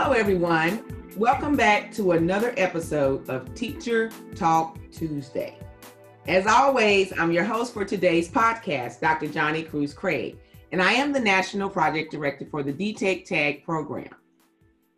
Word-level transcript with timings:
Hello, 0.00 0.12
everyone. 0.12 0.84
Welcome 1.16 1.56
back 1.56 1.90
to 1.94 2.12
another 2.12 2.54
episode 2.56 3.28
of 3.28 3.52
Teacher 3.56 4.12
Talk 4.36 4.78
Tuesday. 4.92 5.58
As 6.28 6.46
always, 6.46 7.12
I'm 7.18 7.32
your 7.32 7.42
host 7.42 7.74
for 7.74 7.84
today's 7.84 8.30
podcast, 8.30 9.00
Dr. 9.00 9.26
Johnny 9.26 9.64
Cruz 9.64 9.92
Craig, 9.92 10.38
and 10.70 10.80
I 10.80 10.92
am 10.92 11.12
the 11.12 11.18
National 11.18 11.68
Project 11.68 12.12
Director 12.12 12.46
for 12.48 12.62
the 12.62 12.72
DTEC 12.72 13.24
TAG 13.24 13.64
program. 13.64 14.14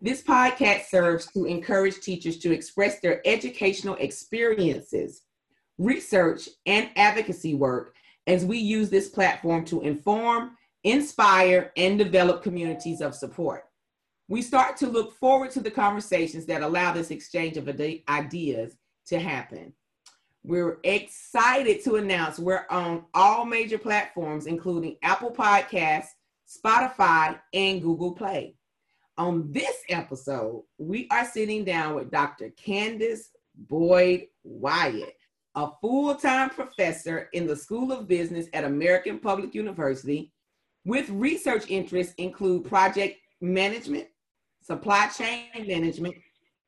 This 0.02 0.22
podcast 0.22 0.90
serves 0.90 1.32
to 1.32 1.46
encourage 1.46 2.00
teachers 2.00 2.36
to 2.40 2.52
express 2.52 3.00
their 3.00 3.26
educational 3.26 3.94
experiences, 3.94 5.22
research, 5.78 6.46
and 6.66 6.90
advocacy 6.96 7.54
work 7.54 7.94
as 8.26 8.44
we 8.44 8.58
use 8.58 8.90
this 8.90 9.08
platform 9.08 9.64
to 9.64 9.80
inform, 9.80 10.58
inspire, 10.84 11.72
and 11.78 11.96
develop 11.96 12.42
communities 12.42 13.00
of 13.00 13.14
support. 13.14 13.64
We 14.30 14.42
start 14.42 14.76
to 14.76 14.86
look 14.86 15.12
forward 15.12 15.50
to 15.50 15.60
the 15.60 15.72
conversations 15.72 16.46
that 16.46 16.62
allow 16.62 16.92
this 16.92 17.10
exchange 17.10 17.56
of 17.56 17.68
ideas 18.08 18.76
to 19.06 19.18
happen. 19.18 19.72
We're 20.44 20.78
excited 20.84 21.82
to 21.82 21.96
announce 21.96 22.38
we're 22.38 22.64
on 22.70 23.06
all 23.12 23.44
major 23.44 23.76
platforms, 23.76 24.46
including 24.46 24.98
Apple 25.02 25.32
Podcasts, 25.32 26.10
Spotify, 26.48 27.40
and 27.52 27.82
Google 27.82 28.12
Play. 28.12 28.54
On 29.18 29.50
this 29.50 29.82
episode, 29.88 30.62
we 30.78 31.08
are 31.10 31.26
sitting 31.26 31.64
down 31.64 31.96
with 31.96 32.12
Dr. 32.12 32.50
Candace 32.50 33.32
Boyd 33.56 34.28
Wyatt, 34.44 35.16
a 35.56 35.70
full 35.80 36.14
time 36.14 36.50
professor 36.50 37.28
in 37.32 37.48
the 37.48 37.56
School 37.56 37.90
of 37.90 38.06
Business 38.06 38.46
at 38.52 38.62
American 38.62 39.18
Public 39.18 39.56
University, 39.56 40.32
with 40.84 41.10
research 41.10 41.64
interests 41.68 42.14
include 42.16 42.64
project 42.64 43.16
management, 43.40 44.06
supply 44.62 45.08
chain 45.08 45.66
management, 45.66 46.14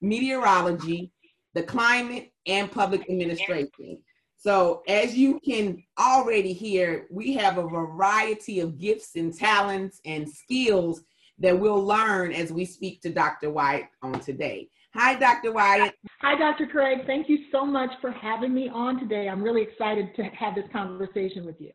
meteorology, 0.00 1.12
the 1.54 1.62
climate, 1.62 2.32
and 2.46 2.70
public 2.70 3.02
administration. 3.08 3.98
So, 4.38 4.82
as 4.88 5.14
you 5.14 5.38
can 5.44 5.82
already 6.00 6.52
hear, 6.52 7.06
we 7.10 7.32
have 7.34 7.58
a 7.58 7.68
variety 7.68 8.58
of 8.58 8.78
gifts 8.78 9.14
and 9.14 9.32
talents 9.32 10.00
and 10.04 10.28
skills 10.28 11.02
that 11.38 11.58
we'll 11.58 11.84
learn 11.84 12.32
as 12.32 12.52
we 12.52 12.64
speak 12.64 13.00
to 13.02 13.10
Dr. 13.10 13.50
Wyatt 13.50 13.86
on 14.02 14.18
today. 14.20 14.68
Hi, 14.94 15.14
Dr. 15.14 15.52
Wyatt. 15.52 15.94
Hi, 16.20 16.36
Dr. 16.36 16.66
Craig. 16.66 17.06
Thank 17.06 17.28
you 17.28 17.38
so 17.50 17.64
much 17.64 17.90
for 18.00 18.10
having 18.10 18.52
me 18.52 18.68
on 18.68 18.98
today. 18.98 19.28
I'm 19.28 19.42
really 19.42 19.62
excited 19.62 20.14
to 20.16 20.24
have 20.24 20.54
this 20.54 20.66
conversation 20.72 21.46
with 21.46 21.60
you. 21.60 21.70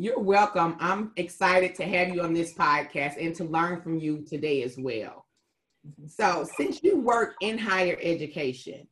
You're 0.00 0.18
welcome. 0.18 0.76
I'm 0.80 1.12
excited 1.16 1.74
to 1.74 1.84
have 1.84 2.08
you 2.08 2.22
on 2.22 2.32
this 2.32 2.54
podcast 2.54 3.22
and 3.22 3.34
to 3.34 3.44
learn 3.44 3.82
from 3.82 3.98
you 3.98 4.24
today 4.26 4.62
as 4.62 4.78
well. 4.78 5.26
So, 6.06 6.48
since 6.56 6.82
you 6.82 6.98
work 6.98 7.34
in 7.42 7.58
higher 7.58 7.98
education, 8.00 8.88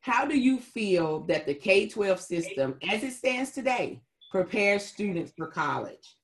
how 0.00 0.26
do 0.26 0.38
you 0.38 0.58
feel 0.58 1.20
that 1.20 1.46
the 1.46 1.54
K 1.54 1.88
12 1.88 2.20
system, 2.20 2.76
as 2.86 3.02
it 3.02 3.14
stands 3.14 3.52
today, 3.52 4.02
prepares 4.30 4.84
students 4.84 5.32
for 5.34 5.46
college? 5.46 6.16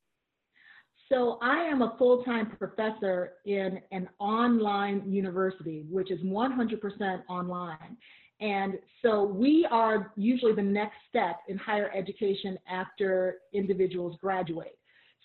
So 1.10 1.38
I 1.40 1.60
am 1.60 1.80
a 1.80 1.94
full-time 1.96 2.50
professor 2.58 3.32
in 3.46 3.80
an 3.92 4.10
online 4.18 5.10
university, 5.10 5.86
which 5.88 6.10
is 6.10 6.20
100% 6.20 7.22
online. 7.30 7.96
And 8.42 8.78
so 9.02 9.22
we 9.22 9.66
are 9.70 10.12
usually 10.16 10.52
the 10.52 10.62
next 10.62 10.96
step 11.08 11.38
in 11.48 11.56
higher 11.56 11.92
education 11.94 12.58
after 12.68 13.36
individuals 13.54 14.18
graduate. 14.20 14.76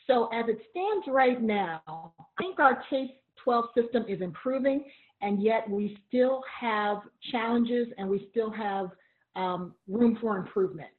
So 0.05 0.27
as 0.27 0.45
it 0.47 0.59
stands 0.69 1.07
right 1.07 1.41
now, 1.41 1.81
I 1.87 2.23
think 2.37 2.59
our 2.59 2.83
K-12 2.89 3.63
system 3.75 4.05
is 4.07 4.21
improving, 4.21 4.85
and 5.21 5.41
yet 5.41 5.67
we 5.67 5.97
still 6.07 6.43
have 6.61 6.99
challenges 7.31 7.87
and 7.97 8.07
we 8.07 8.27
still 8.29 8.51
have 8.51 8.91
um, 9.35 9.73
room 9.87 10.17
for 10.21 10.37
improvement. 10.37 10.89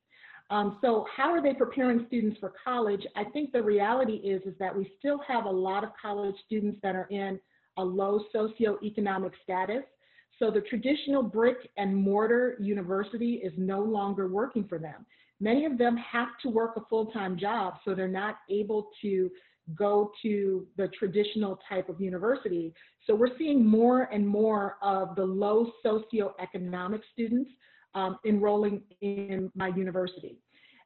Um, 0.50 0.78
so 0.80 1.06
how 1.14 1.30
are 1.30 1.42
they 1.42 1.54
preparing 1.54 2.04
students 2.08 2.38
for 2.40 2.52
college? 2.64 3.02
I 3.14 3.24
think 3.24 3.52
the 3.52 3.62
reality 3.62 4.14
is, 4.14 4.42
is 4.42 4.54
that 4.58 4.76
we 4.76 4.90
still 4.98 5.20
have 5.28 5.44
a 5.44 5.50
lot 5.50 5.84
of 5.84 5.90
college 6.00 6.34
students 6.46 6.78
that 6.82 6.96
are 6.96 7.06
in 7.10 7.38
a 7.76 7.84
low 7.84 8.24
socioeconomic 8.34 9.32
status. 9.44 9.84
So 10.38 10.50
the 10.50 10.60
traditional 10.60 11.22
brick 11.22 11.56
and 11.76 11.94
mortar 11.94 12.56
university 12.60 13.34
is 13.34 13.52
no 13.56 13.80
longer 13.80 14.28
working 14.28 14.64
for 14.68 14.78
them. 14.78 15.04
Many 15.40 15.64
of 15.64 15.78
them 15.78 15.96
have 15.96 16.28
to 16.42 16.48
work 16.48 16.76
a 16.76 16.80
full-time 16.88 17.38
job, 17.38 17.74
so 17.84 17.94
they're 17.94 18.08
not 18.08 18.38
able 18.50 18.90
to 19.02 19.30
go 19.74 20.10
to 20.22 20.66
the 20.76 20.88
traditional 20.98 21.58
type 21.68 21.88
of 21.88 22.00
university. 22.00 22.72
So 23.06 23.14
we're 23.14 23.36
seeing 23.36 23.64
more 23.64 24.04
and 24.12 24.26
more 24.26 24.76
of 24.82 25.14
the 25.14 25.24
low 25.24 25.70
socioeconomic 25.84 27.00
students 27.12 27.50
um, 27.94 28.18
enrolling 28.24 28.82
in 29.00 29.50
my 29.54 29.68
university. 29.68 30.38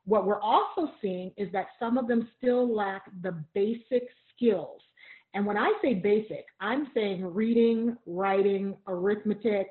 What 0.04 0.26
we're 0.26 0.40
also 0.40 0.90
seeing 1.00 1.30
is 1.36 1.50
that 1.52 1.66
some 1.78 1.96
of 1.96 2.08
them 2.08 2.28
still 2.38 2.74
lack 2.74 3.04
the 3.22 3.32
basic 3.54 4.08
skills. 4.34 4.80
And 5.34 5.46
when 5.46 5.56
I 5.56 5.72
say 5.82 5.94
basic, 5.94 6.44
I'm 6.60 6.88
saying 6.94 7.24
reading, 7.24 7.96
writing, 8.06 8.76
arithmetic, 8.86 9.68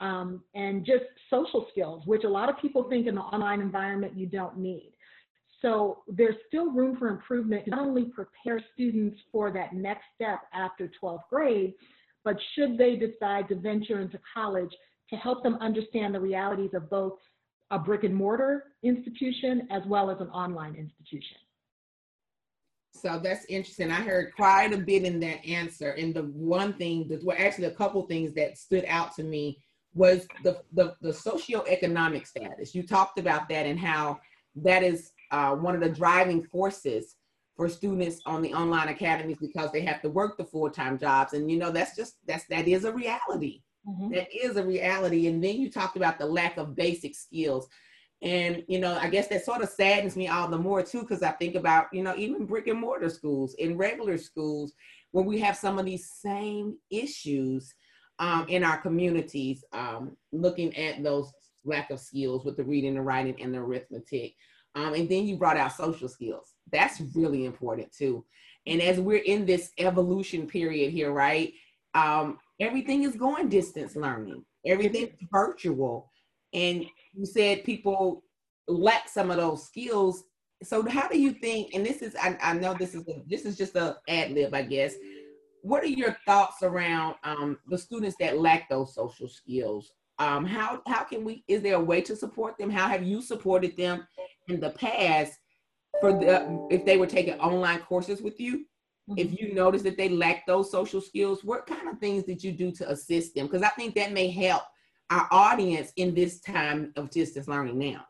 um, 0.00 0.42
and 0.54 0.84
just 0.84 1.04
social 1.30 1.66
skills, 1.70 2.02
which 2.06 2.24
a 2.24 2.28
lot 2.28 2.48
of 2.48 2.58
people 2.58 2.88
think 2.88 3.06
in 3.06 3.14
the 3.14 3.20
online 3.20 3.60
environment 3.60 4.16
you 4.16 4.26
don't 4.26 4.58
need. 4.58 4.92
So 5.60 5.98
there's 6.08 6.34
still 6.48 6.72
room 6.72 6.96
for 6.98 7.08
improvement 7.08 7.68
not 7.68 7.80
only 7.80 8.06
prepare 8.06 8.60
students 8.74 9.18
for 9.30 9.52
that 9.52 9.72
next 9.72 10.02
step 10.16 10.40
after 10.52 10.90
12th 11.00 11.28
grade, 11.30 11.74
but 12.24 12.36
should 12.54 12.76
they 12.76 12.96
decide 12.96 13.48
to 13.48 13.54
venture 13.54 14.00
into 14.00 14.18
college, 14.34 14.70
to 15.10 15.16
help 15.16 15.42
them 15.42 15.56
understand 15.60 16.14
the 16.14 16.20
realities 16.20 16.70
of 16.74 16.90
both 16.90 17.18
a 17.70 17.78
brick 17.78 18.02
and 18.02 18.14
mortar 18.14 18.64
institution 18.82 19.68
as 19.70 19.82
well 19.86 20.10
as 20.10 20.20
an 20.20 20.28
online 20.28 20.74
institution. 20.74 21.36
So 22.92 23.18
that's 23.22 23.44
interesting. 23.46 23.90
I 23.90 24.02
heard 24.02 24.34
quite 24.34 24.72
a 24.72 24.78
bit 24.78 25.04
in 25.04 25.18
that 25.20 25.44
answer. 25.44 25.92
And 25.92 26.14
the 26.14 26.22
one 26.22 26.74
thing 26.74 27.08
that 27.08 27.24
well, 27.24 27.36
actually 27.38 27.64
a 27.64 27.72
couple 27.72 28.02
things 28.06 28.34
that 28.34 28.58
stood 28.58 28.84
out 28.86 29.14
to 29.16 29.24
me 29.24 29.58
was 29.94 30.26
the, 30.44 30.60
the, 30.72 30.94
the 31.00 31.10
socioeconomic 31.10 32.26
status. 32.26 32.74
You 32.74 32.86
talked 32.86 33.18
about 33.18 33.48
that 33.48 33.66
and 33.66 33.78
how 33.78 34.20
that 34.56 34.82
is 34.82 35.12
uh, 35.30 35.54
one 35.54 35.74
of 35.74 35.80
the 35.80 35.88
driving 35.88 36.44
forces 36.44 37.16
for 37.56 37.68
students 37.68 38.20
on 38.24 38.40
the 38.42 38.54
online 38.54 38.88
academies 38.88 39.38
because 39.40 39.72
they 39.72 39.82
have 39.82 40.00
to 40.02 40.08
work 40.08 40.36
the 40.36 40.44
full-time 40.44 40.98
jobs. 40.98 41.32
And 41.32 41.50
you 41.50 41.58
know, 41.58 41.70
that's 41.70 41.96
just, 41.96 42.16
that's, 42.26 42.46
that 42.46 42.68
is 42.68 42.84
a 42.84 42.92
reality. 42.92 43.62
Mm-hmm. 43.86 44.10
That 44.12 44.28
is 44.34 44.56
a 44.56 44.64
reality. 44.64 45.26
And 45.26 45.42
then 45.42 45.56
you 45.56 45.70
talked 45.70 45.96
about 45.96 46.18
the 46.18 46.26
lack 46.26 46.56
of 46.56 46.76
basic 46.76 47.14
skills. 47.14 47.68
And, 48.22 48.62
you 48.68 48.78
know, 48.78 48.96
I 49.00 49.08
guess 49.08 49.26
that 49.28 49.44
sort 49.44 49.62
of 49.62 49.68
saddens 49.68 50.16
me 50.16 50.28
all 50.28 50.48
the 50.48 50.56
more 50.56 50.82
too, 50.82 51.00
because 51.00 51.22
I 51.22 51.32
think 51.32 51.56
about, 51.56 51.86
you 51.92 52.04
know, 52.04 52.14
even 52.16 52.46
brick 52.46 52.68
and 52.68 52.78
mortar 52.78 53.10
schools, 53.10 53.54
in 53.54 53.76
regular 53.76 54.16
schools, 54.16 54.74
where 55.10 55.24
we 55.24 55.40
have 55.40 55.56
some 55.56 55.78
of 55.78 55.84
these 55.84 56.08
same 56.08 56.76
issues 56.90 57.74
um, 58.20 58.46
in 58.48 58.62
our 58.62 58.78
communities, 58.78 59.64
um, 59.72 60.16
looking 60.30 60.76
at 60.76 61.02
those 61.02 61.32
lack 61.64 61.90
of 61.90 61.98
skills 61.98 62.44
with 62.44 62.56
the 62.56 62.64
reading 62.64 62.96
and 62.96 63.04
writing 63.04 63.40
and 63.40 63.52
the 63.52 63.58
arithmetic. 63.58 64.34
Um, 64.76 64.94
and 64.94 65.08
then 65.08 65.26
you 65.26 65.36
brought 65.36 65.56
out 65.56 65.72
social 65.72 66.08
skills. 66.08 66.54
That's 66.70 67.02
really 67.14 67.44
important 67.44 67.92
too. 67.92 68.24
And 68.66 68.80
as 68.80 69.00
we're 69.00 69.24
in 69.24 69.44
this 69.44 69.72
evolution 69.78 70.46
period 70.46 70.92
here, 70.92 71.12
right? 71.12 71.52
Um, 71.94 72.38
everything 72.60 73.02
is 73.02 73.16
going 73.16 73.48
distance 73.48 73.96
learning, 73.96 74.44
everything's 74.64 75.10
virtual. 75.32 76.11
And 76.52 76.86
you 77.12 77.26
said 77.26 77.64
people 77.64 78.24
lack 78.68 79.08
some 79.08 79.30
of 79.30 79.36
those 79.36 79.66
skills. 79.66 80.24
So 80.62 80.88
how 80.88 81.08
do 81.08 81.18
you 81.18 81.32
think, 81.32 81.74
and 81.74 81.84
this 81.84 82.02
is, 82.02 82.14
I, 82.16 82.36
I 82.42 82.54
know 82.54 82.74
this 82.74 82.94
is, 82.94 83.06
a, 83.08 83.22
this 83.26 83.44
is 83.44 83.56
just 83.56 83.74
a 83.76 83.96
ad 84.08 84.32
lib, 84.32 84.54
I 84.54 84.62
guess. 84.62 84.94
What 85.62 85.82
are 85.82 85.88
your 85.88 86.16
thoughts 86.26 86.62
around 86.62 87.16
um, 87.24 87.58
the 87.68 87.78
students 87.78 88.16
that 88.20 88.38
lack 88.38 88.68
those 88.68 88.94
social 88.94 89.28
skills? 89.28 89.92
Um, 90.18 90.44
how, 90.44 90.82
how 90.86 91.04
can 91.04 91.24
we, 91.24 91.44
is 91.48 91.62
there 91.62 91.76
a 91.76 91.80
way 91.80 92.00
to 92.02 92.14
support 92.14 92.58
them? 92.58 92.70
How 92.70 92.88
have 92.88 93.02
you 93.02 93.22
supported 93.22 93.76
them 93.76 94.06
in 94.48 94.60
the 94.60 94.70
past 94.70 95.32
for 96.00 96.12
the, 96.12 96.66
if 96.70 96.84
they 96.84 96.96
were 96.96 97.06
taking 97.06 97.38
online 97.40 97.80
courses 97.80 98.22
with 98.22 98.38
you? 98.38 98.66
if 99.16 99.28
mm-hmm. 99.28 99.36
you 99.44 99.54
notice 99.54 99.82
that 99.82 99.96
they 99.96 100.08
lack 100.08 100.46
those 100.46 100.70
social 100.70 101.00
skills, 101.00 101.44
what 101.44 101.66
kind 101.66 101.88
of 101.88 101.98
things 101.98 102.24
did 102.24 102.42
you 102.42 102.52
do 102.52 102.70
to 102.72 102.90
assist 102.90 103.34
them? 103.34 103.46
Because 103.46 103.62
I 103.62 103.68
think 103.70 103.94
that 103.94 104.12
may 104.12 104.28
help 104.30 104.62
our 105.12 105.28
audience 105.30 105.92
in 105.96 106.14
this 106.14 106.40
time 106.40 106.92
of 106.96 107.10
distance 107.10 107.46
learning 107.46 107.78
now. 107.78 108.04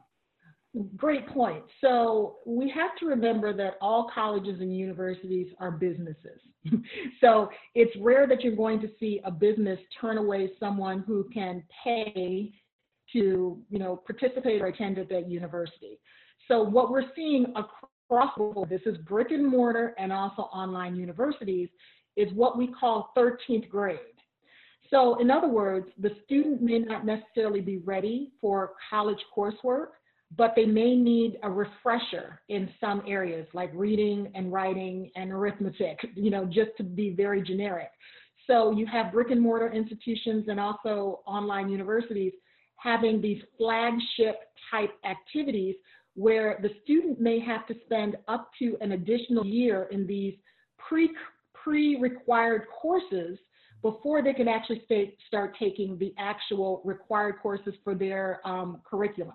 Great 0.96 1.26
point. 1.26 1.64
So 1.81 2.37
we 2.46 2.70
have 2.70 2.96
to 3.00 3.06
remember 3.06 3.52
that 3.54 3.75
all 3.81 4.10
colleges 4.14 4.60
and 4.60 4.75
universities 4.75 5.49
are 5.58 5.72
businesses. 5.72 6.40
so 7.20 7.50
it's 7.75 7.94
rare 8.00 8.26
that 8.26 8.43
you're 8.43 8.56
going 8.56 8.81
to 8.81 8.88
see 8.99 9.20
a 9.25 9.31
business 9.31 9.78
turn 10.00 10.16
away 10.16 10.50
someone 10.58 11.04
who 11.06 11.28
can 11.34 11.62
pay 11.84 12.52
to, 13.12 13.60
you 13.69 13.78
know, 13.78 13.96
participate 14.06 14.62
or 14.62 14.66
attend 14.66 14.96
at 14.99 15.08
that 15.10 15.28
university. 15.28 15.99
So 16.49 16.62
what 16.62 16.90
we're 16.90 17.10
seeing 17.14 17.52
across 17.56 18.31
this 18.70 18.81
is 18.87 18.96
brick 18.99 19.31
and 19.31 19.46
mortar 19.46 19.94
and 19.99 20.12
also 20.12 20.43
online 20.43 20.96
universities, 20.96 21.69
is 22.16 22.32
what 22.34 22.58
we 22.58 22.69
call 22.69 23.12
13th 23.16 23.69
grade. 23.69 23.99
So, 24.93 25.19
in 25.21 25.31
other 25.31 25.49
words, 25.49 25.87
the 25.99 26.11
student 26.25 26.61
may 26.61 26.79
not 26.79 27.06
necessarily 27.06 27.62
be 27.62 27.79
ready 27.79 28.33
for 28.41 28.73
college 28.91 29.21
coursework, 29.35 29.87
but 30.37 30.53
they 30.55 30.67
may 30.67 30.94
need 30.94 31.39
a 31.43 31.50
refresher 31.50 32.41
in 32.50 32.69
some 32.79 33.03
areas 33.06 33.47
like 33.55 33.71
reading 33.75 34.31
and 34.35 34.53
writing 34.53 35.11
and 35.17 35.33
arithmetic, 35.33 35.99
you 36.15 36.31
know, 36.31 36.44
just 36.44 36.71
to 36.77 36.83
be 36.83 37.11
very 37.11 37.43
generic. 37.43 37.89
So 38.47 38.73
you 38.73 38.87
have 38.87 39.12
brick 39.12 39.31
and 39.31 39.41
mortar 39.41 39.73
institutions 39.73 40.47
and 40.49 40.61
also 40.61 41.21
online 41.27 41.71
universities 41.71 42.33
having 42.77 43.21
these 43.21 43.41
flagship 43.56 44.41
type 44.71 44.91
activities 45.05 45.77
where 46.15 46.59
the 46.61 46.71
student 46.83 47.19
may 47.21 47.41
have 47.41 47.67
to 47.69 47.75
spend 47.87 48.17
up 48.29 48.50
to 48.59 48.77
an 48.83 48.93
additional 48.93 49.47
year 49.47 49.88
in 49.91 50.06
these 50.06 50.35
pre 50.77 51.11
pre-required 51.55 52.65
courses 52.81 53.38
before 53.82 54.23
they 54.23 54.32
can 54.32 54.49
actually 54.49 54.82
start 55.26 55.56
taking 55.58 55.99
the 55.99 56.14
actual 56.19 56.81
required 56.84 57.37
courses 57.43 57.75
for 57.82 57.94
their 57.94 58.40
um, 58.44 58.81
curriculum. 58.88 59.34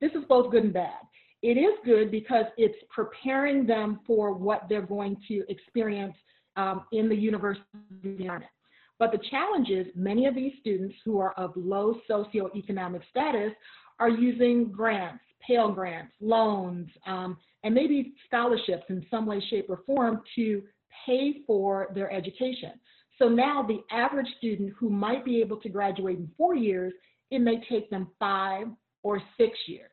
This 0.00 0.12
is 0.12 0.24
both 0.28 0.50
good 0.50 0.64
and 0.64 0.72
bad. 0.72 1.00
It 1.42 1.56
is 1.58 1.74
good 1.84 2.10
because 2.10 2.46
it's 2.56 2.78
preparing 2.88 3.66
them 3.66 4.00
for 4.06 4.32
what 4.32 4.62
they're 4.68 4.82
going 4.82 5.16
to 5.28 5.44
experience 5.48 6.14
um, 6.56 6.84
in 6.92 7.08
the 7.08 7.14
university 7.14 7.62
environment. 8.02 8.50
But 8.98 9.12
the 9.12 9.20
challenge 9.30 9.68
is 9.70 9.86
many 9.94 10.26
of 10.26 10.34
these 10.34 10.52
students 10.60 10.94
who 11.04 11.20
are 11.20 11.32
of 11.34 11.52
low 11.54 12.00
socioeconomic 12.10 13.02
status 13.10 13.52
are 14.00 14.08
using 14.08 14.70
grants, 14.70 15.22
Pell 15.46 15.70
Grants, 15.72 16.12
loans, 16.20 16.88
um, 17.06 17.36
and 17.62 17.74
maybe 17.74 18.14
scholarships 18.26 18.84
in 18.88 19.04
some 19.10 19.26
way, 19.26 19.42
shape, 19.50 19.66
or 19.68 19.82
form 19.86 20.22
to 20.34 20.62
pay 21.06 21.42
for 21.46 21.88
their 21.94 22.10
education. 22.12 22.72
So 23.18 23.28
now 23.28 23.66
the 23.66 23.80
average 23.94 24.28
student 24.38 24.74
who 24.78 24.90
might 24.90 25.24
be 25.24 25.40
able 25.40 25.56
to 25.58 25.68
graduate 25.68 26.18
in 26.18 26.30
four 26.36 26.54
years, 26.54 26.92
it 27.30 27.40
may 27.40 27.62
take 27.68 27.90
them 27.90 28.08
five 28.18 28.68
or 29.02 29.20
six 29.36 29.56
years. 29.66 29.90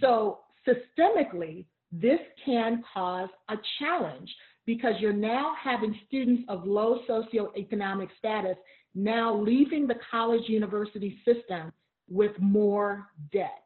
So 0.00 0.40
systemically, 0.66 1.66
this 1.92 2.20
can 2.44 2.82
cause 2.92 3.28
a 3.48 3.56
challenge 3.78 4.34
because 4.66 4.94
you're 4.98 5.12
now 5.12 5.52
having 5.62 5.98
students 6.06 6.42
of 6.48 6.66
low 6.66 7.00
socioeconomic 7.08 8.08
status 8.18 8.56
now 8.94 9.36
leaving 9.36 9.86
the 9.86 9.96
college 10.10 10.48
university 10.48 11.18
system 11.24 11.72
with 12.08 12.32
more 12.38 13.06
debt. 13.32 13.62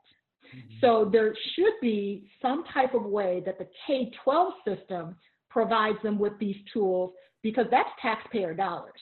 Mm-hmm. 0.47 0.75
So 0.81 1.09
there 1.11 1.35
should 1.55 1.75
be 1.81 2.31
some 2.41 2.65
type 2.73 2.95
of 2.95 3.05
way 3.05 3.43
that 3.45 3.59
the 3.59 3.69
K 3.87 4.11
12 4.25 4.53
system 4.67 5.17
provides 5.51 5.99
them 6.03 6.19
with 6.19 6.33
these 6.39 6.57
tools 6.73 7.13
because 7.43 7.67
that's 7.71 7.91
taxpayer 8.01 8.55
dollars. 8.55 9.01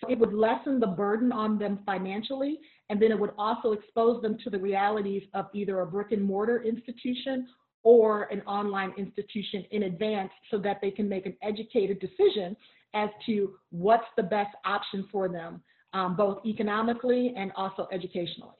So 0.00 0.08
it 0.10 0.18
would 0.18 0.32
lessen 0.32 0.78
the 0.78 0.86
burden 0.86 1.32
on 1.32 1.58
them 1.58 1.80
financially, 1.84 2.58
and 2.88 3.00
then 3.00 3.10
it 3.10 3.18
would 3.18 3.32
also 3.36 3.72
expose 3.72 4.22
them 4.22 4.38
to 4.44 4.50
the 4.50 4.58
realities 4.58 5.22
of 5.34 5.46
either 5.52 5.80
a 5.80 5.86
brick 5.86 6.12
and 6.12 6.22
mortar 6.22 6.62
institution 6.62 7.48
or 7.82 8.24
an 8.24 8.40
online 8.42 8.92
institution 8.96 9.64
in 9.70 9.84
advance 9.84 10.30
so 10.50 10.58
that 10.58 10.80
they 10.80 10.90
can 10.90 11.08
make 11.08 11.26
an 11.26 11.36
educated 11.42 12.00
decision 12.00 12.56
as 12.94 13.08
to 13.26 13.54
what's 13.70 14.06
the 14.16 14.22
best 14.22 14.54
option 14.64 15.06
for 15.10 15.28
them, 15.28 15.62
um, 15.92 16.16
both 16.16 16.44
economically 16.44 17.34
and 17.36 17.52
also 17.56 17.88
educationally. 17.92 18.54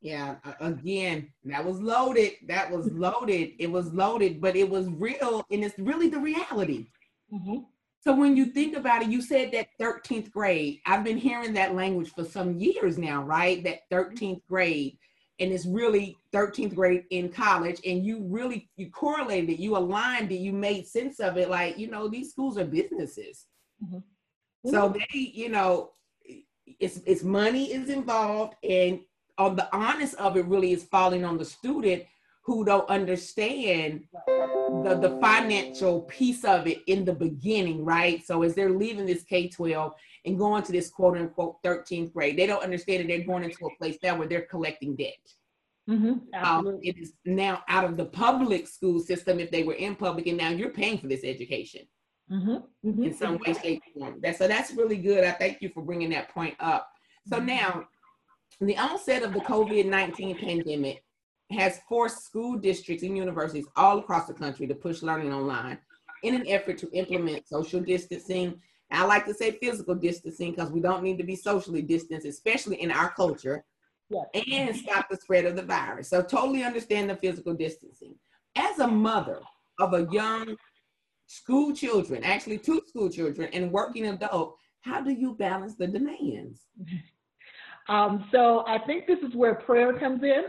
Yeah, 0.00 0.36
again, 0.60 1.32
that 1.44 1.64
was 1.64 1.80
loaded. 1.80 2.32
That 2.46 2.70
was 2.70 2.92
loaded. 2.92 3.52
It 3.58 3.70
was 3.70 3.92
loaded, 3.92 4.40
but 4.40 4.54
it 4.54 4.68
was 4.68 4.88
real, 4.88 5.44
and 5.50 5.64
it's 5.64 5.78
really 5.78 6.08
the 6.08 6.20
reality. 6.20 6.86
Mm-hmm. 7.32 7.58
So 8.06 8.14
when 8.14 8.36
you 8.36 8.46
think 8.46 8.76
about 8.76 9.02
it, 9.02 9.08
you 9.08 9.20
said 9.20 9.50
that 9.50 9.66
13th 9.80 10.30
grade. 10.30 10.78
I've 10.86 11.02
been 11.02 11.16
hearing 11.16 11.52
that 11.54 11.74
language 11.74 12.12
for 12.14 12.24
some 12.24 12.56
years 12.56 12.98
now, 12.98 13.24
right? 13.24 13.64
That 13.64 13.80
13th 13.90 14.42
grade. 14.48 14.96
And 15.40 15.52
it's 15.52 15.66
really 15.66 16.16
13th 16.32 16.76
grade 16.76 17.02
in 17.10 17.30
college. 17.30 17.80
And 17.84 18.06
you 18.06 18.22
really 18.22 18.70
you 18.76 18.90
correlated 18.90 19.50
it. 19.50 19.58
You 19.58 19.76
aligned 19.76 20.30
it. 20.30 20.36
You 20.36 20.52
made 20.52 20.86
sense 20.86 21.18
of 21.18 21.36
it. 21.36 21.50
Like 21.50 21.78
you 21.78 21.90
know 21.90 22.06
these 22.06 22.30
schools 22.30 22.56
are 22.58 22.64
businesses. 22.64 23.46
Mm-hmm. 23.84 24.70
so 24.70 24.94
they 24.96 25.18
you 25.18 25.50
know 25.50 25.90
it's 26.80 27.00
it's 27.06 27.24
money 27.24 27.72
is 27.72 27.90
involved. 27.90 28.54
And 28.62 29.00
on 29.36 29.56
the 29.56 29.68
honest 29.76 30.14
of 30.14 30.36
it 30.36 30.46
really 30.46 30.72
is 30.72 30.84
falling 30.84 31.24
on 31.24 31.38
the 31.38 31.44
student 31.44 32.04
who 32.46 32.64
don't 32.64 32.88
understand 32.88 34.04
the, 34.28 34.96
the 35.00 35.18
financial 35.20 36.02
piece 36.02 36.44
of 36.44 36.68
it 36.68 36.78
in 36.86 37.04
the 37.04 37.12
beginning, 37.12 37.84
right? 37.84 38.24
So 38.24 38.44
as 38.44 38.54
they're 38.54 38.70
leaving 38.70 39.04
this 39.04 39.24
K-12 39.24 39.92
and 40.24 40.38
going 40.38 40.62
to 40.62 40.70
this 40.70 40.88
quote 40.88 41.18
unquote 41.18 41.60
13th 41.64 42.12
grade, 42.12 42.38
they 42.38 42.46
don't 42.46 42.62
understand 42.62 43.00
that 43.00 43.08
they're 43.08 43.26
going 43.26 43.42
into 43.42 43.66
a 43.66 43.76
place 43.76 43.98
now 44.00 44.16
where 44.16 44.28
they're 44.28 44.42
collecting 44.42 44.94
debt. 44.94 45.14
Mm-hmm, 45.90 46.44
um, 46.44 46.80
it 46.82 46.96
is 46.98 47.12
now 47.24 47.62
out 47.68 47.84
of 47.84 47.96
the 47.96 48.06
public 48.06 48.66
school 48.66 49.00
system 49.00 49.38
if 49.38 49.50
they 49.50 49.62
were 49.62 49.74
in 49.74 49.94
public, 49.94 50.26
and 50.26 50.38
now 50.38 50.48
you're 50.48 50.70
paying 50.70 50.98
for 50.98 51.06
this 51.06 51.22
education 51.22 51.82
mm-hmm, 52.30 52.88
mm-hmm, 52.88 53.04
in 53.04 53.14
some 53.14 53.38
way, 53.38 53.54
shape, 53.54 53.82
form. 53.96 54.20
That, 54.20 54.36
so 54.36 54.48
that's 54.48 54.72
really 54.72 54.96
good. 54.96 55.22
I 55.22 55.30
thank 55.30 55.62
you 55.62 55.68
for 55.68 55.84
bringing 55.84 56.10
that 56.10 56.30
point 56.30 56.54
up. 56.58 56.88
So 57.28 57.36
mm-hmm. 57.36 57.46
now, 57.46 57.84
the 58.60 58.76
onset 58.76 59.22
of 59.22 59.32
the 59.32 59.40
COVID 59.40 59.86
19 59.86 60.38
pandemic 60.38 61.04
has 61.50 61.80
forced 61.88 62.24
school 62.24 62.56
districts 62.56 63.04
and 63.04 63.16
universities 63.16 63.66
all 63.76 63.98
across 63.98 64.26
the 64.26 64.34
country 64.34 64.66
to 64.66 64.74
push 64.74 65.02
learning 65.02 65.32
online 65.32 65.78
in 66.22 66.34
an 66.34 66.46
effort 66.48 66.78
to 66.78 66.90
implement 66.92 67.46
social 67.46 67.80
distancing. 67.80 68.60
I 68.90 69.04
like 69.04 69.26
to 69.26 69.34
say 69.34 69.52
physical 69.52 69.94
distancing 69.94 70.52
because 70.52 70.70
we 70.70 70.80
don't 70.80 71.02
need 71.02 71.18
to 71.18 71.24
be 71.24 71.36
socially 71.36 71.82
distanced, 71.82 72.26
especially 72.26 72.80
in 72.82 72.90
our 72.90 73.10
culture, 73.10 73.64
yes. 74.08 74.26
and 74.48 74.76
stop 74.76 75.08
the 75.08 75.16
spread 75.16 75.44
of 75.44 75.56
the 75.56 75.62
virus. 75.62 76.08
So, 76.08 76.22
totally 76.22 76.64
understand 76.64 77.10
the 77.10 77.16
physical 77.16 77.54
distancing. 77.54 78.14
As 78.56 78.78
a 78.78 78.86
mother 78.86 79.40
of 79.78 79.94
a 79.94 80.08
young 80.10 80.56
school 81.26 81.74
children, 81.74 82.24
actually 82.24 82.58
two 82.58 82.80
school 82.86 83.10
children, 83.10 83.50
and 83.52 83.72
working 83.72 84.06
adult, 84.06 84.56
how 84.80 85.00
do 85.00 85.10
you 85.10 85.34
balance 85.34 85.74
the 85.74 85.86
demands? 85.86 86.66
Um, 87.88 88.28
so 88.32 88.64
I 88.66 88.78
think 88.86 89.06
this 89.06 89.18
is 89.18 89.34
where 89.34 89.54
prayer 89.54 89.98
comes 89.98 90.22
in. 90.22 90.44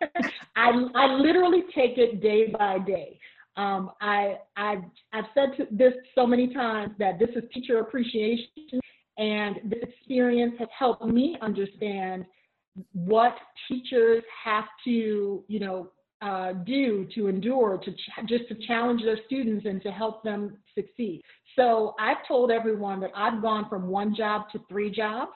I, 0.56 0.70
I 0.94 1.14
literally 1.14 1.64
take 1.74 1.98
it 1.98 2.20
day 2.22 2.54
by 2.56 2.78
day. 2.78 3.18
Um, 3.56 3.90
I, 4.00 4.36
I've, 4.56 4.82
I've 5.12 5.24
said 5.34 5.66
this 5.72 5.92
so 6.14 6.26
many 6.26 6.54
times 6.54 6.92
that 6.98 7.18
this 7.18 7.30
is 7.30 7.42
teacher 7.52 7.80
appreciation, 7.80 8.80
and 9.18 9.56
this 9.64 9.80
experience 9.82 10.54
has 10.60 10.68
helped 10.76 11.04
me 11.04 11.36
understand 11.42 12.24
what 12.92 13.34
teachers 13.66 14.22
have 14.44 14.64
to, 14.84 15.42
you 15.48 15.58
know, 15.58 15.90
uh, 16.20 16.52
do 16.64 17.06
to 17.14 17.28
endure, 17.28 17.78
to 17.78 17.92
ch- 17.92 18.28
just 18.28 18.48
to 18.48 18.54
challenge 18.66 19.02
their 19.02 19.18
students 19.26 19.66
and 19.66 19.82
to 19.82 19.90
help 19.90 20.22
them 20.22 20.56
succeed. 20.74 21.22
So 21.56 21.94
I've 21.98 22.26
told 22.26 22.50
everyone 22.50 23.00
that 23.00 23.10
I've 23.14 23.40
gone 23.42 23.68
from 23.68 23.88
one 23.88 24.14
job 24.14 24.42
to 24.52 24.60
three 24.68 24.90
jobs. 24.90 25.32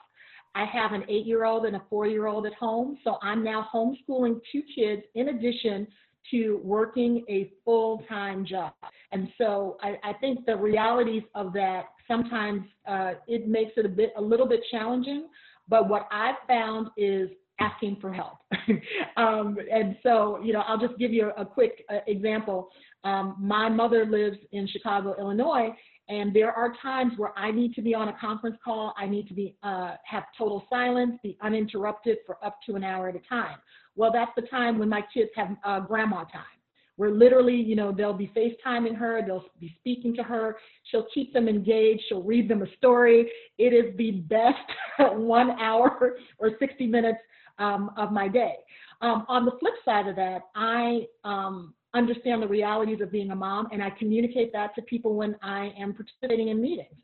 I 0.55 0.65
have 0.65 0.91
an 0.93 1.03
eight 1.09 1.25
year 1.25 1.45
old 1.45 1.65
and 1.65 1.75
a 1.75 1.81
four 1.89 2.07
year 2.07 2.27
old 2.27 2.45
at 2.45 2.53
home. 2.53 2.97
So 3.03 3.17
I'm 3.21 3.43
now 3.43 3.67
homeschooling 3.73 4.39
two 4.51 4.61
kids 4.75 5.03
in 5.15 5.29
addition 5.29 5.87
to 6.31 6.61
working 6.63 7.25
a 7.29 7.51
full 7.65 8.03
time 8.07 8.45
job. 8.45 8.73
And 9.11 9.29
so 9.37 9.77
I, 9.81 9.97
I, 10.03 10.13
think 10.13 10.45
the 10.45 10.55
realities 10.55 11.23
of 11.35 11.51
that 11.53 11.87
sometimes 12.07 12.63
uh, 12.87 13.13
it 13.27 13.47
makes 13.47 13.73
it 13.75 13.85
a 13.85 13.89
bit 13.89 14.13
a 14.17 14.21
little 14.21 14.47
bit 14.47 14.61
challenging. 14.71 15.27
But 15.67 15.89
what 15.89 16.07
I've 16.11 16.35
found 16.47 16.87
is 16.97 17.29
asking 17.59 17.97
for 18.01 18.11
help. 18.11 18.37
um, 19.17 19.57
and 19.71 19.97
so, 20.03 20.39
you 20.43 20.53
know, 20.53 20.61
I'll 20.61 20.79
just 20.79 20.97
give 20.97 21.11
you 21.11 21.31
a, 21.35 21.41
a 21.41 21.45
quick 21.45 21.83
uh, 21.89 21.99
example. 22.07 22.69
Um, 23.03 23.35
my 23.39 23.69
mother 23.69 24.05
lives 24.05 24.37
in 24.51 24.67
Chicago, 24.67 25.15
Illinois, 25.19 25.69
and 26.13 26.31
there 26.31 26.51
are 26.51 26.73
times 26.79 27.13
where 27.17 27.31
I 27.35 27.49
need 27.49 27.73
to 27.73 27.81
be 27.81 27.95
on 27.95 28.09
a 28.09 28.13
conference 28.13 28.57
call. 28.63 28.93
I 28.97 29.07
need 29.07 29.27
to 29.29 29.33
be 29.33 29.55
uh, 29.63 29.95
have 30.05 30.25
total 30.37 30.63
silence, 30.69 31.13
be 31.23 31.37
uninterrupted 31.41 32.19
for 32.25 32.37
up 32.45 32.59
to 32.67 32.75
an 32.75 32.83
hour 32.83 33.09
at 33.09 33.15
a 33.15 33.21
time. 33.27 33.57
Well, 33.95 34.11
that's 34.11 34.31
the 34.35 34.43
time 34.43 34.77
when 34.77 34.89
my 34.89 35.03
kids 35.11 35.31
have 35.35 35.57
uh, 35.65 35.79
grandma 35.79 36.23
time, 36.25 36.59
where 36.97 37.09
literally, 37.09 37.55
you 37.55 37.75
know, 37.75 37.91
they'll 37.91 38.13
be 38.13 38.31
FaceTiming 38.37 38.95
her, 38.95 39.23
they'll 39.25 39.45
be 39.59 39.75
speaking 39.79 40.15
to 40.15 40.23
her. 40.23 40.57
She'll 40.91 41.07
keep 41.11 41.33
them 41.33 41.47
engaged. 41.47 42.03
She'll 42.09 42.21
read 42.21 42.47
them 42.47 42.61
a 42.61 42.71
story. 42.77 43.31
It 43.57 43.73
is 43.73 43.97
the 43.97 44.11
best 44.11 44.57
one 45.15 45.59
hour 45.59 46.17
or 46.37 46.51
60 46.59 46.85
minutes 46.85 47.19
um, 47.57 47.89
of 47.97 48.11
my 48.11 48.27
day. 48.27 48.55
Um, 49.01 49.25
on 49.27 49.45
the 49.45 49.53
flip 49.59 49.73
side 49.83 50.07
of 50.07 50.15
that, 50.17 50.43
I 50.55 51.07
um, 51.23 51.73
understand 51.93 52.41
the 52.41 52.47
realities 52.47 53.01
of 53.01 53.11
being 53.11 53.31
a 53.31 53.35
mom 53.35 53.67
and 53.71 53.83
I 53.83 53.91
communicate 53.91 54.51
that 54.53 54.73
to 54.75 54.81
people 54.83 55.15
when 55.15 55.35
I 55.41 55.73
am 55.77 55.93
participating 55.93 56.49
in 56.49 56.61
meetings. 56.61 56.95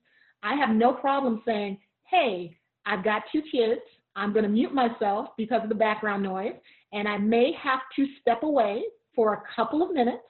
I 0.42 0.56
have 0.56 0.70
no 0.70 0.94
problem 0.94 1.42
saying, 1.46 1.80
hey, 2.10 2.58
I've 2.86 3.04
got 3.04 3.24
two 3.32 3.42
kids. 3.52 3.82
I'm 4.16 4.34
going 4.34 4.44
to 4.44 4.50
mute 4.50 4.74
myself 4.74 5.30
because 5.38 5.62
of 5.64 5.70
the 5.70 5.76
background 5.76 6.24
noise, 6.24 6.54
and 6.92 7.08
I 7.08 7.18
may 7.18 7.54
have 7.62 7.82
to 7.96 8.06
step 8.20 8.44
away 8.44 8.84
for 9.16 9.34
a 9.34 9.44
couple 9.56 9.84
of 9.84 9.94
minutes 9.94 10.24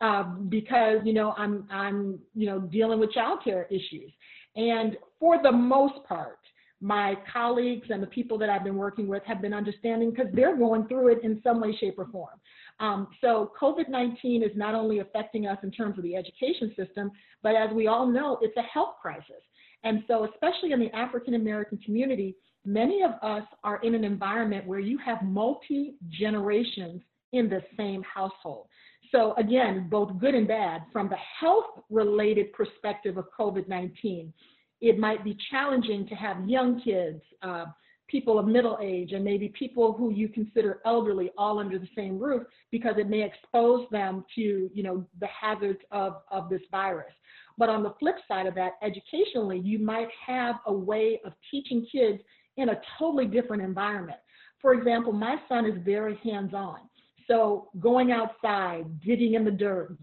uh, 0.00 0.22
because 0.48 0.98
you 1.04 1.12
know 1.12 1.34
I'm 1.36 1.66
I'm 1.70 2.18
you 2.34 2.46
know 2.46 2.60
dealing 2.60 3.00
with 3.00 3.10
childcare 3.12 3.66
issues. 3.70 4.12
And 4.56 4.96
for 5.18 5.42
the 5.42 5.50
most 5.50 6.04
part, 6.06 6.38
my 6.80 7.16
colleagues 7.32 7.88
and 7.90 8.02
the 8.02 8.06
people 8.06 8.38
that 8.38 8.48
I've 8.48 8.64
been 8.64 8.76
working 8.76 9.08
with 9.08 9.24
have 9.24 9.40
been 9.40 9.54
understanding 9.54 10.10
because 10.10 10.32
they're 10.32 10.56
going 10.56 10.86
through 10.86 11.08
it 11.08 11.24
in 11.24 11.40
some 11.42 11.60
way, 11.60 11.76
shape, 11.80 11.98
or 11.98 12.06
form. 12.06 12.38
Um, 12.80 13.08
so 13.20 13.52
COVID-19 13.60 14.44
is 14.44 14.56
not 14.56 14.74
only 14.74 14.98
affecting 14.98 15.46
us 15.46 15.58
in 15.62 15.70
terms 15.70 15.96
of 15.96 16.02
the 16.02 16.16
education 16.16 16.74
system, 16.76 17.10
but 17.42 17.54
as 17.54 17.70
we 17.72 17.86
all 17.86 18.06
know, 18.06 18.38
it's 18.42 18.56
a 18.56 18.62
health 18.62 18.94
crisis. 19.00 19.42
And 19.84 20.02
so 20.08 20.24
especially 20.32 20.72
in 20.72 20.80
the 20.80 20.94
African 20.94 21.34
American 21.34 21.78
community, 21.78 22.36
many 22.64 23.02
of 23.02 23.12
us 23.22 23.46
are 23.62 23.80
in 23.82 23.94
an 23.94 24.02
environment 24.02 24.66
where 24.66 24.80
you 24.80 24.98
have 24.98 25.22
multi-generations 25.22 27.02
in 27.32 27.48
the 27.48 27.60
same 27.76 28.02
household. 28.02 28.66
So 29.12 29.34
again, 29.36 29.88
both 29.90 30.18
good 30.18 30.34
and 30.34 30.48
bad, 30.48 30.82
from 30.92 31.08
the 31.08 31.18
health 31.40 31.82
related 31.90 32.52
perspective 32.52 33.18
of 33.18 33.26
COVID-19, 33.38 34.32
it 34.80 34.98
might 34.98 35.22
be 35.22 35.36
challenging 35.50 36.06
to 36.08 36.14
have 36.14 36.48
young 36.48 36.80
kids, 36.80 37.20
uh, 37.42 37.66
people 38.08 38.38
of 38.38 38.46
middle 38.46 38.78
age 38.82 39.12
and 39.12 39.24
maybe 39.24 39.48
people 39.58 39.92
who 39.92 40.10
you 40.10 40.28
consider 40.28 40.80
elderly 40.84 41.30
all 41.38 41.58
under 41.58 41.78
the 41.78 41.88
same 41.96 42.18
roof 42.18 42.42
because 42.70 42.94
it 42.98 43.08
may 43.08 43.22
expose 43.22 43.86
them 43.90 44.24
to 44.34 44.70
you 44.72 44.82
know 44.82 45.04
the 45.20 45.26
hazards 45.26 45.80
of, 45.90 46.16
of 46.30 46.48
this 46.48 46.60
virus. 46.70 47.12
But 47.56 47.68
on 47.68 47.82
the 47.82 47.94
flip 47.98 48.16
side 48.26 48.46
of 48.46 48.54
that 48.56 48.72
educationally 48.82 49.58
you 49.58 49.78
might 49.78 50.08
have 50.26 50.56
a 50.66 50.72
way 50.72 51.20
of 51.24 51.32
teaching 51.50 51.86
kids 51.90 52.20
in 52.56 52.70
a 52.70 52.80
totally 52.98 53.26
different 53.26 53.62
environment. 53.62 54.18
For 54.60 54.74
example 54.74 55.12
my 55.12 55.36
son 55.48 55.66
is 55.66 55.74
very 55.84 56.18
hands-on. 56.22 56.80
So 57.26 57.68
going 57.80 58.12
outside 58.12 59.00
digging 59.00 59.34
in 59.34 59.44
the 59.44 59.50
dirt 59.50 59.96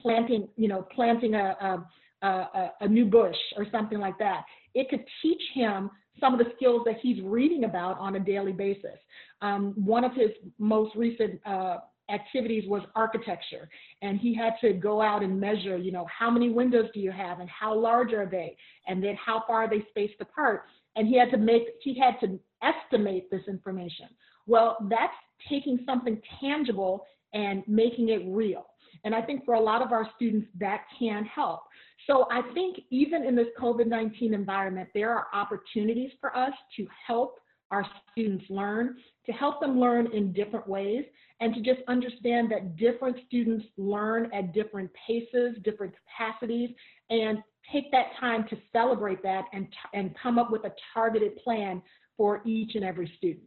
planting 0.00 0.48
you 0.56 0.68
know 0.68 0.82
planting 0.94 1.34
a, 1.34 1.84
a, 2.22 2.26
a, 2.26 2.72
a 2.82 2.88
new 2.88 3.06
bush 3.06 3.36
or 3.56 3.66
something 3.72 3.98
like 3.98 4.18
that 4.18 4.44
it 4.74 4.88
could 4.88 5.04
teach 5.20 5.42
him 5.54 5.90
some 6.20 6.32
of 6.32 6.38
the 6.38 6.52
skills 6.56 6.82
that 6.84 6.96
he's 7.00 7.22
reading 7.22 7.64
about 7.64 7.98
on 7.98 8.16
a 8.16 8.20
daily 8.20 8.52
basis. 8.52 8.98
Um, 9.42 9.74
one 9.76 10.04
of 10.04 10.12
his 10.14 10.30
most 10.58 10.94
recent 10.94 11.40
uh, 11.46 11.78
activities 12.12 12.64
was 12.66 12.82
architecture 12.94 13.68
and 14.02 14.18
he 14.18 14.34
had 14.34 14.54
to 14.60 14.72
go 14.72 15.00
out 15.00 15.22
and 15.22 15.38
measure 15.38 15.76
you 15.76 15.92
know 15.92 16.06
how 16.06 16.30
many 16.30 16.50
windows 16.50 16.86
do 16.92 17.00
you 17.00 17.10
have 17.10 17.40
and 17.40 17.48
how 17.48 17.74
large 17.74 18.12
are 18.12 18.26
they 18.26 18.56
and 18.86 19.02
then 19.02 19.16
how 19.24 19.42
far 19.46 19.64
are 19.64 19.70
they 19.70 19.84
spaced 19.90 20.20
apart 20.20 20.64
and 20.96 21.06
he 21.06 21.16
had 21.16 21.30
to 21.30 21.36
make 21.36 21.62
he 21.80 21.98
had 21.98 22.18
to 22.20 22.38
estimate 22.62 23.30
this 23.30 23.42
information. 23.48 24.06
Well 24.46 24.76
that's 24.90 25.14
taking 25.48 25.78
something 25.86 26.20
tangible 26.40 27.06
and 27.32 27.62
making 27.66 28.08
it 28.08 28.22
real. 28.26 28.66
And 29.04 29.14
i 29.14 29.22
think 29.22 29.44
for 29.44 29.54
a 29.54 29.60
lot 29.60 29.82
of 29.82 29.92
our 29.92 30.08
students 30.16 30.48
that 30.58 30.82
can 30.98 31.24
help 31.24 31.62
so 32.10 32.26
I 32.30 32.42
think 32.54 32.80
even 32.90 33.24
in 33.24 33.36
this 33.36 33.46
COVID-19 33.58 34.32
environment, 34.32 34.88
there 34.94 35.10
are 35.10 35.26
opportunities 35.32 36.10
for 36.20 36.36
us 36.36 36.52
to 36.76 36.86
help 37.06 37.36
our 37.70 37.86
students 38.10 38.44
learn, 38.50 38.96
to 39.26 39.32
help 39.32 39.60
them 39.60 39.78
learn 39.78 40.08
in 40.12 40.32
different 40.32 40.66
ways, 40.66 41.04
and 41.40 41.54
to 41.54 41.60
just 41.60 41.80
understand 41.86 42.50
that 42.50 42.76
different 42.76 43.16
students 43.26 43.64
learn 43.76 44.28
at 44.34 44.52
different 44.52 44.90
paces, 45.06 45.56
different 45.62 45.94
capacities, 46.04 46.70
and 47.10 47.38
take 47.70 47.92
that 47.92 48.06
time 48.18 48.44
to 48.48 48.56
celebrate 48.72 49.22
that 49.22 49.44
and, 49.52 49.68
and 49.94 50.16
come 50.20 50.36
up 50.36 50.50
with 50.50 50.64
a 50.64 50.72
targeted 50.92 51.36
plan 51.36 51.80
for 52.16 52.42
each 52.44 52.74
and 52.74 52.84
every 52.84 53.10
student. 53.16 53.44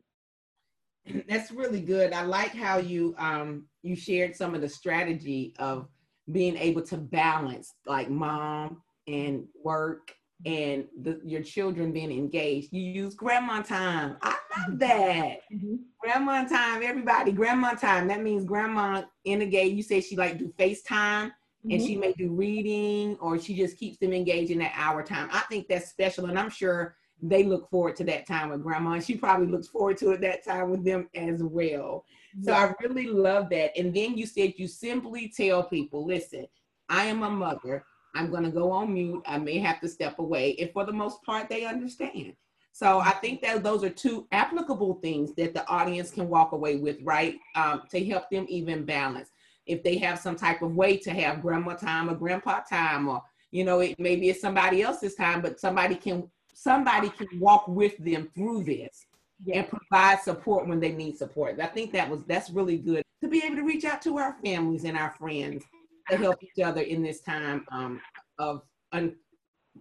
That's 1.27 1.51
really 1.51 1.81
good. 1.81 2.13
I 2.13 2.23
like 2.23 2.53
how 2.53 2.77
you 2.77 3.13
um, 3.17 3.65
you 3.81 3.93
shared 3.93 4.37
some 4.37 4.55
of 4.55 4.61
the 4.61 4.69
strategy 4.69 5.53
of 5.59 5.89
being 6.31 6.55
able 6.57 6.81
to 6.81 6.97
balance 6.97 7.73
like 7.85 8.09
mom 8.09 8.81
and 9.07 9.45
work 9.63 10.13
and 10.45 10.85
the, 11.01 11.21
your 11.23 11.41
children 11.41 11.91
being 11.91 12.11
engaged. 12.11 12.71
You 12.71 12.81
use 12.81 13.13
grandma 13.13 13.61
time. 13.61 14.17
I 14.21 14.29
love 14.29 14.67
mm-hmm. 14.67 14.77
that. 14.79 15.39
Mm-hmm. 15.53 15.75
Grandma 16.01 16.45
time, 16.45 16.83
everybody, 16.83 17.31
grandma 17.31 17.73
time. 17.73 18.07
That 18.07 18.23
means 18.23 18.45
grandma 18.45 19.03
in 19.25 19.39
the 19.39 19.45
game. 19.45 19.75
You 19.75 19.83
say 19.83 20.01
she 20.01 20.15
like 20.15 20.37
do 20.37 20.53
FaceTime 20.59 21.27
mm-hmm. 21.27 21.71
and 21.71 21.81
she 21.81 21.95
may 21.95 22.13
do 22.13 22.31
reading 22.31 23.17
or 23.21 23.39
she 23.39 23.55
just 23.55 23.77
keeps 23.77 23.97
them 23.97 24.13
engaged 24.13 24.51
in 24.51 24.59
that 24.59 24.73
hour 24.75 25.03
time. 25.03 25.29
I 25.31 25.39
think 25.49 25.67
that's 25.67 25.89
special. 25.89 26.25
And 26.25 26.37
I'm 26.37 26.49
sure 26.49 26.95
they 27.23 27.43
look 27.43 27.69
forward 27.69 27.95
to 27.95 28.03
that 28.03 28.27
time 28.27 28.49
with 28.49 28.63
grandma. 28.63 28.93
And 28.93 29.03
she 29.03 29.15
probably 29.15 29.47
looks 29.47 29.67
forward 29.67 29.97
to 29.97 30.11
it 30.11 30.21
that 30.21 30.43
time 30.43 30.69
with 30.69 30.83
them 30.83 31.09
as 31.15 31.41
well. 31.41 32.05
So 32.41 32.51
I 32.51 32.73
really 32.81 33.07
love 33.07 33.49
that. 33.51 33.77
And 33.77 33.93
then 33.93 34.17
you 34.17 34.25
said 34.25 34.55
you 34.57 34.67
simply 34.67 35.31
tell 35.35 35.63
people, 35.63 36.05
listen, 36.05 36.47
I 36.89 37.05
am 37.05 37.23
a 37.23 37.29
mother. 37.29 37.85
I'm 38.15 38.29
going 38.29 38.43
to 38.43 38.51
go 38.51 38.71
on 38.71 38.93
mute. 38.93 39.23
I 39.25 39.37
may 39.37 39.59
have 39.59 39.79
to 39.81 39.87
step 39.87 40.19
away. 40.19 40.55
And 40.59 40.71
for 40.71 40.85
the 40.85 40.91
most 40.91 41.23
part, 41.23 41.47
they 41.47 41.65
understand. 41.65 42.33
So 42.71 42.99
I 42.99 43.11
think 43.11 43.41
that 43.43 43.63
those 43.63 43.83
are 43.83 43.89
two 43.89 44.27
applicable 44.31 44.95
things 44.95 45.33
that 45.35 45.53
the 45.53 45.67
audience 45.67 46.09
can 46.09 46.27
walk 46.27 46.51
away 46.53 46.77
with, 46.77 46.97
right? 47.03 47.35
Um, 47.55 47.83
to 47.91 48.03
help 48.03 48.29
them 48.31 48.47
even 48.49 48.83
balance. 48.83 49.29
If 49.67 49.83
they 49.83 49.97
have 49.99 50.19
some 50.19 50.35
type 50.35 50.61
of 50.61 50.75
way 50.75 50.97
to 50.97 51.11
have 51.11 51.41
grandma 51.41 51.75
time 51.75 52.09
or 52.09 52.15
grandpa 52.15 52.61
time, 52.61 53.07
or 53.07 53.21
you 53.51 53.63
know, 53.63 53.79
it 53.79 53.99
maybe 53.99 54.29
it's 54.29 54.41
somebody 54.41 54.81
else's 54.81 55.13
time, 55.13 55.41
but 55.41 55.59
somebody 55.59 55.95
can 55.95 56.27
somebody 56.53 57.09
can 57.09 57.27
walk 57.39 57.67
with 57.67 57.97
them 57.97 58.29
through 58.33 58.63
this 58.63 59.05
and 59.53 59.67
provide 59.67 60.21
support 60.21 60.67
when 60.67 60.79
they 60.79 60.91
need 60.91 61.17
support. 61.17 61.59
I 61.59 61.67
think 61.67 61.91
that 61.93 62.09
was 62.09 62.23
that's 62.25 62.49
really 62.49 62.77
good 62.77 63.03
to 63.21 63.29
be 63.29 63.43
able 63.43 63.57
to 63.57 63.63
reach 63.63 63.85
out 63.85 64.01
to 64.03 64.17
our 64.17 64.35
families 64.43 64.83
and 64.83 64.97
our 64.97 65.11
friends 65.11 65.63
to 66.09 66.17
help 66.17 66.43
each 66.43 66.63
other 66.63 66.81
in 66.81 67.01
this 67.01 67.21
time 67.21 67.65
um, 67.71 68.01
of 68.39 68.61
un- 68.91 69.15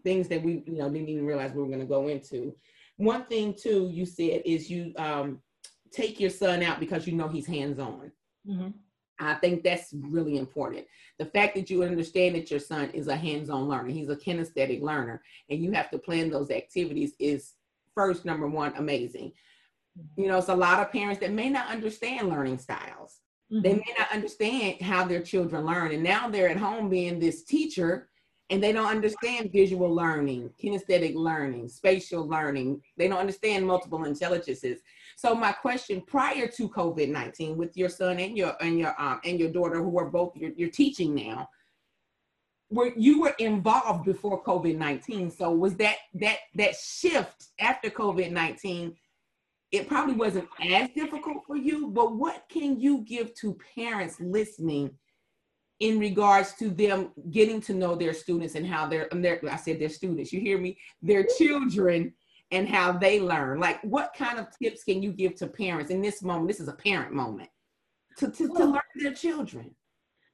things 0.04 0.28
that 0.28 0.42
we 0.42 0.62
you 0.66 0.78
know 0.78 0.88
didn't 0.88 1.08
even 1.08 1.26
realize 1.26 1.52
we 1.52 1.62
were 1.62 1.68
going 1.68 1.80
to 1.80 1.86
go 1.86 2.08
into. 2.08 2.54
One 2.96 3.24
thing 3.26 3.54
too 3.54 3.88
you 3.92 4.06
said 4.06 4.42
is 4.44 4.70
you 4.70 4.92
um, 4.96 5.40
take 5.92 6.18
your 6.20 6.30
son 6.30 6.62
out 6.62 6.80
because 6.80 7.06
you 7.06 7.14
know 7.14 7.28
he's 7.28 7.46
hands 7.46 7.78
on. 7.78 8.10
Mm-hmm. 8.48 8.68
I 9.21 9.35
think 9.35 9.62
that's 9.62 9.92
really 9.92 10.37
important. 10.37 10.87
The 11.19 11.26
fact 11.26 11.54
that 11.54 11.71
you 11.71 11.85
understand 11.85 12.35
that 12.35 12.50
your 12.50 12.61
son 12.61 12.90
is 12.90 13.09
a 13.09 13.16
hands 13.16 13.50
on 13.50 13.69
learner, 13.69 13.90
he's 13.90 14.09
a 14.09 14.16
kinesthetic 14.16 14.83
learner, 14.83 15.23
and 15.49 15.62
you 15.62 15.73
have 15.73 15.90
to 15.90 15.99
plan 15.99 16.31
those 16.31 16.50
activities 16.50 17.12
is 17.19 17.54
first, 17.95 18.25
number 18.25 18.49
one, 18.49 18.73
amazing 18.76 19.33
you 20.16 20.28
know, 20.28 20.38
it's 20.38 20.49
a 20.49 20.54
lot 20.54 20.81
of 20.81 20.92
parents 20.92 21.21
that 21.21 21.33
may 21.33 21.49
not 21.49 21.69
understand 21.69 22.28
learning 22.28 22.59
styles. 22.59 23.21
Mm-hmm. 23.52 23.62
They 23.62 23.75
may 23.75 23.95
not 23.99 24.12
understand 24.12 24.81
how 24.81 25.04
their 25.04 25.23
children 25.23 25.66
learn. 25.66 25.92
And 25.92 26.02
now 26.02 26.28
they're 26.28 26.49
at 26.49 26.57
home 26.57 26.88
being 26.88 27.19
this 27.19 27.45
teacher 27.45 28.09
and 28.50 28.62
they 28.62 28.73
don't 28.73 28.87
understand 28.87 29.50
visual 29.52 29.95
learning, 29.95 30.50
kinesthetic 30.62 31.14
learning, 31.14 31.69
spatial 31.69 32.26
learning. 32.26 32.83
They 32.97 33.09
don't 33.09 33.19
understand 33.19 33.66
multiple 33.66 34.04
intelligences. 34.04 34.81
So 35.22 35.36
my 35.36 35.52
question 35.52 36.00
prior 36.00 36.48
to 36.48 36.68
COVID-19 36.68 37.54
with 37.54 37.76
your 37.76 37.88
son 37.88 38.18
and 38.18 38.36
your 38.36 38.56
and 38.60 38.76
your 38.76 39.00
um 39.00 39.20
and 39.24 39.38
your 39.38 39.52
daughter 39.52 39.80
who 39.80 39.96
are 40.00 40.10
both 40.10 40.32
you're, 40.34 40.68
teaching 40.68 41.14
now, 41.14 41.48
were 42.70 42.90
you 42.96 43.20
were 43.20 43.36
involved 43.38 44.04
before 44.04 44.42
COVID-19. 44.42 45.30
So 45.38 45.52
was 45.52 45.76
that 45.76 45.98
that 46.14 46.38
that 46.56 46.74
shift 46.74 47.50
after 47.60 47.88
COVID-19 47.88 48.96
it 49.70 49.86
probably 49.86 50.14
wasn't 50.14 50.48
as 50.60 50.90
difficult 50.90 51.44
for 51.46 51.56
you, 51.56 51.86
but 51.92 52.16
what 52.16 52.42
can 52.50 52.80
you 52.80 53.04
give 53.06 53.32
to 53.36 53.56
parents 53.76 54.16
listening 54.20 54.90
in 55.78 56.00
regards 56.00 56.52
to 56.54 56.68
them 56.68 57.10
getting 57.30 57.60
to 57.60 57.74
know 57.74 57.94
their 57.94 58.12
students 58.12 58.54
and 58.54 58.66
how 58.66 58.86
they're, 58.86 59.08
and 59.12 59.26
I 59.26 59.56
said 59.56 59.80
their 59.80 59.88
students, 59.88 60.30
you 60.32 60.40
hear 60.40 60.58
me, 60.58 60.76
their 61.00 61.24
children 61.38 62.12
and 62.52 62.68
how 62.68 62.92
they 62.92 63.21
learn? 63.21 63.59
Like, 63.59 63.82
what 63.82 64.14
kind 64.16 64.38
of 64.38 64.47
tips 64.62 64.85
can 64.85 65.02
you 65.02 65.12
give 65.12 65.35
to 65.37 65.47
parents 65.47 65.90
in 65.90 66.00
this 66.00 66.23
moment? 66.23 66.49
This 66.49 66.61
is 66.61 66.68
a 66.68 66.75
parent 66.75 67.12
moment 67.12 67.49
to, 68.18 68.30
to, 68.30 68.49
to 68.49 68.64
learn 68.64 68.80
their 68.97 69.14
children. 69.14 69.75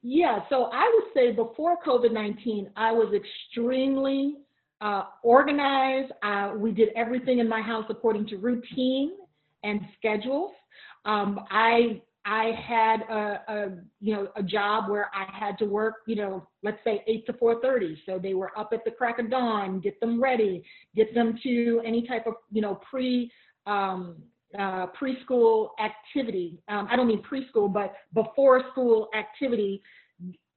Yeah, 0.03 0.41
so 0.49 0.71
I 0.73 0.91
would 0.95 1.13
say 1.15 1.33
before 1.33 1.79
COVID 1.85 2.13
19, 2.13 2.71
I 2.77 2.93
was 2.93 3.13
extremely 3.15 4.37
uh, 4.81 5.05
organized. 5.23 6.13
Uh, 6.23 6.53
we 6.57 6.73
did 6.73 6.91
everything 6.95 7.39
in 7.39 7.49
my 7.49 7.61
house 7.61 7.85
according 7.89 8.27
to 8.29 8.37
routine 8.37 9.13
and 9.65 9.81
schedules. 9.97 10.53
Um, 11.05 11.41
I 11.51 12.03
I 12.25 12.53
had 12.67 13.01
a, 13.03 13.41
a, 13.49 13.69
you 14.01 14.15
know 14.15 14.29
a 14.37 14.43
job 14.43 14.91
where 14.91 15.11
I 15.15 15.27
had 15.33 15.59
to 15.59 15.65
work 15.65 15.97
you 16.07 16.17
know 16.17 16.47
let's 16.63 16.79
say 16.85 17.03
eight 17.07 17.27
to 17.27 17.33
four 17.35 17.61
thirty. 17.61 18.01
So 18.07 18.19
they 18.19 18.35
were 18.35 18.57
up 18.59 18.71
at 18.73 18.85
the 18.85 18.91
crack 18.91 19.19
of 19.19 19.31
dawn, 19.31 19.81
get 19.81 19.99
them 20.01 20.23
ready, 20.23 20.63
get 20.95 21.15
them 21.15 21.39
to 21.43 21.83
any 21.85 22.07
type 22.07 22.27
of 22.27 22.35
you 22.51 22.63
know 22.63 22.81
pre 22.89 23.31
um, 23.67 24.17
uh, 24.59 24.87
preschool 25.01 25.71
activity. 25.81 26.59
Um, 26.69 26.89
I 26.91 26.97
don't 26.97 27.07
mean 27.07 27.23
preschool, 27.23 27.73
but 27.73 27.95
before 28.15 28.63
school 28.73 29.09
activity. 29.17 29.83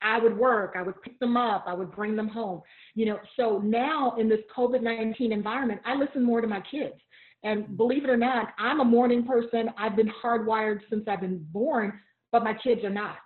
I 0.03 0.18
would 0.18 0.36
work, 0.36 0.74
I 0.75 0.82
would 0.82 1.00
pick 1.03 1.20
them 1.20 1.38
up, 1.38 1.65
I 1.68 1.75
would 1.75 1.91
bring 1.91 2.15
them 2.15 2.27
home. 2.27 2.63
You 2.96 3.06
know, 3.06 3.20
so 3.38 3.60
now 3.60 4.15
in 4.18 4.27
this 4.27 4.39
COVID 4.58 4.82
19 4.82 5.32
environment, 5.32 5.80
I 5.86 5.94
listen 5.94 6.24
more 6.24 6.41
to 6.41 6.48
my 6.48 6.62
kids. 6.72 6.96
And 7.43 7.75
believe 7.77 8.03
it 8.03 8.10
or 8.10 8.17
not, 8.17 8.50
I'm 8.60 8.79
a 8.79 8.86
morning 8.86 9.25
person. 9.25 9.69
I've 9.77 9.95
been 9.95 10.12
hardwired 10.24 10.81
since 10.89 11.07
I've 11.07 11.21
been 11.21 11.45
born, 11.51 12.00
but 12.31 12.43
my 12.43 12.53
kids 12.53 12.83
are 12.83 12.89
not. 12.89 13.17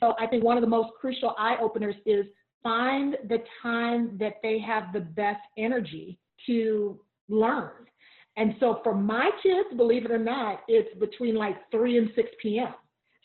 So 0.00 0.14
I 0.18 0.26
think 0.26 0.44
one 0.44 0.56
of 0.56 0.62
the 0.62 0.68
most 0.68 0.90
crucial 1.00 1.34
eye 1.38 1.56
openers 1.60 1.94
is 2.04 2.26
find 2.62 3.16
the 3.28 3.38
time 3.62 4.16
that 4.18 4.34
they 4.42 4.58
have 4.58 4.92
the 4.92 5.00
best 5.00 5.40
energy 5.56 6.18
to 6.46 7.00
learn. 7.28 7.70
And 8.36 8.54
so 8.60 8.80
for 8.82 8.94
my 8.94 9.30
kids, 9.42 9.68
believe 9.76 10.04
it 10.04 10.10
or 10.10 10.18
not, 10.18 10.60
it's 10.68 10.98
between 10.98 11.36
like 11.36 11.56
3 11.70 11.98
and 11.98 12.10
6 12.14 12.28
p.m. 12.42 12.74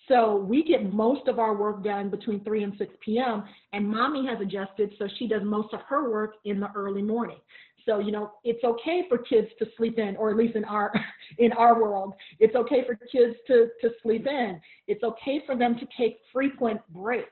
So 0.07 0.35
we 0.37 0.63
get 0.63 0.93
most 0.93 1.27
of 1.27 1.39
our 1.39 1.55
work 1.55 1.83
done 1.83 2.09
between 2.09 2.43
3 2.43 2.63
and 2.63 2.73
6 2.77 2.93
p.m. 3.03 3.43
And 3.73 3.87
mommy 3.87 4.25
has 4.27 4.39
adjusted 4.41 4.91
so 4.97 5.07
she 5.17 5.27
does 5.27 5.41
most 5.43 5.73
of 5.73 5.81
her 5.87 6.09
work 6.09 6.35
in 6.45 6.59
the 6.59 6.69
early 6.75 7.01
morning. 7.01 7.37
So, 7.85 7.99
you 7.99 8.11
know, 8.11 8.31
it's 8.43 8.63
okay 8.63 9.03
for 9.09 9.17
kids 9.17 9.47
to 9.59 9.65
sleep 9.77 9.97
in, 9.97 10.15
or 10.17 10.29
at 10.29 10.37
least 10.37 10.55
in 10.55 10.65
our 10.65 10.91
in 11.37 11.51
our 11.53 11.81
world, 11.81 12.13
it's 12.39 12.55
okay 12.55 12.83
for 12.85 12.95
kids 12.95 13.35
to, 13.47 13.69
to 13.81 13.89
sleep 14.01 14.27
in. 14.27 14.59
It's 14.87 15.03
okay 15.03 15.41
for 15.45 15.55
them 15.55 15.75
to 15.79 15.87
take 15.97 16.19
frequent 16.33 16.81
breaks. 16.93 17.29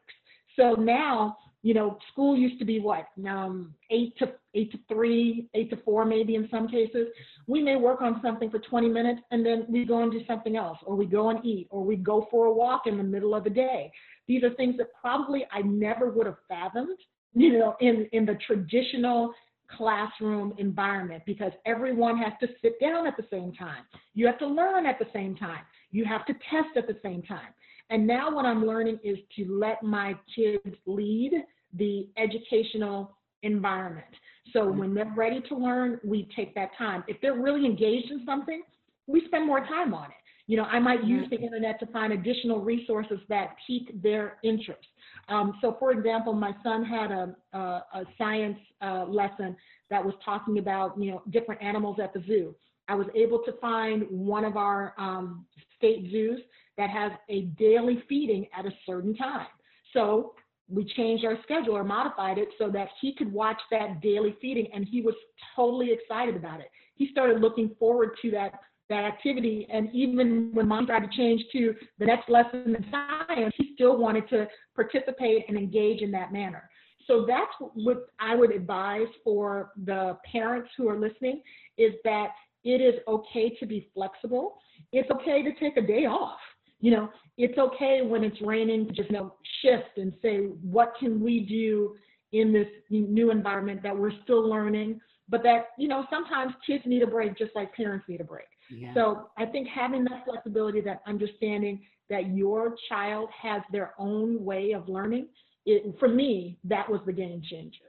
So 0.56 0.74
now 0.74 1.38
you 1.62 1.74
know, 1.74 1.98
school 2.12 2.38
used 2.38 2.58
to 2.60 2.66
be 2.66 2.80
what, 2.80 3.08
um, 3.28 3.74
eight 3.90 4.18
to 4.20 4.32
eight 4.56 4.72
to 4.72 4.80
three, 4.88 5.48
eight 5.54 5.70
to 5.70 5.78
four, 5.84 6.06
maybe 6.06 6.36
in 6.36 6.48
some 6.50 6.68
cases. 6.68 7.08
We 7.48 7.62
may 7.62 7.76
work 7.76 8.02
on 8.02 8.22
something 8.24 8.50
for 8.50 8.60
20 8.60 8.88
minutes 8.88 9.22
and 9.32 9.46
then 9.46 9.66
we 9.68 9.86
go 9.86 10.02
and 10.02 10.12
do 10.12 10.22
something 10.26 10.56
else, 10.56 10.78
or 10.86 10.96
we 10.96 11.06
go 11.06 11.30
and 11.30 11.44
eat, 11.46 11.68
or 11.70 11.84
we 11.84 11.98
go 11.98 12.28
for 12.32 12.46
a 12.46 12.54
walk 12.54 12.84
in 12.88 12.98
the 12.98 13.04
middle 13.04 13.36
of 13.36 13.44
the 13.44 13.50
day. 13.50 13.92
These 14.28 14.44
are 14.44 14.52
things 14.52 14.78
that 14.78 14.88
probably 15.00 15.46
I 15.52 15.62
never 15.62 16.10
would 16.12 16.28
have 16.28 16.38
fathomed, 16.48 16.98
you 17.34 17.60
know, 17.60 17.76
in 17.82 18.08
in 18.14 18.26
the 18.26 18.38
traditional 18.48 19.34
classroom 19.78 20.54
environment 20.58 21.24
because 21.26 21.52
everyone 21.66 22.18
has 22.18 22.34
to 22.42 22.48
sit 22.62 22.80
down 22.80 23.08
at 23.08 23.16
the 23.18 23.26
same 23.30 23.54
time. 23.54 23.84
You 24.14 24.26
have 24.28 24.40
to 24.40 24.48
learn 24.48 24.86
at 24.86 25.00
the 25.00 25.08
same 25.14 25.36
time. 25.36 25.62
You 25.92 26.06
have 26.06 26.26
to 26.26 26.34
test 26.34 26.78
at 26.78 26.88
the 26.88 26.98
same 27.04 27.22
time. 27.24 27.54
And 27.90 28.06
now 28.06 28.34
what 28.34 28.46
I'm 28.46 28.66
learning 28.66 29.00
is 29.04 29.18
to 29.36 29.60
let 29.60 29.82
my 29.82 30.16
kids 30.36 30.76
lead 30.86 31.32
the 31.78 32.08
educational 32.18 33.16
environment. 33.44 34.06
So 34.54 34.66
mm-hmm. 34.66 34.80
when 34.80 34.94
they're 34.94 35.14
ready 35.16 35.42
to 35.50 35.56
learn, 35.56 36.00
we 36.04 36.28
take 36.36 36.54
that 36.56 36.70
time. 36.78 37.04
If 37.08 37.18
they're 37.22 37.40
really 37.40 37.66
engaged 37.66 38.12
in 38.12 38.24
something, 38.26 38.62
we 39.08 39.24
spend 39.26 39.46
more 39.46 39.60
time 39.62 39.94
on 39.94 40.06
it. 40.06 40.18
You 40.48 40.58
know, 40.58 40.64
I 40.64 40.80
might 40.80 41.04
use 41.04 41.28
the 41.30 41.36
mm-hmm. 41.36 41.46
internet 41.46 41.80
to 41.80 41.86
find 41.88 42.14
additional 42.14 42.62
resources 42.62 43.20
that 43.30 43.56
pique 43.68 44.02
their 44.02 44.38
interest. 44.44 44.88
Um, 45.28 45.58
so, 45.62 45.76
for 45.80 45.92
example, 45.92 46.34
my 46.34 46.56
son 46.64 46.84
had 46.84 47.12
a, 47.12 47.36
a, 47.54 47.58
a 47.58 48.06
science 48.18 48.58
uh, 48.82 49.06
lesson 49.06 49.56
that 49.90 50.04
was 50.04 50.14
talking 50.24 50.60
about, 50.60 51.00
you 51.02 51.12
know, 51.12 51.22
different 51.30 51.62
animals 51.62 51.98
at 52.02 52.14
the 52.14 52.24
zoo. 52.26 52.56
I 52.88 52.96
was 52.96 53.08
able 53.16 53.40
to 53.46 53.52
find 53.62 54.04
one 54.10 54.44
of 54.44 54.58
our 54.58 54.94
um, 54.98 55.46
state 55.78 56.10
zoos 56.12 56.40
that 56.78 56.90
has 56.90 57.12
a 57.30 57.42
daily 57.60 58.04
feeding 58.10 58.48
at 58.58 58.66
a 58.66 58.72
certain 58.86 59.16
time. 59.16 59.48
So 59.94 60.34
we 60.70 60.86
changed 60.86 61.26
our 61.26 61.38
schedule 61.44 61.76
or 61.76 61.84
modified 61.84 62.38
it 62.38 62.50
so 62.58 62.70
that 62.70 62.90
he 63.02 63.14
could 63.14 63.32
watch 63.32 63.60
that 63.72 64.02
daily 64.02 64.36
feeding 64.42 64.68
and 64.74 64.86
he 64.86 65.02
was 65.02 65.16
totally 65.56 65.92
excited 65.92 66.36
about 66.36 66.60
it. 66.60 66.70
He 66.96 67.10
started 67.12 67.42
looking 67.42 67.76
forward 67.80 68.12
to 68.22 68.32
that 68.32 68.54
that 68.90 69.04
activity 69.04 69.68
and 69.72 69.90
even 69.94 70.50
when 70.54 70.68
mom 70.68 70.88
tried 70.88 71.10
to 71.10 71.18
change 71.18 71.44
to 71.52 71.74
the 72.00 72.06
next 72.06 72.30
lesson 72.30 72.76
in 72.76 72.86
science, 72.92 73.54
he 73.58 73.72
still 73.76 73.98
wanted 73.98 74.28
to 74.30 74.48
participate 74.76 75.46
and 75.48 75.58
engage 75.58 76.02
in 76.02 76.12
that 76.12 76.34
manner. 76.34 76.70
So 77.08 77.26
that's 77.28 77.52
what 77.74 78.08
I 78.20 78.36
would 78.36 78.52
advise 78.52 79.08
for 79.24 79.72
the 79.86 80.18
parents 80.32 80.70
who 80.78 80.88
are 80.90 81.00
listening 81.00 81.42
is 81.78 81.94
that 82.04 82.30
it 82.64 82.82
is 82.82 82.96
okay 83.08 83.56
to 83.60 83.66
be 83.66 83.90
flexible. 83.94 84.58
It's 84.92 85.10
okay 85.10 85.42
to 85.42 85.54
take 85.60 85.78
a 85.78 85.82
day 85.82 86.06
off 86.06 86.40
you 86.82 86.92
know, 86.92 87.10
it's 87.38 87.58
okay 87.58 88.02
when 88.04 88.24
it's 88.24 88.42
raining 88.42 88.88
to 88.88 88.94
just 88.94 89.10
you 89.10 89.18
know 89.18 89.36
shift 89.62 89.98
and 89.98 90.14
say, 90.22 90.38
what 90.62 90.94
can 91.00 91.22
we 91.22 91.42
do 91.42 91.96
in 92.32 92.54
this 92.54 92.68
new 92.90 93.32
environment 93.32 93.82
that 93.84 93.98
we're 93.98 94.12
still 94.24 94.48
learning, 94.48 95.00
but 95.28 95.44
that 95.44 95.68
you 95.78 95.88
know 95.88 96.06
sometimes 96.10 96.54
kids 96.66 96.84
need 96.86 97.04
a 97.04 97.08
break 97.08 97.38
just 97.38 97.52
like 97.56 97.74
parents 97.74 98.06
need 98.08 98.22
a 98.22 98.26
break. 98.26 98.48
Yeah. 98.70 98.94
So 98.94 99.30
I 99.38 99.46
think 99.46 99.68
having 99.68 100.04
that 100.06 100.26
flexibility, 100.26 100.82
that 100.82 101.02
understanding 101.08 101.82
that 102.10 102.36
your 102.36 102.76
child 102.88 103.30
has 103.40 103.62
their 103.72 103.94
own 103.98 104.44
way 104.44 104.72
of 104.72 104.88
learning, 104.88 105.28
it, 105.66 105.98
for 106.00 106.08
me, 106.08 106.58
that 106.64 106.90
was 106.90 107.02
the 107.06 107.14
game 107.14 107.42
changer. 107.42 107.86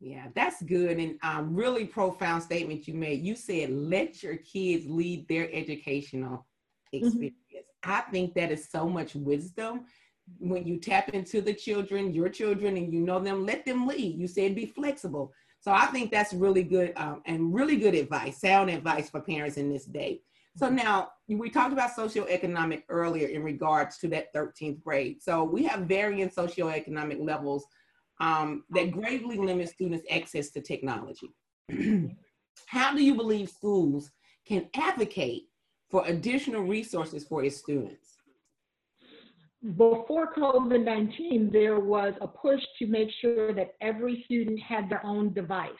Yeah, 0.00 0.26
that's 0.34 0.60
good 0.62 0.98
and 0.98 1.16
um, 1.22 1.54
really 1.54 1.84
profound 1.84 2.42
statement 2.42 2.88
you 2.88 2.94
made. 2.94 3.22
You 3.22 3.36
said 3.36 3.70
let 3.70 4.22
your 4.22 4.36
kids 4.36 4.84
lead 4.88 5.28
their 5.28 5.48
educational 5.52 6.44
mm-hmm. 6.92 7.06
experience. 7.06 7.36
Mm-hmm. 7.54 7.90
I 7.90 8.00
think 8.10 8.34
that 8.34 8.50
is 8.50 8.68
so 8.68 8.88
much 8.88 9.14
wisdom 9.14 9.84
when 10.38 10.66
you 10.66 10.78
tap 10.78 11.08
into 11.10 11.40
the 11.40 11.54
children, 11.54 12.12
your 12.12 12.28
children, 12.28 12.76
and 12.76 12.92
you 12.92 13.00
know 13.00 13.18
them, 13.18 13.44
let 13.44 13.64
them 13.64 13.86
lead. 13.86 14.18
You 14.18 14.26
said 14.26 14.54
be 14.54 14.66
flexible. 14.66 15.32
So 15.62 15.70
I 15.72 15.86
think 15.86 16.10
that's 16.10 16.34
really 16.34 16.64
good 16.64 16.92
um, 16.96 17.22
and 17.24 17.54
really 17.54 17.76
good 17.76 17.94
advice, 17.94 18.40
sound 18.40 18.68
advice 18.68 19.08
for 19.08 19.20
parents 19.20 19.56
in 19.56 19.72
this 19.72 19.84
day. 19.84 20.20
So 20.56 20.68
now 20.68 21.12
we 21.28 21.48
talked 21.48 21.72
about 21.72 21.96
socioeconomic 21.96 22.82
earlier 22.88 23.28
in 23.28 23.42
regards 23.42 23.96
to 23.98 24.08
that 24.08 24.34
13th 24.34 24.82
grade. 24.82 25.22
So 25.22 25.44
we 25.44 25.62
have 25.64 25.82
varying 25.82 26.28
socioeconomic 26.28 27.24
levels 27.24 27.64
um, 28.20 28.64
that 28.70 28.90
greatly 28.90 29.38
limit 29.38 29.68
students' 29.68 30.04
access 30.10 30.50
to 30.50 30.60
technology. 30.60 31.30
How 32.66 32.94
do 32.94 33.02
you 33.02 33.14
believe 33.14 33.48
schools 33.48 34.10
can 34.46 34.68
advocate 34.74 35.44
for 35.90 36.04
additional 36.06 36.62
resources 36.62 37.24
for 37.24 37.44
its 37.44 37.56
students? 37.56 38.11
Before 39.62 40.34
COVID 40.34 40.84
19, 40.84 41.50
there 41.52 41.78
was 41.78 42.14
a 42.20 42.26
push 42.26 42.60
to 42.80 42.86
make 42.86 43.08
sure 43.20 43.54
that 43.54 43.74
every 43.80 44.22
student 44.24 44.58
had 44.60 44.90
their 44.90 45.04
own 45.06 45.32
device. 45.32 45.70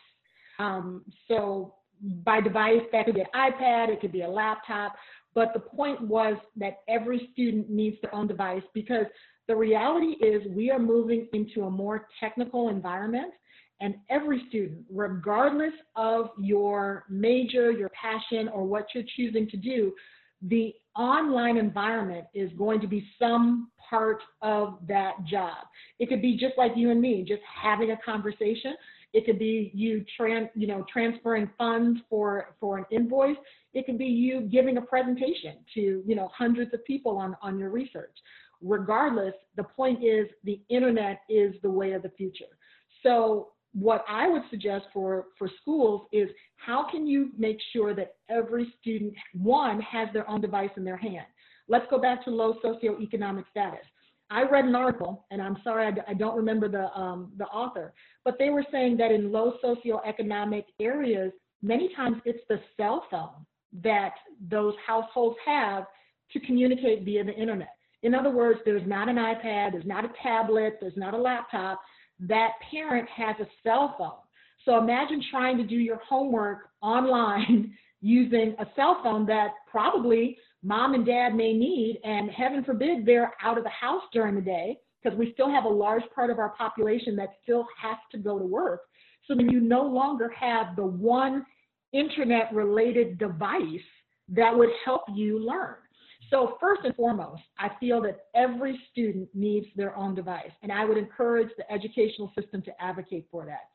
Um, 0.61 1.05
so, 1.27 1.75
by 2.25 2.41
device, 2.41 2.83
that 2.93 3.07
could 3.07 3.17
be 3.17 3.23
an 3.23 3.27
iPad, 3.35 3.89
it 3.89 4.01
could 4.01 4.13
be 4.13 4.23
a 4.23 4.29
laptop, 4.29 4.95
but 5.35 5.53
the 5.53 5.61
point 5.61 6.01
was 6.01 6.37
that 6.57 6.79
every 6.89 7.29
student 7.33 7.71
needs 7.71 7.97
their 8.03 8.15
own 8.15 8.27
device 8.27 8.63
because 8.75 9.07
the 9.49 9.57
reality 9.57 10.13
is 10.25 10.43
we 10.55 10.71
are 10.71 10.79
moving 10.79 11.29
into 11.33 11.65
a 11.65 11.71
more 11.71 12.07
technical 12.21 12.69
environment 12.69 13.33
and 13.81 13.97
every 14.11 14.45
student, 14.49 14.85
regardless 14.91 15.73
of 15.97 16.31
your 16.39 17.05
major, 17.11 17.73
your 17.73 17.91
passion, 17.91 18.49
or 18.49 18.65
what 18.65 18.87
you're 18.95 19.05
choosing 19.17 19.49
to 19.51 19.57
do, 19.57 19.93
the 20.43 20.75
online 20.97 21.57
environment 21.57 22.27
is 22.35 22.51
going 22.59 22.81
to 22.81 22.87
be 22.87 23.07
some 23.19 23.71
part 23.89 24.23
of 24.43 24.79
that 24.89 25.25
job. 25.25 25.67
It 25.99 26.09
could 26.09 26.23
be 26.23 26.37
just 26.37 26.55
like 26.57 26.73
you 26.77 26.91
and 26.91 27.01
me, 27.01 27.25
just 27.27 27.43
having 27.63 27.91
a 27.93 27.97
conversation. 28.05 28.75
It 29.13 29.27
could 29.27 29.39
be 29.39 29.71
you 29.75 30.05
trans, 30.17 30.49
you 30.55 30.67
know, 30.67 30.85
transferring 30.91 31.51
funds 31.59 32.01
for 32.09 32.55
for 32.59 32.79
an 32.79 32.87
invoice. 32.91 33.37
It 33.75 33.87
could 33.87 33.99
be 33.99 34.07
you 34.07 34.43
giving 34.43 34.79
a 34.79 34.83
presentation 34.83 35.57
to 35.75 36.03
you 36.07 36.15
know 36.17 36.31
hundreds 36.37 36.73
of 36.75 36.85
people 36.85 37.19
on 37.19 37.37
on 37.43 37.59
your 37.59 37.71
research. 37.71 38.17
Regardless, 38.63 39.35
the 39.57 39.65
point 39.65 40.03
is 40.03 40.29
the 40.45 40.61
internet 40.69 41.21
is 41.29 41.55
the 41.63 41.71
way 41.71 41.93
of 41.93 42.03
the 42.03 42.11
future. 42.11 42.45
So 43.03 43.49
what 43.75 44.05
I 44.09 44.29
would 44.29 44.43
suggest 44.51 44.87
for, 44.93 45.27
for 45.39 45.51
schools 45.61 46.07
is 46.13 46.29
how 46.57 46.87
can 46.91 47.07
you 47.07 47.31
make 47.39 47.59
sure 47.73 47.95
that 47.95 48.17
every 48.29 48.73
student, 48.81 49.15
one, 49.35 49.81
has 49.81 50.09
their 50.13 50.29
own 50.29 50.41
device 50.41 50.71
in 50.77 50.85
their 50.85 50.97
hand? 50.97 51.27
Let's 51.69 51.87
go 51.91 51.99
back 51.99 52.25
to 52.25 52.31
low 52.31 52.55
socioeconomic 52.65 53.45
status. 53.51 53.87
I 54.31 54.45
read 54.45 54.65
an 54.65 54.75
article, 54.75 55.27
and 55.31 55.43
I'm 55.43 55.59
sorry 55.63 55.87
I, 55.87 56.11
I 56.11 56.15
don't 56.15 56.37
remember 56.37 56.69
the, 56.69 56.91
um, 56.99 57.33
the 57.37 57.45
author, 57.47 57.93
but 58.25 58.39
they 58.39 58.51
were 58.51 58.65
saying 58.71 58.97
that 58.99 59.11
in 59.11 59.33
low 59.33 59.55
socioeconomic 59.63 60.65
areas, 60.81 61.33
many 61.63 61.95
times 61.95 62.17
it's 62.25 62.43
the 62.49 62.61
cell 62.77 63.05
phone 63.11 63.47
that 63.83 64.15
those 64.51 64.75
households 64.87 65.37
have 65.47 65.85
to 66.33 66.41
communicate 66.41 67.05
via 67.05 67.25
the 67.25 67.35
internet. 67.35 67.75
In 68.03 68.15
other 68.15 68.31
words, 68.31 68.61
there's 68.65 68.87
not 68.87 69.09
an 69.09 69.17
iPad, 69.17 69.73
there's 69.73 69.87
not 69.87 70.05
a 70.05 70.11
tablet, 70.23 70.79
there's 70.81 70.97
not 70.97 71.15
a 71.15 71.19
laptop, 71.19 71.81
that 72.29 72.53
parent 72.71 73.09
has 73.09 73.37
a 73.41 73.47
cell 73.63 73.95
phone. 73.99 74.19
So 74.65 74.79
imagine 74.79 75.23
trying 75.31 75.57
to 75.59 75.65
do 75.65 75.77
your 75.77 76.01
homework 76.09 76.69
online 76.81 77.75
using 78.01 78.55
a 78.59 78.67
cell 78.77 79.01
phone 79.03 79.27
that 79.27 79.51
probably 79.71 80.37
mom 80.63 80.95
and 80.95 81.05
dad 81.05 81.35
may 81.35 81.53
need, 81.53 82.01
and 82.05 82.31
heaven 82.31 82.63
forbid 82.65 83.05
they're 83.05 83.33
out 83.43 83.59
of 83.59 83.65
the 83.65 83.71
house 83.71 84.03
during 84.13 84.35
the 84.35 84.41
day, 84.41 84.77
because 85.03 85.19
we 85.19 85.33
still 85.33 85.51
have 85.51 85.65
a 85.65 85.69
large 85.69 86.03
part 86.15 86.31
of 86.31 86.39
our 86.39 86.51
population 86.51 87.17
that 87.17 87.31
still 87.43 87.67
has 87.81 87.97
to 88.13 88.19
go 88.19 88.39
to 88.39 88.45
work. 88.45 88.83
So 89.27 89.35
then 89.35 89.49
you 89.49 89.61
no 89.61 89.83
longer 89.83 90.31
have 90.39 90.77
the 90.77 90.87
one 90.87 91.45
internet 91.93 92.53
related 92.55 93.19
device 93.19 93.63
that 94.29 94.57
would 94.57 94.71
help 94.85 95.03
you 95.15 95.39
learn. 95.39 95.77
So 96.33 96.57
first 96.59 96.81
and 96.85 96.97
foremost, 96.97 97.43
I 97.59 97.69
feel 97.79 98.01
that 98.03 98.25
every 98.35 98.81
student 98.91 99.29
needs 99.35 99.67
their 99.77 99.95
own 99.95 100.15
device, 100.15 100.51
and 100.63 100.73
I 100.73 100.87
would 100.87 100.97
encourage 100.97 101.51
the 101.59 101.71
educational 101.71 102.33
system 102.37 102.63
to 102.63 102.83
advocate 102.83 103.27
for 103.31 103.45
that. 103.45 103.69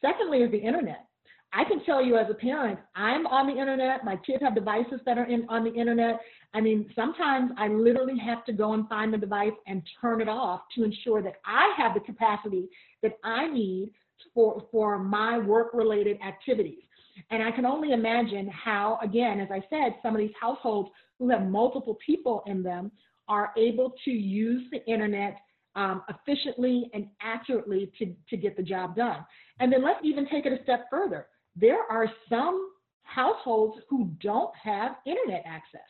Secondly 0.00 0.38
is 0.38 0.52
the 0.52 0.58
internet. 0.58 1.06
I 1.52 1.64
can 1.64 1.84
tell 1.84 2.04
you 2.04 2.16
as 2.16 2.26
a 2.30 2.34
parent, 2.34 2.78
I'm 2.94 3.26
on 3.26 3.48
the 3.48 3.60
internet. 3.60 4.04
My 4.04 4.16
kids 4.16 4.42
have 4.42 4.54
devices 4.54 5.00
that 5.06 5.18
are 5.18 5.24
in, 5.24 5.44
on 5.48 5.64
the 5.64 5.72
internet. 5.72 6.20
I 6.52 6.60
mean, 6.60 6.88
sometimes 6.94 7.50
I 7.58 7.66
literally 7.66 8.18
have 8.18 8.44
to 8.44 8.52
go 8.52 8.74
and 8.74 8.88
find 8.88 9.12
the 9.12 9.18
device 9.18 9.52
and 9.66 9.82
turn 10.00 10.20
it 10.20 10.28
off 10.28 10.62
to 10.76 10.84
ensure 10.84 11.20
that 11.22 11.34
I 11.44 11.72
have 11.76 11.94
the 11.94 12.00
capacity 12.00 12.68
that 13.02 13.18
I 13.24 13.48
need 13.48 13.90
for, 14.34 14.64
for 14.70 14.98
my 14.98 15.38
work 15.38 15.74
related 15.74 16.18
activities. 16.26 16.82
And 17.30 17.42
I 17.42 17.50
can 17.52 17.64
only 17.64 17.92
imagine 17.92 18.48
how, 18.48 18.98
again, 19.02 19.40
as 19.40 19.48
I 19.50 19.62
said, 19.70 19.94
some 20.02 20.14
of 20.14 20.20
these 20.20 20.34
households 20.40 20.90
who 21.18 21.30
have 21.30 21.42
multiple 21.42 21.96
people 22.04 22.42
in 22.46 22.62
them 22.62 22.90
are 23.28 23.52
able 23.56 23.94
to 24.04 24.10
use 24.10 24.62
the 24.70 24.84
internet 24.86 25.38
um, 25.76 26.02
efficiently 26.08 26.90
and 26.94 27.08
accurately 27.20 27.90
to, 27.98 28.14
to 28.30 28.36
get 28.36 28.56
the 28.56 28.62
job 28.62 28.96
done. 28.96 29.24
And 29.60 29.72
then 29.72 29.82
let's 29.82 30.00
even 30.04 30.28
take 30.28 30.46
it 30.46 30.58
a 30.58 30.62
step 30.62 30.86
further. 30.90 31.26
There 31.56 31.82
are 31.90 32.08
some 32.28 32.70
households 33.02 33.80
who 33.88 34.10
don't 34.20 34.54
have 34.62 34.96
internet 35.06 35.42
access. 35.46 35.80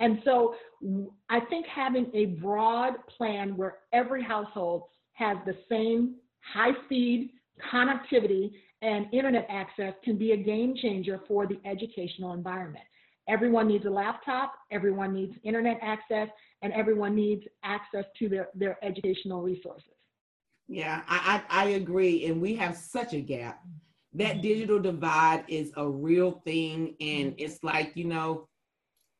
And 0.00 0.20
so 0.24 0.54
I 1.30 1.40
think 1.40 1.66
having 1.66 2.10
a 2.14 2.26
broad 2.26 2.94
plan 3.16 3.56
where 3.56 3.78
every 3.92 4.22
household 4.22 4.84
has 5.12 5.36
the 5.46 5.56
same 5.68 6.16
high 6.40 6.72
speed 6.84 7.30
connectivity 7.72 8.52
and 8.82 9.06
internet 9.14 9.46
access 9.48 9.94
can 10.02 10.18
be 10.18 10.32
a 10.32 10.36
game 10.36 10.74
changer 10.76 11.20
for 11.26 11.46
the 11.46 11.58
educational 11.64 12.32
environment. 12.32 12.84
Everyone 13.28 13.66
needs 13.66 13.86
a 13.86 13.90
laptop, 13.90 14.54
everyone 14.70 15.14
needs 15.14 15.34
internet 15.44 15.78
access, 15.80 16.28
and 16.62 16.72
everyone 16.72 17.14
needs 17.14 17.44
access 17.62 18.04
to 18.18 18.28
their, 18.28 18.48
their 18.54 18.78
educational 18.82 19.42
resources. 19.42 19.94
Yeah, 20.68 21.02
I, 21.08 21.42
I, 21.48 21.64
I 21.64 21.68
agree. 21.70 22.26
And 22.26 22.40
we 22.40 22.54
have 22.56 22.76
such 22.76 23.12
a 23.12 23.20
gap. 23.20 23.62
That 24.14 24.34
mm-hmm. 24.34 24.42
digital 24.42 24.78
divide 24.78 25.44
is 25.48 25.72
a 25.76 25.88
real 25.88 26.42
thing. 26.44 26.96
And 27.00 27.32
mm-hmm. 27.32 27.38
it's 27.38 27.62
like, 27.62 27.92
you 27.94 28.04
know, 28.04 28.48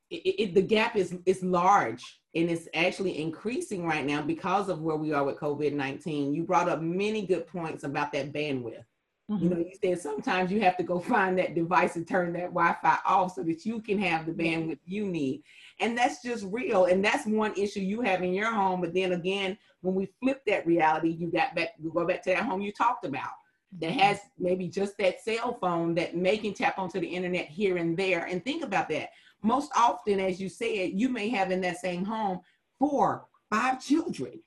it, 0.09 0.35
it, 0.39 0.53
the 0.55 0.61
gap 0.61 0.95
is 0.95 1.15
is 1.25 1.43
large 1.43 2.03
and 2.35 2.49
it's 2.49 2.67
actually 2.73 3.19
increasing 3.19 3.85
right 3.85 4.05
now 4.05 4.21
because 4.21 4.69
of 4.69 4.81
where 4.81 4.95
we 4.97 5.13
are 5.13 5.23
with 5.23 5.39
COVID-19. 5.39 6.35
You 6.35 6.43
brought 6.43 6.69
up 6.69 6.81
many 6.81 7.25
good 7.25 7.47
points 7.47 7.83
about 7.83 8.11
that 8.13 8.31
bandwidth. 8.31 8.83
Mm-hmm. 9.29 9.43
You 9.43 9.49
know, 9.49 9.57
you 9.57 9.71
said 9.81 9.99
sometimes 9.99 10.51
you 10.51 10.61
have 10.61 10.77
to 10.77 10.83
go 10.83 10.99
find 11.13 11.37
that 11.39 11.55
device 11.55 11.95
and 11.95 12.07
turn 12.07 12.33
that 12.33 12.53
Wi-Fi 12.53 12.97
off 13.05 13.33
so 13.35 13.43
that 13.43 13.65
you 13.65 13.81
can 13.81 13.97
have 13.99 14.25
the 14.25 14.31
bandwidth 14.31 14.79
you 14.85 15.05
need. 15.05 15.43
And 15.79 15.97
that's 15.97 16.21
just 16.21 16.45
real. 16.49 16.85
And 16.85 17.03
that's 17.03 17.25
one 17.25 17.53
issue 17.55 17.81
you 17.81 18.01
have 18.01 18.21
in 18.21 18.33
your 18.33 18.53
home. 18.53 18.81
But 18.81 18.93
then 18.93 19.13
again, 19.13 19.57
when 19.81 19.95
we 19.95 20.07
flip 20.21 20.41
that 20.47 20.65
reality, 20.65 21.09
you 21.09 21.31
got 21.31 21.55
back, 21.55 21.69
you 21.81 21.91
go 21.91 22.05
back 22.05 22.23
to 22.23 22.29
that 22.31 22.43
home 22.43 22.61
you 22.61 22.71
talked 22.71 23.05
about 23.05 23.31
that 23.79 23.89
mm-hmm. 23.89 23.99
has 23.99 24.19
maybe 24.37 24.67
just 24.67 24.97
that 24.97 25.21
cell 25.21 25.57
phone 25.59 25.95
that 25.95 26.15
may 26.15 26.37
can 26.37 26.53
tap 26.53 26.77
onto 26.77 26.99
the 26.99 27.07
internet 27.07 27.47
here 27.47 27.77
and 27.77 27.97
there. 27.97 28.25
And 28.25 28.43
think 28.43 28.63
about 28.63 28.89
that 28.89 29.09
most 29.41 29.71
often, 29.75 30.19
as 30.19 30.39
you 30.39 30.49
said, 30.49 30.91
you 30.93 31.09
may 31.09 31.29
have 31.29 31.51
in 31.51 31.61
that 31.61 31.77
same 31.77 32.05
home 32.05 32.39
four, 32.79 33.25
five 33.49 33.83
children. 33.83 34.41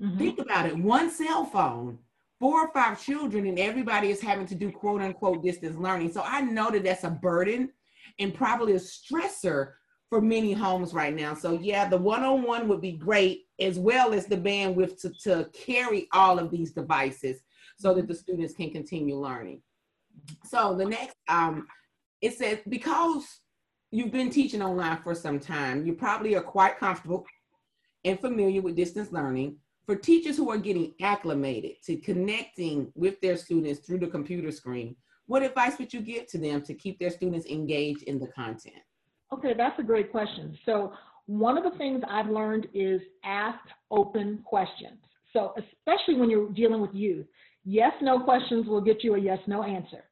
Mm-hmm. 0.00 0.18
Think 0.18 0.38
about 0.38 0.66
it 0.66 0.76
one 0.76 1.10
cell 1.10 1.44
phone, 1.44 1.98
four 2.44 2.66
or 2.66 2.72
five 2.74 3.02
children, 3.02 3.46
and 3.46 3.58
everybody 3.58 4.10
is 4.10 4.20
having 4.20 4.44
to 4.44 4.54
do 4.54 4.70
quote 4.70 5.00
unquote 5.00 5.42
distance 5.42 5.78
learning. 5.78 6.12
So 6.12 6.20
I 6.22 6.42
know 6.42 6.70
that 6.70 6.84
that's 6.84 7.04
a 7.04 7.08
burden 7.08 7.70
and 8.18 8.34
probably 8.34 8.74
a 8.74 8.78
stressor 8.78 9.72
for 10.10 10.20
many 10.20 10.52
homes 10.52 10.92
right 10.92 11.16
now. 11.16 11.32
So 11.32 11.58
yeah, 11.58 11.88
the 11.88 11.96
one-on-one 11.96 12.68
would 12.68 12.82
be 12.82 12.92
great 12.92 13.46
as 13.58 13.78
well 13.78 14.12
as 14.12 14.26
the 14.26 14.36
bandwidth 14.36 15.00
to, 15.00 15.10
to 15.22 15.48
carry 15.54 16.06
all 16.12 16.38
of 16.38 16.50
these 16.50 16.72
devices 16.72 17.40
so 17.78 17.94
that 17.94 18.08
the 18.08 18.14
students 18.14 18.52
can 18.52 18.70
continue 18.70 19.16
learning. 19.16 19.62
So 20.44 20.76
the 20.76 20.84
next, 20.84 21.16
um, 21.28 21.66
it 22.20 22.34
says, 22.34 22.58
because 22.68 23.24
you've 23.90 24.12
been 24.12 24.28
teaching 24.28 24.60
online 24.60 24.98
for 25.02 25.14
some 25.14 25.40
time. 25.40 25.86
You 25.86 25.94
probably 25.94 26.34
are 26.34 26.42
quite 26.42 26.78
comfortable 26.78 27.24
and 28.04 28.20
familiar 28.20 28.60
with 28.60 28.76
distance 28.76 29.10
learning. 29.12 29.56
For 29.86 29.96
teachers 29.96 30.36
who 30.36 30.50
are 30.50 30.56
getting 30.56 30.94
acclimated 31.02 31.82
to 31.84 31.96
connecting 31.96 32.90
with 32.94 33.20
their 33.20 33.36
students 33.36 33.80
through 33.80 33.98
the 33.98 34.06
computer 34.06 34.50
screen, 34.50 34.96
what 35.26 35.42
advice 35.42 35.78
would 35.78 35.92
you 35.92 36.00
give 36.00 36.26
to 36.28 36.38
them 36.38 36.62
to 36.62 36.74
keep 36.74 36.98
their 36.98 37.10
students 37.10 37.46
engaged 37.46 38.02
in 38.04 38.18
the 38.18 38.28
content? 38.28 38.82
Okay, 39.32 39.52
that's 39.56 39.78
a 39.78 39.82
great 39.82 40.10
question. 40.10 40.56
So, 40.64 40.92
one 41.26 41.56
of 41.56 41.64
the 41.64 41.76
things 41.78 42.02
I've 42.08 42.28
learned 42.28 42.68
is 42.74 43.00
ask 43.24 43.58
open 43.90 44.40
questions. 44.44 44.98
So, 45.32 45.54
especially 45.56 46.16
when 46.16 46.30
you're 46.30 46.50
dealing 46.50 46.80
with 46.80 46.94
youth, 46.94 47.26
yes 47.64 47.92
no 48.02 48.20
questions 48.20 48.66
will 48.66 48.82
get 48.82 49.02
you 49.02 49.14
a 49.14 49.18
yes 49.18 49.38
no 49.46 49.62
answer. 49.62 50.04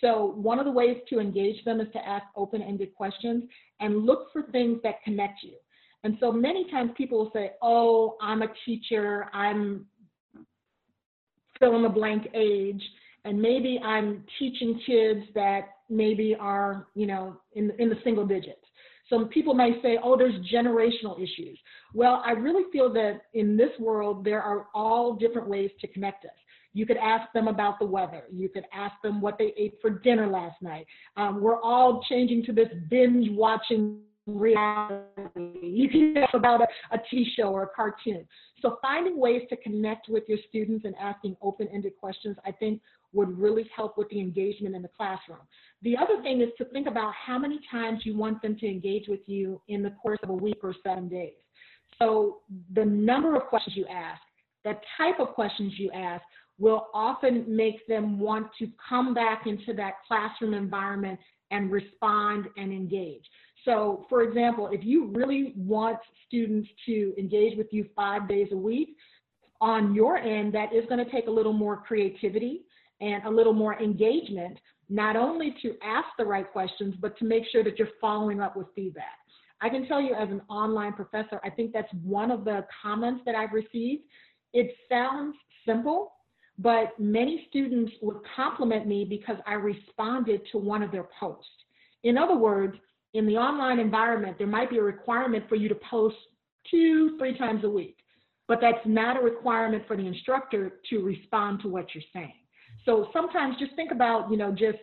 So 0.00 0.32
one 0.36 0.58
of 0.58 0.64
the 0.64 0.70
ways 0.70 0.98
to 1.08 1.18
engage 1.18 1.64
them 1.64 1.80
is 1.80 1.88
to 1.92 2.06
ask 2.06 2.24
open-ended 2.36 2.94
questions 2.94 3.44
and 3.80 4.04
look 4.06 4.32
for 4.32 4.42
things 4.52 4.78
that 4.84 5.02
connect 5.02 5.42
you. 5.42 5.54
And 6.04 6.16
so 6.20 6.30
many 6.30 6.70
times 6.70 6.92
people 6.96 7.18
will 7.18 7.30
say, 7.32 7.52
oh, 7.60 8.16
I'm 8.20 8.42
a 8.42 8.48
teacher, 8.64 9.26
I'm 9.32 9.86
fill 11.58 11.74
in 11.76 11.82
the 11.82 11.88
blank 11.88 12.28
age, 12.34 12.82
and 13.24 13.40
maybe 13.40 13.80
I'm 13.84 14.24
teaching 14.38 14.80
kids 14.86 15.26
that 15.34 15.70
maybe 15.90 16.36
are, 16.38 16.86
you 16.94 17.06
know, 17.06 17.40
in, 17.54 17.72
in 17.78 17.88
the 17.88 17.96
single 18.04 18.26
digits. 18.26 18.60
Some 19.10 19.28
people 19.28 19.54
may 19.54 19.80
say, 19.82 19.98
oh, 20.02 20.16
there's 20.16 20.34
generational 20.52 21.16
issues. 21.16 21.58
Well, 21.94 22.22
I 22.24 22.32
really 22.32 22.64
feel 22.70 22.92
that 22.92 23.22
in 23.34 23.56
this 23.56 23.70
world, 23.80 24.24
there 24.24 24.42
are 24.42 24.66
all 24.74 25.14
different 25.14 25.48
ways 25.48 25.70
to 25.80 25.88
connect 25.88 26.26
us. 26.26 26.30
You 26.74 26.84
could 26.84 26.98
ask 26.98 27.32
them 27.32 27.48
about 27.48 27.78
the 27.78 27.86
weather. 27.86 28.24
You 28.30 28.50
could 28.50 28.64
ask 28.72 28.94
them 29.02 29.20
what 29.20 29.38
they 29.38 29.54
ate 29.56 29.78
for 29.80 29.90
dinner 29.90 30.28
last 30.28 30.60
night. 30.60 30.86
Um, 31.16 31.40
we're 31.40 31.60
all 31.60 32.02
changing 32.08 32.44
to 32.44 32.52
this 32.52 32.68
binge 32.90 33.28
watching 33.30 34.00
reality. 34.28 35.58
You 35.62 36.14
ask 36.16 36.34
about 36.34 36.60
a, 36.62 36.66
a 36.94 36.98
TV 37.12 37.24
show 37.36 37.44
or 37.44 37.64
a 37.64 37.68
cartoon. 37.68 38.26
So 38.60 38.78
finding 38.82 39.18
ways 39.18 39.42
to 39.50 39.56
connect 39.56 40.08
with 40.08 40.24
your 40.28 40.38
students 40.48 40.84
and 40.84 40.94
asking 41.00 41.36
open-ended 41.42 41.92
questions, 41.98 42.36
I 42.44 42.52
think 42.52 42.80
would 43.12 43.38
really 43.38 43.68
help 43.74 43.96
with 43.96 44.08
the 44.10 44.20
engagement 44.20 44.74
in 44.74 44.82
the 44.82 44.90
classroom. 44.96 45.38
The 45.82 45.96
other 45.96 46.22
thing 46.22 46.40
is 46.40 46.48
to 46.58 46.64
think 46.66 46.86
about 46.86 47.12
how 47.14 47.38
many 47.38 47.58
times 47.70 48.00
you 48.04 48.16
want 48.16 48.42
them 48.42 48.56
to 48.58 48.66
engage 48.66 49.08
with 49.08 49.20
you 49.26 49.60
in 49.68 49.82
the 49.82 49.90
course 49.90 50.18
of 50.22 50.30
a 50.30 50.34
week 50.34 50.58
or 50.62 50.74
seven 50.84 51.08
days. 51.08 51.34
So 51.98 52.38
the 52.74 52.84
number 52.84 53.34
of 53.36 53.44
questions 53.44 53.76
you 53.76 53.86
ask, 53.86 54.20
the 54.64 54.74
type 54.96 55.20
of 55.20 55.28
questions 55.28 55.72
you 55.78 55.90
ask 55.92 56.22
will 56.58 56.88
often 56.92 57.44
make 57.48 57.86
them 57.86 58.18
want 58.18 58.48
to 58.58 58.68
come 58.88 59.14
back 59.14 59.46
into 59.46 59.72
that 59.74 59.94
classroom 60.06 60.54
environment 60.54 61.18
and 61.50 61.70
respond 61.70 62.46
and 62.56 62.72
engage. 62.72 63.24
So, 63.68 64.06
for 64.08 64.22
example, 64.22 64.70
if 64.72 64.82
you 64.82 65.12
really 65.14 65.52
want 65.54 65.98
students 66.26 66.70
to 66.86 67.12
engage 67.18 67.58
with 67.58 67.66
you 67.70 67.86
five 67.94 68.26
days 68.26 68.48
a 68.52 68.56
week, 68.56 68.96
on 69.60 69.94
your 69.94 70.16
end, 70.16 70.54
that 70.54 70.72
is 70.72 70.86
going 70.88 71.04
to 71.04 71.10
take 71.10 71.26
a 71.26 71.30
little 71.30 71.52
more 71.52 71.76
creativity 71.76 72.62
and 73.02 73.22
a 73.24 73.30
little 73.30 73.52
more 73.52 73.78
engagement, 73.78 74.56
not 74.88 75.16
only 75.16 75.54
to 75.60 75.74
ask 75.84 76.06
the 76.16 76.24
right 76.24 76.50
questions, 76.50 76.94
but 76.98 77.18
to 77.18 77.26
make 77.26 77.42
sure 77.52 77.62
that 77.62 77.78
you're 77.78 77.88
following 78.00 78.40
up 78.40 78.56
with 78.56 78.68
feedback. 78.74 79.18
I 79.60 79.68
can 79.68 79.86
tell 79.86 80.00
you 80.00 80.14
as 80.14 80.30
an 80.30 80.40
online 80.48 80.94
professor, 80.94 81.38
I 81.44 81.50
think 81.50 81.74
that's 81.74 81.92
one 82.02 82.30
of 82.30 82.46
the 82.46 82.64
comments 82.82 83.22
that 83.26 83.34
I've 83.34 83.52
received. 83.52 84.04
It 84.54 84.74
sounds 84.88 85.34
simple, 85.66 86.12
but 86.58 86.98
many 86.98 87.44
students 87.50 87.92
would 88.00 88.16
compliment 88.34 88.86
me 88.86 89.04
because 89.04 89.36
I 89.46 89.54
responded 89.54 90.40
to 90.52 90.58
one 90.58 90.82
of 90.82 90.90
their 90.90 91.08
posts. 91.20 91.50
In 92.04 92.16
other 92.16 92.36
words, 92.36 92.78
in 93.14 93.26
the 93.26 93.36
online 93.36 93.78
environment, 93.78 94.36
there 94.38 94.46
might 94.46 94.70
be 94.70 94.78
a 94.78 94.82
requirement 94.82 95.44
for 95.48 95.56
you 95.56 95.68
to 95.68 95.76
post 95.90 96.16
two, 96.70 97.16
three 97.18 97.36
times 97.36 97.64
a 97.64 97.68
week, 97.68 97.96
but 98.46 98.58
that's 98.60 98.84
not 98.84 99.16
a 99.16 99.20
requirement 99.20 99.84
for 99.86 99.96
the 99.96 100.06
instructor 100.06 100.80
to 100.90 100.98
respond 101.00 101.60
to 101.62 101.68
what 101.68 101.86
you're 101.94 102.04
saying. 102.12 102.34
So 102.84 103.08
sometimes 103.12 103.56
just 103.58 103.74
think 103.76 103.90
about, 103.90 104.30
you 104.30 104.36
know, 104.36 104.50
just 104.50 104.78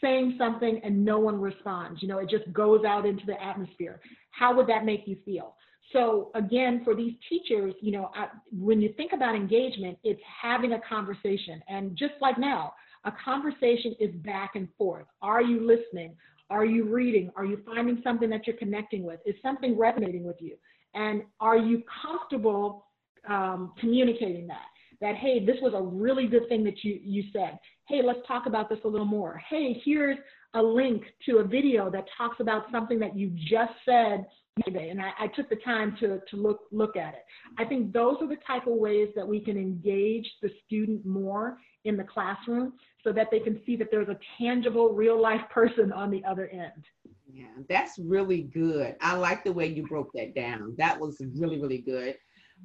saying 0.00 0.36
something 0.38 0.80
and 0.82 1.04
no 1.04 1.18
one 1.18 1.40
responds. 1.40 2.02
You 2.02 2.08
know, 2.08 2.18
it 2.18 2.30
just 2.30 2.50
goes 2.52 2.84
out 2.84 3.06
into 3.06 3.26
the 3.26 3.42
atmosphere. 3.42 4.00
How 4.30 4.54
would 4.56 4.66
that 4.68 4.84
make 4.84 5.06
you 5.06 5.16
feel? 5.24 5.54
So 5.92 6.30
again, 6.34 6.82
for 6.84 6.94
these 6.94 7.14
teachers, 7.28 7.74
you 7.80 7.92
know, 7.92 8.10
I, 8.14 8.28
when 8.52 8.80
you 8.80 8.92
think 8.96 9.12
about 9.12 9.34
engagement, 9.34 9.98
it's 10.04 10.20
having 10.40 10.72
a 10.72 10.80
conversation. 10.88 11.62
And 11.68 11.96
just 11.96 12.14
like 12.20 12.38
now, 12.38 12.72
a 13.04 13.12
conversation 13.24 13.94
is 13.98 14.14
back 14.16 14.52
and 14.54 14.68
forth. 14.78 15.06
Are 15.20 15.42
you 15.42 15.66
listening? 15.66 16.14
Are 16.50 16.64
you 16.64 16.84
reading? 16.84 17.30
Are 17.36 17.44
you 17.44 17.60
finding 17.64 18.00
something 18.02 18.28
that 18.30 18.46
you're 18.46 18.56
connecting 18.56 19.04
with? 19.04 19.20
Is 19.24 19.36
something 19.40 19.78
resonating 19.78 20.24
with 20.24 20.36
you? 20.40 20.56
And 20.94 21.22
are 21.40 21.56
you 21.56 21.82
comfortable 22.02 22.86
um, 23.28 23.72
communicating 23.78 24.48
that? 24.48 24.66
That, 25.00 25.14
hey, 25.14 25.44
this 25.44 25.56
was 25.62 25.72
a 25.74 25.80
really 25.80 26.26
good 26.26 26.48
thing 26.48 26.64
that 26.64 26.84
you, 26.84 27.00
you 27.02 27.24
said. 27.32 27.58
Hey, 27.88 28.02
let's 28.04 28.18
talk 28.26 28.46
about 28.46 28.68
this 28.68 28.80
a 28.84 28.88
little 28.88 29.06
more. 29.06 29.40
Hey, 29.48 29.80
here's 29.84 30.18
a 30.54 30.62
link 30.62 31.04
to 31.26 31.38
a 31.38 31.44
video 31.44 31.88
that 31.90 32.04
talks 32.18 32.36
about 32.40 32.64
something 32.72 32.98
that 32.98 33.16
you 33.16 33.30
just 33.48 33.72
said 33.84 34.26
and 34.66 35.00
I, 35.00 35.10
I, 35.18 35.26
took 35.28 35.48
the 35.48 35.56
time 35.56 35.96
to, 36.00 36.20
to 36.30 36.36
look, 36.36 36.60
look 36.72 36.96
at 36.96 37.14
it. 37.14 37.24
I 37.58 37.64
think 37.64 37.92
those 37.92 38.16
are 38.20 38.26
the 38.26 38.38
type 38.46 38.66
of 38.66 38.74
ways 38.74 39.08
that 39.16 39.26
we 39.26 39.40
can 39.40 39.56
engage 39.56 40.26
the 40.42 40.50
student 40.64 41.04
more 41.04 41.58
in 41.84 41.96
the 41.96 42.04
classroom 42.04 42.74
so 43.02 43.12
that 43.12 43.28
they 43.30 43.40
can 43.40 43.60
see 43.64 43.76
that 43.76 43.90
there's 43.90 44.08
a 44.08 44.18
tangible, 44.38 44.92
real 44.92 45.20
life 45.20 45.42
person 45.50 45.92
on 45.92 46.10
the 46.10 46.22
other 46.24 46.48
end. 46.48 46.84
Yeah, 47.32 47.46
that's 47.68 47.98
really 47.98 48.42
good. 48.42 48.96
I 49.00 49.16
like 49.16 49.44
the 49.44 49.52
way 49.52 49.66
you 49.66 49.86
broke 49.86 50.12
that 50.14 50.34
down. 50.34 50.74
That 50.78 50.98
was 50.98 51.16
really, 51.34 51.60
really 51.60 51.78
good. 51.78 52.16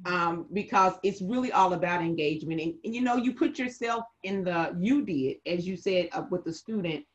Um, 0.04 0.46
because 0.52 0.92
it's 1.02 1.22
really 1.22 1.52
all 1.52 1.72
about 1.72 2.02
engagement. 2.02 2.60
And, 2.60 2.74
and, 2.84 2.94
you 2.94 3.00
know, 3.00 3.16
you 3.16 3.32
put 3.32 3.58
yourself 3.58 4.04
in 4.24 4.44
the, 4.44 4.76
you 4.78 5.06
did, 5.06 5.36
as 5.46 5.66
you 5.66 5.74
said, 5.78 6.10
uh, 6.12 6.24
with 6.30 6.44
the 6.44 6.52
student 6.52 7.06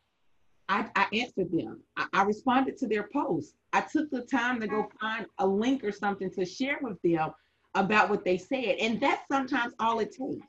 I, 0.72 0.90
I 0.96 1.08
answered 1.14 1.52
them. 1.52 1.82
I, 1.98 2.08
I, 2.14 2.24
responded 2.24 2.78
to 2.78 2.88
their 2.88 3.10
posts. 3.12 3.56
I 3.74 3.82
took 3.82 4.10
the 4.10 4.22
time 4.22 4.60
to 4.62 4.68
go 4.68 4.90
find 5.00 5.26
a 5.38 5.48
link 5.48 5.84
or 5.84 5.92
something 5.92 6.30
to 6.32 6.46
share 6.46 6.78
with 6.82 7.02
them 7.02 7.32
about 7.74 8.10
what 8.10 8.26
they 8.26 8.38
said. 8.38 8.76
And 8.80 9.00
that's 9.00 9.24
sometimes 9.32 9.74
all 9.80 10.00
it 10.00 10.12
takes. 10.12 10.46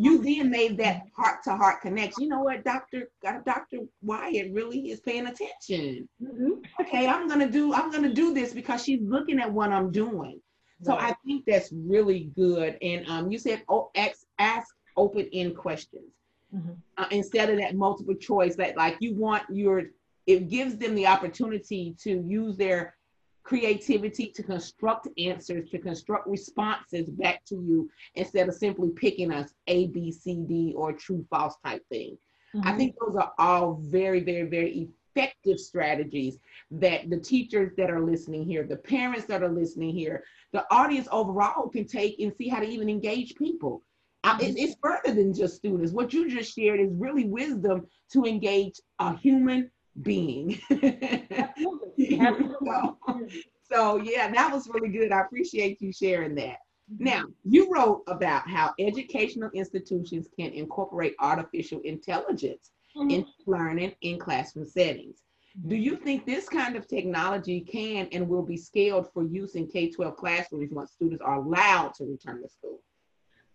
You 0.00 0.22
then 0.22 0.48
made 0.48 0.76
that 0.76 1.02
heart 1.16 1.42
to 1.44 1.56
heart 1.56 1.80
connection. 1.80 2.22
You 2.22 2.28
know 2.28 2.42
what, 2.42 2.62
Dr. 2.62 3.10
Uh, 3.26 3.38
Dr. 3.44 3.78
Wyatt 4.00 4.52
really 4.52 4.90
is 4.90 5.00
paying 5.00 5.26
attention. 5.26 6.08
Mm-hmm. 6.22 6.52
Okay, 6.80 7.08
I'm 7.08 7.26
gonna 7.26 7.50
do 7.50 7.74
I'm 7.74 7.90
gonna 7.90 8.12
do 8.12 8.32
this 8.32 8.52
because 8.52 8.84
she's 8.84 9.00
looking 9.02 9.40
at 9.40 9.52
what 9.52 9.72
I'm 9.72 9.90
doing. 9.90 10.40
So 10.84 10.94
right. 10.94 11.10
I 11.10 11.16
think 11.26 11.46
that's 11.46 11.72
really 11.72 12.30
good. 12.36 12.78
And 12.80 13.08
um, 13.08 13.32
you 13.32 13.38
said 13.38 13.64
oh, 13.68 13.90
ask, 13.96 14.20
ask 14.38 14.72
open 14.96 15.28
end 15.32 15.56
questions 15.56 16.12
mm-hmm. 16.54 16.74
uh, 16.96 17.06
instead 17.10 17.50
of 17.50 17.58
that 17.58 17.74
multiple 17.74 18.14
choice. 18.14 18.54
That 18.54 18.76
like 18.76 18.98
you 19.00 19.14
want 19.14 19.42
your 19.50 19.86
it 20.28 20.48
gives 20.48 20.76
them 20.76 20.94
the 20.94 21.06
opportunity 21.06 21.96
to 22.02 22.22
use 22.28 22.56
their 22.58 22.94
creativity 23.42 24.26
to 24.26 24.42
construct 24.42 25.08
answers, 25.16 25.70
to 25.70 25.78
construct 25.78 26.28
responses 26.28 27.08
back 27.08 27.42
to 27.46 27.54
you 27.54 27.90
instead 28.14 28.46
of 28.46 28.54
simply 28.54 28.90
picking 28.90 29.32
us 29.32 29.54
A, 29.68 29.86
B, 29.86 30.12
C, 30.12 30.44
D, 30.46 30.74
or 30.76 30.92
true, 30.92 31.24
false 31.30 31.56
type 31.64 31.82
thing. 31.88 32.18
Mm-hmm. 32.54 32.68
I 32.68 32.76
think 32.76 32.94
those 33.00 33.16
are 33.16 33.32
all 33.38 33.80
very, 33.82 34.20
very, 34.20 34.46
very 34.46 34.90
effective 35.16 35.58
strategies 35.58 36.36
that 36.72 37.08
the 37.08 37.18
teachers 37.18 37.72
that 37.78 37.90
are 37.90 38.04
listening 38.04 38.44
here, 38.44 38.64
the 38.64 38.76
parents 38.76 39.24
that 39.28 39.42
are 39.42 39.48
listening 39.48 39.94
here, 39.94 40.24
the 40.52 40.66
audience 40.70 41.08
overall 41.10 41.70
can 41.70 41.86
take 41.86 42.20
and 42.20 42.34
see 42.36 42.48
how 42.48 42.60
to 42.60 42.68
even 42.68 42.90
engage 42.90 43.34
people. 43.34 43.82
Mm-hmm. 44.26 44.56
it's 44.58 44.76
further 44.82 45.14
than 45.14 45.32
just 45.32 45.56
students. 45.56 45.92
What 45.92 46.12
you 46.12 46.28
just 46.28 46.54
shared 46.54 46.80
is 46.80 46.90
really 46.92 47.24
wisdom 47.24 47.86
to 48.12 48.24
engage 48.24 48.74
a 48.98 49.16
human 49.16 49.70
being. 50.02 50.60
Absolutely. 50.70 52.20
Absolutely. 52.20 53.44
so, 53.70 53.96
yeah, 53.96 54.30
that 54.30 54.50
was 54.52 54.68
really 54.68 54.88
good. 54.88 55.12
I 55.12 55.20
appreciate 55.20 55.80
you 55.80 55.92
sharing 55.92 56.34
that. 56.36 56.58
Mm-hmm. 56.92 57.04
Now, 57.04 57.24
you 57.44 57.70
wrote 57.72 58.02
about 58.06 58.48
how 58.48 58.72
educational 58.78 59.50
institutions 59.54 60.28
can 60.38 60.52
incorporate 60.52 61.14
artificial 61.20 61.80
intelligence 61.80 62.70
mm-hmm. 62.96 63.10
in 63.10 63.26
learning 63.46 63.94
in 64.02 64.18
classroom 64.18 64.66
settings. 64.66 65.22
Do 65.66 65.74
you 65.74 65.96
think 65.96 66.24
this 66.24 66.48
kind 66.48 66.76
of 66.76 66.86
technology 66.86 67.60
can 67.60 68.08
and 68.12 68.28
will 68.28 68.44
be 68.44 68.56
scaled 68.56 69.12
for 69.12 69.24
use 69.24 69.56
in 69.56 69.66
K 69.66 69.90
12 69.90 70.16
classrooms 70.16 70.70
once 70.72 70.92
students 70.92 71.22
are 71.22 71.36
allowed 71.36 71.94
to 71.94 72.04
return 72.04 72.42
to 72.42 72.48
school? 72.48 72.80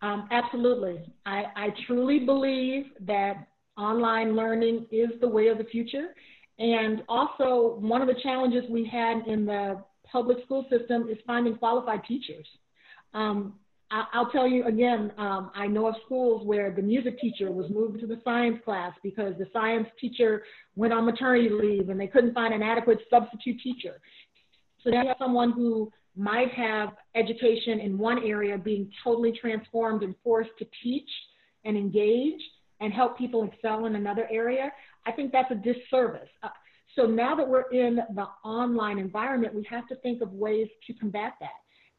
Um, 0.01 0.27
absolutely. 0.31 1.01
I, 1.25 1.45
I 1.55 1.73
truly 1.87 2.19
believe 2.19 2.87
that 3.01 3.47
online 3.77 4.35
learning 4.35 4.85
is 4.91 5.11
the 5.21 5.27
way 5.27 5.47
of 5.47 5.57
the 5.57 5.63
future. 5.63 6.13
And 6.59 7.03
also, 7.09 7.77
one 7.79 8.01
of 8.01 8.07
the 8.07 8.21
challenges 8.21 8.63
we 8.69 8.85
had 8.85 9.27
in 9.27 9.45
the 9.45 9.83
public 10.11 10.43
school 10.45 10.65
system 10.69 11.07
is 11.09 11.17
finding 11.25 11.55
qualified 11.55 12.03
teachers. 12.07 12.45
Um, 13.13 13.55
I, 13.91 14.19
will 14.19 14.29
tell 14.31 14.47
you 14.47 14.65
again, 14.65 15.11
um, 15.17 15.51
I 15.53 15.67
know 15.67 15.87
of 15.87 15.95
schools 16.05 16.45
where 16.45 16.71
the 16.71 16.81
music 16.81 17.19
teacher 17.19 17.51
was 17.51 17.69
moved 17.69 17.99
to 17.99 18.07
the 18.07 18.19
science 18.23 18.59
class 18.65 18.91
because 19.03 19.33
the 19.37 19.47
science 19.53 19.87
teacher 19.99 20.43
went 20.75 20.93
on 20.93 21.05
maternity 21.05 21.49
leave 21.49 21.89
and 21.89 21.99
they 21.99 22.07
couldn't 22.07 22.33
find 22.33 22.53
an 22.53 22.63
adequate 22.63 22.99
substitute 23.09 23.59
teacher. 23.61 23.99
So 24.83 24.89
now 24.89 25.03
you 25.03 25.07
have 25.09 25.17
someone 25.19 25.51
who 25.51 25.91
might 26.15 26.51
have 26.53 26.89
education 27.15 27.79
in 27.79 27.97
one 27.97 28.23
area 28.23 28.57
being 28.57 28.89
totally 29.03 29.31
transformed 29.31 30.03
and 30.03 30.15
forced 30.23 30.51
to 30.59 30.65
teach 30.81 31.09
and 31.65 31.77
engage 31.77 32.41
and 32.81 32.91
help 32.91 33.17
people 33.17 33.43
excel 33.43 33.85
in 33.85 33.95
another 33.95 34.27
area, 34.31 34.71
I 35.05 35.11
think 35.11 35.31
that's 35.31 35.51
a 35.51 35.55
disservice. 35.55 36.29
Uh, 36.41 36.49
so 36.95 37.03
now 37.05 37.35
that 37.35 37.47
we're 37.47 37.69
in 37.71 37.99
the 38.13 38.27
online 38.43 38.99
environment, 38.99 39.53
we 39.53 39.65
have 39.69 39.87
to 39.87 39.95
think 39.97 40.21
of 40.21 40.31
ways 40.31 40.67
to 40.87 40.93
combat 40.93 41.33
that. 41.39 41.49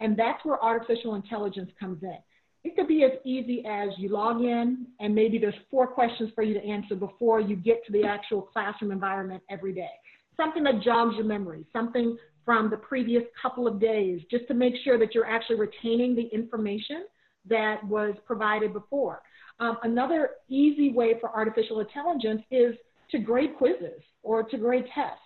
And 0.01 0.17
that's 0.17 0.45
where 0.45 0.63
artificial 0.63 1.15
intelligence 1.15 1.71
comes 1.79 2.03
in. 2.03 2.19
It 2.63 2.77
could 2.77 2.89
be 2.89 3.05
as 3.05 3.13
easy 3.25 3.65
as 3.67 3.91
you 3.99 4.09
log 4.09 4.41
in 4.41 4.87
and 4.99 5.15
maybe 5.15 5.39
there's 5.39 5.55
four 5.71 5.87
questions 5.87 6.31
for 6.35 6.43
you 6.43 6.55
to 6.55 6.65
answer 6.65 6.95
before 6.95 7.41
you 7.41 7.57
get 7.57 7.85
to 7.87 7.93
the 7.93 8.05
actual 8.05 8.43
classroom 8.43 8.91
environment 8.91 9.43
every 9.51 9.75
day. 9.75 9.91
Something 10.37 10.65
that 10.65 10.81
jogs 10.83 11.15
your 11.17 11.27
memory, 11.27 11.67
something 11.73 12.17
from 12.45 12.71
the 12.71 12.77
previous 12.77 13.23
couple 13.41 13.67
of 13.67 13.81
days, 13.81 14.21
just 14.31 14.47
to 14.49 14.55
make 14.55 14.75
sure 14.83 14.99
that 14.99 15.15
you're 15.15 15.27
actually 15.27 15.57
retaining 15.57 16.15
the 16.15 16.27
information 16.33 17.05
that 17.49 17.85
was 17.87 18.15
provided 18.27 18.73
before. 18.73 19.21
Um, 19.61 19.77
another 19.83 20.31
easy 20.49 20.93
way 20.93 21.15
for 21.21 21.31
artificial 21.31 21.81
intelligence 21.81 22.43
is 22.51 22.75
to 23.15 23.21
grade 23.21 23.57
quizzes 23.57 24.03
or 24.25 24.43
to 24.43 24.59
grade 24.59 24.87
tests. 24.93 25.21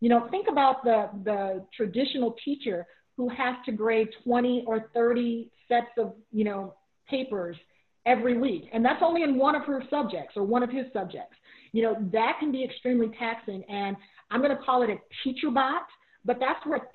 You 0.00 0.08
know, 0.08 0.28
think 0.30 0.46
about 0.50 0.82
the, 0.82 1.10
the 1.24 1.64
traditional 1.76 2.34
teacher 2.42 2.86
who 3.18 3.28
has 3.28 3.54
to 3.66 3.72
grade 3.72 4.08
20 4.24 4.64
or 4.66 4.90
30 4.94 5.50
sets 5.68 5.86
of, 5.98 6.14
you 6.32 6.44
know, 6.44 6.74
papers 7.08 7.56
every 8.06 8.38
week. 8.38 8.64
And 8.72 8.82
that's 8.82 9.02
only 9.02 9.22
in 9.22 9.38
one 9.38 9.54
of 9.54 9.62
her 9.64 9.82
subjects 9.90 10.36
or 10.36 10.44
one 10.44 10.62
of 10.62 10.70
his 10.70 10.86
subjects. 10.92 11.36
You 11.72 11.82
know, 11.82 11.96
that 12.12 12.36
can 12.40 12.50
be 12.50 12.64
extremely 12.64 13.10
taxing. 13.18 13.62
And 13.68 13.94
I'm 14.30 14.40
going 14.40 14.56
to 14.56 14.62
call 14.62 14.82
it 14.82 14.90
a 14.90 14.96
teacher 15.22 15.50
bot, 15.50 15.82
but 16.24 16.38
that's 16.40 16.64
where 16.64 16.88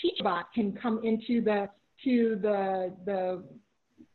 teacher 0.00 0.24
bot 0.24 0.46
can 0.54 0.72
come 0.80 1.00
into 1.04 1.42
the, 1.42 1.68
to 2.04 2.38
the, 2.40 2.94
the, 3.04 3.44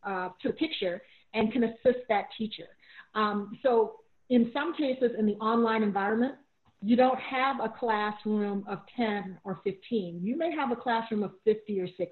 uh, 0.04 0.30
to 0.42 0.48
the 0.48 0.54
picture 0.54 1.02
and 1.36 1.54
can 1.54 1.64
assist 1.64 2.00
that 2.10 2.26
teacher. 2.38 2.68
Um, 3.14 3.58
so 3.62 3.98
in 4.30 4.52
some 4.54 4.74
cases 4.76 5.12
in 5.18 5.26
the 5.26 5.36
online 5.36 5.84
environment, 5.84 6.36
you 6.82 6.96
don't 6.96 7.20
have 7.20 7.58
a 7.60 7.70
classroom 7.70 8.64
of 8.68 8.80
10 8.96 9.40
or 9.44 9.60
15. 9.64 10.20
You 10.22 10.38
may 10.38 10.52
have 10.56 10.72
a 10.72 10.76
classroom 10.76 11.24
of 11.24 11.32
50 11.44 11.80
or 11.80 11.88
60. 11.88 12.10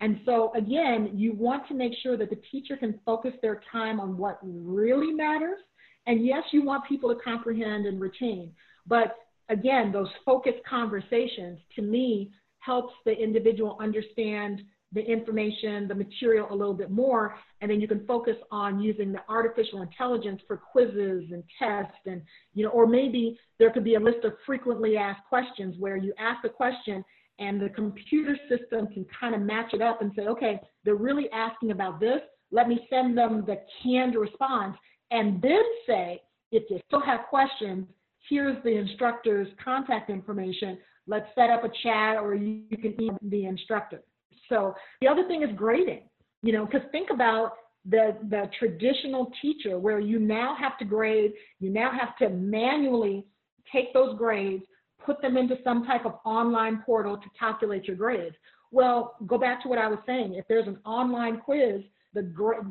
And 0.00 0.20
so 0.24 0.52
again, 0.54 1.10
you 1.14 1.32
want 1.32 1.66
to 1.68 1.74
make 1.74 1.92
sure 2.02 2.16
that 2.16 2.30
the 2.30 2.40
teacher 2.50 2.76
can 2.76 3.00
focus 3.04 3.32
their 3.42 3.60
time 3.70 4.00
on 4.00 4.16
what 4.16 4.38
really 4.42 5.12
matters. 5.12 5.58
And 6.06 6.24
yes, 6.24 6.44
you 6.52 6.64
want 6.64 6.88
people 6.88 7.12
to 7.14 7.20
comprehend 7.20 7.86
and 7.86 8.00
retain. 8.00 8.52
But 8.86 9.16
again, 9.48 9.92
those 9.92 10.08
focused 10.24 10.64
conversations 10.68 11.58
to 11.76 11.82
me 11.82 12.30
helps 12.60 12.94
the 13.04 13.12
individual 13.12 13.76
understand 13.80 14.62
the 14.92 15.00
information, 15.00 15.86
the 15.86 15.94
material 15.94 16.46
a 16.50 16.54
little 16.54 16.74
bit 16.74 16.90
more, 16.90 17.36
and 17.60 17.70
then 17.70 17.80
you 17.80 17.86
can 17.86 18.06
focus 18.06 18.36
on 18.50 18.80
using 18.80 19.12
the 19.12 19.20
artificial 19.28 19.82
intelligence 19.82 20.40
for 20.46 20.56
quizzes 20.56 21.24
and 21.30 21.42
tests 21.58 21.98
and, 22.06 22.22
you 22.54 22.64
know, 22.64 22.70
or 22.70 22.86
maybe 22.86 23.38
there 23.58 23.70
could 23.70 23.84
be 23.84 23.96
a 23.96 24.00
list 24.00 24.24
of 24.24 24.32
frequently 24.46 24.96
asked 24.96 25.20
questions 25.28 25.74
where 25.78 25.96
you 25.96 26.14
ask 26.18 26.44
a 26.44 26.48
question 26.48 27.04
and 27.38 27.60
the 27.60 27.68
computer 27.68 28.36
system 28.48 28.86
can 28.88 29.06
kind 29.20 29.34
of 29.34 29.42
match 29.42 29.72
it 29.72 29.82
up 29.82 30.00
and 30.02 30.10
say, 30.16 30.22
okay, 30.22 30.58
they're 30.84 30.94
really 30.94 31.30
asking 31.32 31.70
about 31.70 32.00
this. 32.00 32.20
Let 32.50 32.66
me 32.66 32.86
send 32.88 33.16
them 33.16 33.44
the 33.46 33.60
canned 33.82 34.14
response 34.14 34.76
and 35.10 35.40
then 35.42 35.62
say, 35.86 36.22
if 36.50 36.64
they 36.68 36.82
still 36.86 37.02
have 37.02 37.20
questions, 37.28 37.86
here's 38.28 38.62
the 38.64 38.74
instructor's 38.74 39.48
contact 39.62 40.08
information. 40.10 40.78
Let's 41.06 41.26
set 41.34 41.50
up 41.50 41.64
a 41.64 41.70
chat 41.82 42.16
or 42.16 42.34
you 42.34 42.76
can 42.80 43.00
email 43.00 43.18
the 43.22 43.46
instructor. 43.46 44.02
So 44.48 44.74
the 45.00 45.08
other 45.08 45.26
thing 45.26 45.42
is 45.42 45.50
grading, 45.56 46.02
you 46.42 46.52
know, 46.52 46.66
because 46.66 46.82
think 46.92 47.10
about 47.10 47.52
the, 47.88 48.16
the 48.28 48.50
traditional 48.58 49.30
teacher 49.40 49.78
where 49.78 50.00
you 50.00 50.18
now 50.18 50.56
have 50.58 50.78
to 50.78 50.84
grade, 50.84 51.32
you 51.60 51.70
now 51.70 51.90
have 51.90 52.16
to 52.18 52.28
manually 52.34 53.26
take 53.72 53.92
those 53.92 54.16
grades, 54.16 54.64
put 55.04 55.20
them 55.22 55.36
into 55.36 55.56
some 55.64 55.84
type 55.84 56.04
of 56.04 56.14
online 56.24 56.82
portal 56.84 57.16
to 57.16 57.26
calculate 57.38 57.84
your 57.84 57.96
grades. 57.96 58.36
Well, 58.70 59.16
go 59.26 59.38
back 59.38 59.62
to 59.62 59.68
what 59.68 59.78
I 59.78 59.88
was 59.88 59.98
saying. 60.06 60.34
If 60.34 60.46
there's 60.48 60.66
an 60.66 60.78
online 60.84 61.38
quiz, 61.40 61.82
the, 62.14 62.22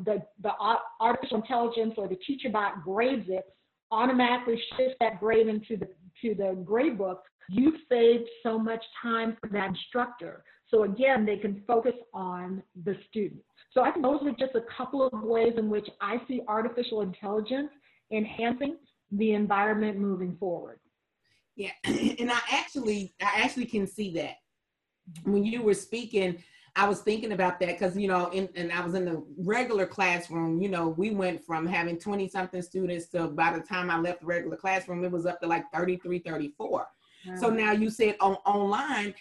the, 0.04 0.22
the 0.42 0.50
artificial 1.00 1.38
intelligence 1.38 1.94
or 1.96 2.08
the 2.08 2.16
teacher 2.16 2.50
bot 2.50 2.84
grades 2.84 3.26
it, 3.28 3.44
automatically 3.90 4.60
shifts 4.76 4.96
that 5.00 5.18
grade 5.18 5.48
into 5.48 5.76
the, 5.76 5.88
to 6.22 6.34
the 6.34 6.60
grade 6.64 6.98
book. 6.98 7.22
You've 7.48 7.80
saved 7.88 8.28
so 8.42 8.58
much 8.58 8.82
time 9.02 9.36
for 9.40 9.48
that 9.50 9.68
instructor. 9.68 10.44
So 10.70 10.84
again, 10.84 11.24
they 11.24 11.36
can 11.36 11.62
focus 11.66 11.94
on 12.12 12.62
the 12.84 12.96
student. 13.08 13.40
So 13.72 13.82
I 13.82 13.90
think 13.90 14.04
those 14.04 14.20
are 14.22 14.32
just 14.32 14.54
a 14.54 14.64
couple 14.76 15.06
of 15.06 15.22
ways 15.22 15.54
in 15.56 15.70
which 15.70 15.88
I 16.00 16.20
see 16.28 16.42
artificial 16.46 17.00
intelligence 17.00 17.70
enhancing 18.12 18.76
the 19.12 19.32
environment 19.32 19.98
moving 19.98 20.36
forward. 20.38 20.80
Yeah, 21.56 21.70
and 21.84 22.30
I 22.30 22.40
actually, 22.52 23.14
I 23.20 23.42
actually 23.42 23.66
can 23.66 23.86
see 23.86 24.12
that. 24.14 24.36
When 25.24 25.44
you 25.44 25.62
were 25.62 25.74
speaking, 25.74 26.42
I 26.76 26.86
was 26.86 27.00
thinking 27.00 27.32
about 27.32 27.58
that 27.60 27.78
because, 27.78 27.96
you 27.96 28.08
know, 28.08 28.28
in, 28.30 28.48
and 28.54 28.70
I 28.70 28.84
was 28.84 28.94
in 28.94 29.06
the 29.06 29.24
regular 29.38 29.86
classroom, 29.86 30.60
you 30.60 30.68
know, 30.68 30.88
we 30.88 31.10
went 31.10 31.42
from 31.44 31.66
having 31.66 31.98
20 31.98 32.28
something 32.28 32.62
students 32.62 33.06
to 33.08 33.28
by 33.28 33.56
the 33.56 33.60
time 33.60 33.90
I 33.90 33.98
left 33.98 34.20
the 34.20 34.26
regular 34.26 34.56
classroom, 34.56 35.02
it 35.02 35.10
was 35.10 35.26
up 35.26 35.40
to 35.40 35.46
like 35.46 35.64
33, 35.72 36.20
34. 36.20 36.86
So 37.36 37.50
now 37.50 37.72
you 37.72 37.90
said 37.90 38.16
on 38.20 38.34
online, 38.46 39.12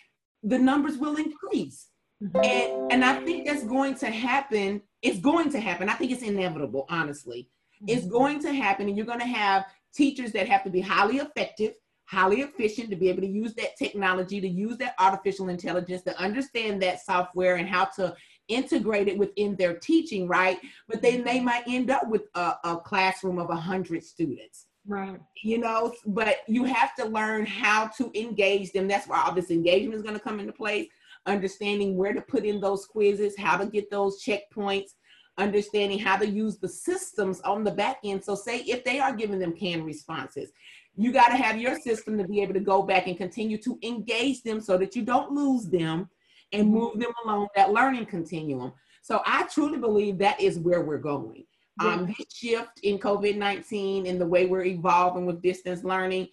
the 0.48 0.58
numbers 0.58 0.98
will 0.98 1.18
increase. 1.18 1.88
Mm-hmm. 2.24 2.38
And 2.44 2.92
and 2.92 3.06
I 3.06 3.24
think 3.24 3.46
that's 3.46 3.64
going 3.64 3.96
to 3.96 4.10
happen. 4.10 4.82
It's 5.02 5.20
going 5.20 5.52
to 5.52 5.60
happen. 5.60 5.90
I 5.90 5.94
think 5.94 6.12
it's 6.12 6.24
inevitable, 6.24 6.86
honestly. 6.90 7.50
Mm-hmm. 7.84 7.98
It's 7.98 8.08
going 8.08 8.42
to 8.42 8.54
happen, 8.54 8.88
and 8.88 8.98
you're 8.98 9.06
going 9.06 9.20
to 9.20 9.26
have 9.26 9.66
teachers 9.94 10.32
that 10.32 10.48
have 10.48 10.64
to 10.64 10.70
be 10.70 10.82
highly 10.82 11.18
effective, 11.18 11.74
highly 12.06 12.42
efficient, 12.42 12.90
to 12.90 12.96
be 12.96 13.10
able 13.10 13.22
to 13.22 13.28
use 13.28 13.54
that 13.56 13.78
technology, 13.78 14.42
to 14.42 14.48
use 14.48 14.78
that 14.78 14.96
artificial 15.00 15.50
intelligence, 15.50 16.02
to 16.04 16.18
understand 16.18 16.82
that 16.82 17.04
software 17.04 17.56
and 17.56 17.68
how 17.68 17.86
to 17.96 18.16
integrate 18.48 19.08
it 19.08 19.18
within 19.18 19.56
their 19.58 19.78
teaching, 19.78 20.28
right? 20.28 20.58
But 20.88 21.02
then 21.02 21.24
they 21.24 21.40
might 21.40 21.64
end 21.68 21.92
up 21.92 22.08
with 22.08 22.24
a, 22.34 22.54
a 22.64 22.78
classroom 22.78 23.40
of 23.40 23.50
100 23.50 24.04
students. 24.04 24.67
Right. 24.88 25.20
You 25.44 25.58
know, 25.58 25.94
but 26.06 26.38
you 26.48 26.64
have 26.64 26.96
to 26.96 27.06
learn 27.06 27.46
how 27.46 27.88
to 27.98 28.10
engage 28.16 28.72
them. 28.72 28.88
That's 28.88 29.08
why 29.08 29.22
all 29.22 29.34
this 29.34 29.52
engagement 29.52 29.96
is 29.96 30.02
going 30.02 30.16
to 30.16 30.22
come 30.22 30.40
into 30.40 30.54
place. 30.54 30.88
Understanding 31.26 31.98
where 31.98 32.14
to 32.14 32.22
put 32.22 32.46
in 32.46 32.62
those 32.62 32.86
quizzes, 32.86 33.38
how 33.38 33.58
to 33.58 33.66
get 33.66 33.92
those 33.92 34.24
checkpoints, 34.24 34.92
understanding 35.38 36.00
how 36.00 36.16
to 36.16 36.26
use 36.26 36.58
the 36.58 36.70
systems 36.70 37.42
on 37.42 37.66
the 37.66 37.72
back 37.72 37.98
end. 38.06 38.24
So, 38.24 38.34
say 38.34 38.60
if 38.60 38.86
they 38.86 39.00
are 39.00 39.14
giving 39.14 39.40
them 39.40 39.52
canned 39.52 39.86
responses, 39.86 40.52
you 40.96 41.12
got 41.12 41.28
to 41.28 41.36
have 41.36 41.60
your 41.60 41.78
system 41.80 42.18
to 42.18 42.26
be 42.26 42.42
able 42.42 42.54
to 42.54 42.62
go 42.62 42.82
back 42.82 43.08
and 43.08 43.18
continue 43.18 43.58
to 43.58 43.78
engage 43.84 44.42
them 44.44 44.62
so 44.62 44.78
that 44.78 44.96
you 44.96 45.04
don't 45.04 45.34
lose 45.34 45.66
them 45.66 46.10
and 46.54 46.70
move 46.70 46.98
them 46.98 47.12
along 47.26 47.48
that 47.56 47.72
learning 47.72 48.06
continuum. 48.06 48.72
So 49.02 49.22
I 49.26 49.44
truly 49.44 49.78
believe 49.80 50.18
that 50.20 50.40
is 50.40 50.60
where 50.60 50.82
we're 50.82 50.98
going. 50.98 51.44
Um, 51.80 52.08
this 52.08 52.34
shift 52.34 52.80
in 52.84 52.98
COVID 52.98 53.38
19 53.38 54.08
and 54.08 54.20
the 54.20 54.26
way 54.26 54.46
we're 54.46 54.66
evolving 54.66 55.26
with 55.26 55.42
distance 55.42 55.84
learning, 55.84 56.28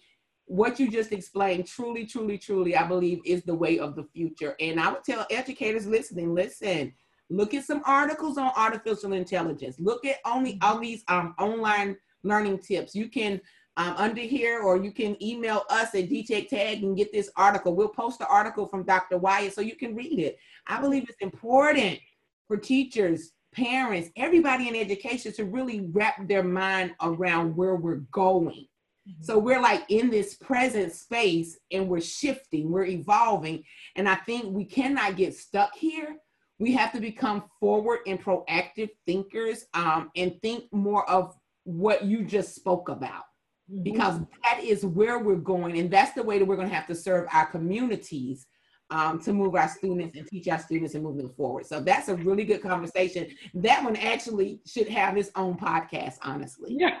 what 0.45 0.79
you 0.79 0.89
just 0.89 1.11
explained, 1.11 1.67
truly, 1.67 2.05
truly, 2.05 2.37
truly, 2.37 2.75
I 2.75 2.87
believe 2.87 3.19
is 3.25 3.43
the 3.43 3.55
way 3.55 3.79
of 3.79 3.95
the 3.95 4.03
future. 4.13 4.55
And 4.59 4.79
I 4.79 4.91
would 4.91 5.03
tell 5.03 5.25
educators 5.29 5.87
listening, 5.87 6.33
listen, 6.33 6.93
look 7.29 7.53
at 7.53 7.65
some 7.65 7.81
articles 7.85 8.37
on 8.37 8.51
artificial 8.55 9.13
intelligence. 9.13 9.77
Look 9.79 10.05
at 10.05 10.17
only 10.25 10.59
all 10.61 10.79
these 10.79 11.03
um, 11.07 11.33
online 11.39 11.97
learning 12.23 12.59
tips. 12.59 12.95
You 12.95 13.09
can 13.09 13.41
um, 13.77 13.95
under 13.97 14.21
here, 14.21 14.61
or 14.61 14.77
you 14.77 14.91
can 14.91 15.21
email 15.21 15.63
us 15.69 15.93
at 15.95 16.09
DTech 16.09 16.47
Tag 16.47 16.83
and 16.83 16.95
get 16.95 17.11
this 17.11 17.29
article. 17.35 17.75
We'll 17.75 17.89
post 17.89 18.19
the 18.19 18.27
article 18.27 18.67
from 18.67 18.83
Dr. 18.83 19.17
Wyatt 19.17 19.53
so 19.53 19.61
you 19.61 19.75
can 19.75 19.95
read 19.95 20.19
it. 20.19 20.37
I 20.67 20.79
believe 20.79 21.03
it's 21.09 21.21
important 21.21 21.99
for 22.47 22.57
teachers, 22.57 23.31
parents, 23.55 24.09
everybody 24.15 24.67
in 24.67 24.75
education 24.75 25.31
to 25.33 25.45
really 25.45 25.81
wrap 25.91 26.27
their 26.27 26.43
mind 26.43 26.93
around 27.01 27.55
where 27.55 27.75
we're 27.75 28.03
going. 28.11 28.67
Mm-hmm. 29.07 29.23
So 29.23 29.39
we're 29.39 29.61
like 29.61 29.83
in 29.89 30.09
this 30.09 30.35
present 30.35 30.91
space 30.93 31.57
and 31.71 31.87
we're 31.87 32.01
shifting, 32.01 32.71
we're 32.71 32.85
evolving. 32.85 33.63
And 33.95 34.09
I 34.09 34.15
think 34.15 34.53
we 34.53 34.65
cannot 34.65 35.15
get 35.15 35.35
stuck 35.35 35.75
here. 35.75 36.17
We 36.59 36.73
have 36.73 36.91
to 36.93 36.99
become 36.99 37.43
forward 37.59 37.99
and 38.07 38.23
proactive 38.23 38.89
thinkers 39.05 39.65
um, 39.73 40.09
and 40.15 40.41
think 40.41 40.65
more 40.71 41.09
of 41.09 41.35
what 41.63 42.05
you 42.05 42.23
just 42.23 42.55
spoke 42.55 42.89
about 42.89 43.23
mm-hmm. 43.71 43.83
because 43.83 44.19
that 44.43 44.63
is 44.63 44.85
where 44.85 45.19
we're 45.19 45.35
going 45.35 45.77
and 45.79 45.91
that's 45.91 46.13
the 46.13 46.23
way 46.23 46.39
that 46.39 46.45
we're 46.45 46.55
going 46.55 46.69
to 46.69 46.75
have 46.75 46.87
to 46.87 46.95
serve 46.95 47.27
our 47.33 47.47
communities 47.47 48.45
um, 48.91 49.19
to 49.19 49.33
move 49.33 49.55
our 49.55 49.67
students 49.67 50.17
and 50.17 50.27
teach 50.27 50.47
our 50.47 50.59
students 50.59 50.93
and 50.93 51.03
move 51.03 51.17
them 51.17 51.29
forward 51.29 51.65
so 51.65 51.79
that's 51.79 52.07
a 52.07 52.15
really 52.15 52.43
good 52.43 52.61
conversation 52.61 53.27
that 53.53 53.83
one 53.83 53.95
actually 53.95 54.59
should 54.65 54.87
have 54.87 55.17
its 55.17 55.31
own 55.35 55.57
podcast 55.57 56.15
honestly 56.21 56.75
yeah 56.77 56.97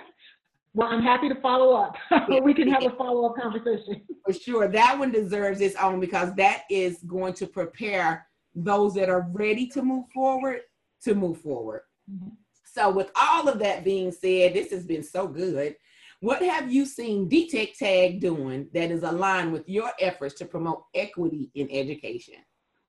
well, 0.75 0.89
I'm 0.89 1.01
happy 1.01 1.29
to 1.29 1.35
follow 1.35 1.73
up. 1.73 1.95
we 2.43 2.53
can 2.53 2.67
have 2.67 2.83
a 2.83 2.89
follow 2.97 3.27
up 3.27 3.37
conversation. 3.41 4.01
For 4.25 4.33
sure. 4.33 4.67
That 4.67 4.99
one 4.99 5.09
deserves 5.09 5.61
its 5.61 5.77
own 5.77 6.01
because 6.01 6.35
that 6.35 6.63
is 6.69 6.97
going 7.07 7.33
to 7.35 7.47
prepare 7.47 8.27
those 8.53 8.93
that 8.95 9.09
are 9.09 9.25
ready 9.31 9.67
to 9.67 9.81
move 9.81 10.03
forward 10.13 10.59
to 11.03 11.15
move 11.15 11.39
forward. 11.39 11.81
Mm-hmm. 12.11 12.29
So, 12.65 12.89
with 12.89 13.09
all 13.15 13.47
of 13.47 13.59
that 13.59 13.85
being 13.85 14.11
said, 14.11 14.53
this 14.53 14.71
has 14.71 14.85
been 14.85 15.03
so 15.03 15.27
good. 15.27 15.77
What 16.21 16.41
have 16.41 16.71
you 16.71 16.85
seen 16.85 17.29
DTech 17.29 17.77
Tag 17.77 18.21
doing 18.21 18.67
that 18.73 18.91
is 18.91 19.03
aligned 19.03 19.51
with 19.51 19.67
your 19.67 19.91
efforts 19.99 20.35
to 20.35 20.45
promote 20.45 20.83
equity 20.93 21.51
in 21.55 21.69
education? 21.69 22.35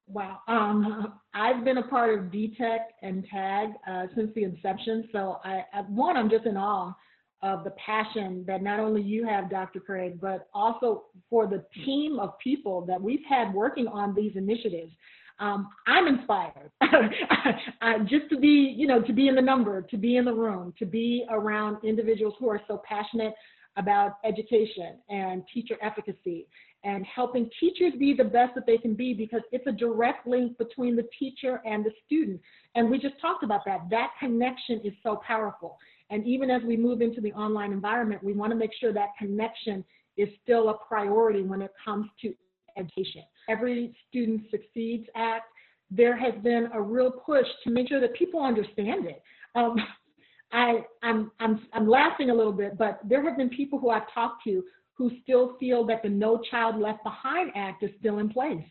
Wow. 0.09 0.39
Um, 0.47 1.15
I've 1.35 1.65
been 1.65 1.79
a 1.79 1.89
part 1.89 2.17
of 2.17 2.27
DTech 2.27 2.79
and 3.03 3.27
TAG 3.29 3.71
uh, 3.89 4.07
since 4.15 4.31
the 4.35 4.45
inception. 4.45 5.09
So, 5.11 5.41
I, 5.45 5.65
I, 5.73 5.81
one, 5.89 6.17
I'm 6.17 6.31
just 6.31 6.47
in 6.47 6.57
awe 6.57 6.95
of 7.43 7.65
the 7.65 7.73
passion 7.73 8.45
that 8.47 8.63
not 8.63 8.81
only 8.81 9.03
you 9.03 9.27
have, 9.27 9.51
Dr. 9.51 9.81
Craig, 9.81 10.21
but 10.21 10.49
also 10.55 11.05
for 11.29 11.47
the 11.47 11.65
team 11.85 12.19
of 12.19 12.39
people 12.39 12.87
that 12.87 13.01
we've 13.01 13.25
had 13.29 13.53
working 13.53 13.89
on 13.89 14.15
these 14.15 14.33
initiatives 14.37 14.93
um, 15.39 15.69
I'm 15.87 16.07
inspired 16.07 16.71
just 18.09 18.31
to 18.31 18.39
be, 18.39 18.75
you 18.77 18.87
know, 18.87 19.03
to 19.03 19.13
be 19.13 19.29
in 19.29 19.35
the 19.35 19.43
number, 19.43 19.83
to 19.83 19.97
be 19.97 20.17
in 20.17 20.25
the 20.25 20.33
room, 20.33 20.73
to 20.79 20.87
be 20.87 21.27
around 21.31 21.79
individuals 21.85 22.35
who 22.39 22.49
are 22.49 22.61
so 22.67 22.81
passionate 22.89 23.35
about 23.77 24.17
education 24.25 24.99
and 25.11 25.43
teacher 25.53 25.77
efficacy 25.83 26.47
and 26.85 27.05
helping 27.05 27.51
teachers 27.61 27.93
be 27.99 28.15
the 28.15 28.25
best 28.25 28.55
that 28.55 28.65
they 28.65 28.79
can 28.79 28.95
be 28.95 29.13
because 29.13 29.43
it's 29.53 29.67
a 29.67 29.73
direct 29.73 30.27
link 30.27 30.57
between 30.57 30.97
the 30.97 31.05
teacher 31.19 31.61
and 31.67 31.85
the 31.85 31.91
student. 32.07 32.41
And 32.75 32.91
we 32.91 32.99
just 32.99 33.21
talked 33.21 33.43
about 33.43 33.63
that. 33.67 33.81
That 33.91 34.11
connection 34.21 34.81
is 34.85 34.93
so 35.03 35.21
powerful. 35.27 35.77
And 36.11 36.25
even 36.27 36.51
as 36.51 36.63
we 36.63 36.77
move 36.77 37.03
into 37.03 37.21
the 37.21 37.33
online 37.33 37.73
environment, 37.73 38.23
we 38.23 38.33
want 38.33 38.53
to 38.53 38.57
make 38.57 38.71
sure 38.81 38.93
that 38.93 39.09
connection 39.19 39.85
is 40.17 40.29
still 40.43 40.71
a 40.71 40.75
priority 40.89 41.43
when 41.43 41.61
it 41.61 41.73
comes 41.85 42.07
to 42.23 42.33
education. 42.79 43.23
Every 43.49 43.97
Student 44.09 44.43
Succeeds 44.51 45.07
Act, 45.15 45.47
there 45.91 46.17
has 46.17 46.35
been 46.43 46.69
a 46.73 46.81
real 46.81 47.11
push 47.11 47.47
to 47.65 47.71
make 47.71 47.89
sure 47.89 48.01
that 48.01 48.15
people 48.15 48.43
understand 48.43 49.07
it. 49.07 49.23
Um, 49.55 49.77
I, 50.53 50.85
I'm, 51.03 51.33
I'm, 51.41 51.67
I'm 51.73 51.89
laughing 51.89 52.31
a 52.31 52.35
little 52.35 52.53
bit, 52.53 52.79
but 52.79 53.01
there 53.05 53.23
have 53.29 53.37
been 53.37 53.51
people 53.51 53.81
who 53.81 53.91
I've 53.91 54.13
talked 54.15 54.45
to 54.45 54.63
who 54.95 55.11
still 55.23 55.57
feel 55.59 55.85
that 55.87 56.03
the 56.03 56.09
No 56.09 56.41
Child 56.51 56.79
Left 56.79 57.03
Behind 57.03 57.51
Act 57.55 57.83
is 57.83 57.91
still 57.99 58.19
in 58.19 58.29
place. 58.29 58.65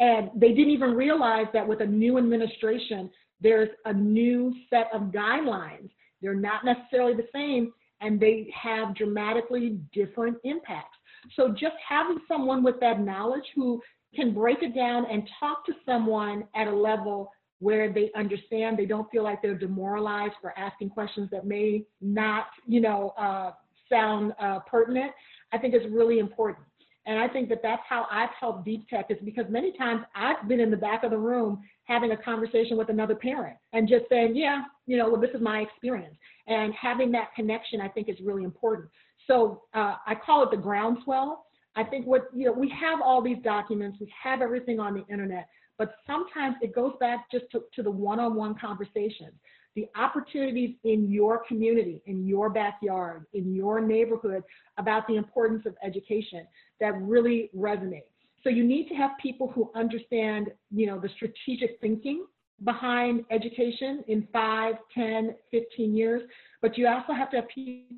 And 0.00 0.30
they 0.34 0.48
didn't 0.48 0.70
even 0.70 0.94
realize 0.94 1.46
that 1.52 1.66
with 1.66 1.80
a 1.80 1.86
new 1.86 2.18
administration, 2.18 3.08
there's 3.40 3.68
a 3.84 3.92
new 3.92 4.52
set 4.68 4.88
of 4.92 5.12
guidelines. 5.12 5.90
They're 6.20 6.34
not 6.34 6.64
necessarily 6.64 7.14
the 7.14 7.28
same, 7.32 7.72
and 8.00 8.20
they 8.20 8.52
have 8.60 8.94
dramatically 8.94 9.78
different 9.92 10.38
impacts. 10.44 10.96
So 11.36 11.48
just 11.48 11.76
having 11.88 12.18
someone 12.26 12.62
with 12.62 12.80
that 12.80 13.00
knowledge 13.00 13.44
who 13.54 13.80
can 14.14 14.34
break 14.34 14.62
it 14.62 14.74
down 14.74 15.06
and 15.10 15.28
talk 15.40 15.64
to 15.66 15.72
someone 15.86 16.44
at 16.54 16.66
a 16.66 16.74
level 16.74 17.30
where 17.60 17.92
they 17.92 18.10
understand, 18.16 18.76
they 18.76 18.86
don't 18.86 19.08
feel 19.10 19.22
like 19.22 19.40
they're 19.40 19.58
demoralized 19.58 20.34
for 20.40 20.56
asking 20.58 20.90
questions 20.90 21.30
that 21.30 21.46
may 21.46 21.84
not, 22.00 22.46
you 22.66 22.80
know, 22.80 23.14
uh, 23.16 23.52
sound 23.88 24.32
uh, 24.40 24.58
pertinent, 24.60 25.12
I 25.52 25.58
think 25.58 25.74
is 25.74 25.82
really 25.90 26.18
important. 26.18 26.66
And 27.06 27.18
I 27.18 27.28
think 27.28 27.48
that 27.48 27.60
that's 27.62 27.82
how 27.88 28.06
I've 28.10 28.30
helped 28.38 28.66
DTech 28.66 29.10
is 29.10 29.18
because 29.24 29.44
many 29.48 29.76
times 29.76 30.02
I've 30.14 30.48
been 30.48 30.60
in 30.60 30.70
the 30.70 30.76
back 30.76 31.02
of 31.02 31.10
the 31.10 31.18
room 31.18 31.62
having 31.84 32.12
a 32.12 32.16
conversation 32.16 32.76
with 32.76 32.90
another 32.90 33.14
parent 33.14 33.56
and 33.72 33.88
just 33.88 34.04
saying, 34.08 34.36
yeah, 34.36 34.62
you 34.86 34.96
know, 34.96 35.10
well, 35.10 35.20
this 35.20 35.30
is 35.34 35.40
my 35.40 35.60
experience. 35.60 36.16
And 36.46 36.72
having 36.74 37.10
that 37.12 37.34
connection, 37.34 37.80
I 37.80 37.88
think, 37.88 38.08
is 38.08 38.16
really 38.22 38.44
important. 38.44 38.88
So 39.26 39.62
uh, 39.74 39.96
I 40.06 40.14
call 40.14 40.44
it 40.44 40.50
the 40.50 40.56
groundswell. 40.56 41.46
I 41.74 41.84
think 41.84 42.06
what, 42.06 42.28
you 42.34 42.46
know, 42.46 42.52
we 42.52 42.68
have 42.70 43.00
all 43.02 43.22
these 43.22 43.38
documents, 43.42 43.98
we 44.00 44.12
have 44.22 44.42
everything 44.42 44.78
on 44.78 44.94
the 44.94 45.04
internet, 45.12 45.48
but 45.78 45.94
sometimes 46.06 46.56
it 46.60 46.74
goes 46.74 46.92
back 47.00 47.30
just 47.30 47.46
to, 47.52 47.62
to 47.74 47.82
the 47.82 47.90
one-on-one 47.90 48.56
conversations, 48.60 49.32
the 49.74 49.86
opportunities 49.96 50.76
in 50.84 51.10
your 51.10 51.42
community, 51.48 52.02
in 52.06 52.26
your 52.26 52.50
backyard, 52.50 53.24
in 53.32 53.54
your 53.54 53.80
neighborhood 53.80 54.42
about 54.76 55.06
the 55.06 55.16
importance 55.16 55.62
of 55.64 55.74
education 55.82 56.46
that 56.80 57.00
really 57.00 57.50
resonate. 57.56 58.04
So 58.44 58.50
you 58.50 58.64
need 58.64 58.88
to 58.88 58.94
have 58.94 59.12
people 59.22 59.50
who 59.54 59.70
understand, 59.74 60.50
you 60.70 60.86
know, 60.86 60.98
the 60.98 61.08
strategic 61.16 61.80
thinking 61.80 62.26
behind 62.64 63.24
education 63.30 64.04
in 64.08 64.28
5, 64.32 64.74
10, 64.94 65.34
15 65.50 65.96
years, 65.96 66.22
but 66.60 66.76
you 66.76 66.86
also 66.86 67.12
have 67.12 67.30
to 67.30 67.36
have 67.36 67.48
people 67.48 67.96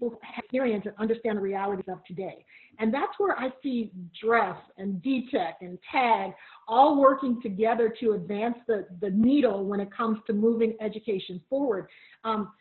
who 0.00 0.10
have 0.22 0.44
experience 0.44 0.84
and 0.86 0.94
understand 0.98 1.38
the 1.38 1.42
realities 1.42 1.84
of 1.88 2.04
today. 2.04 2.44
And 2.78 2.92
that's 2.92 3.12
where 3.18 3.38
I 3.38 3.50
see 3.62 3.92
DREF 4.20 4.56
and 4.78 5.02
DTech 5.02 5.54
and 5.60 5.78
TAG 5.90 6.32
all 6.68 7.00
working 7.00 7.40
together 7.42 7.94
to 8.00 8.12
advance 8.12 8.56
the, 8.66 8.86
the 9.00 9.10
needle 9.10 9.64
when 9.64 9.80
it 9.80 9.94
comes 9.94 10.18
to 10.26 10.32
moving 10.32 10.74
education 10.80 11.40
forward. 11.48 11.88
Um, 12.24 12.52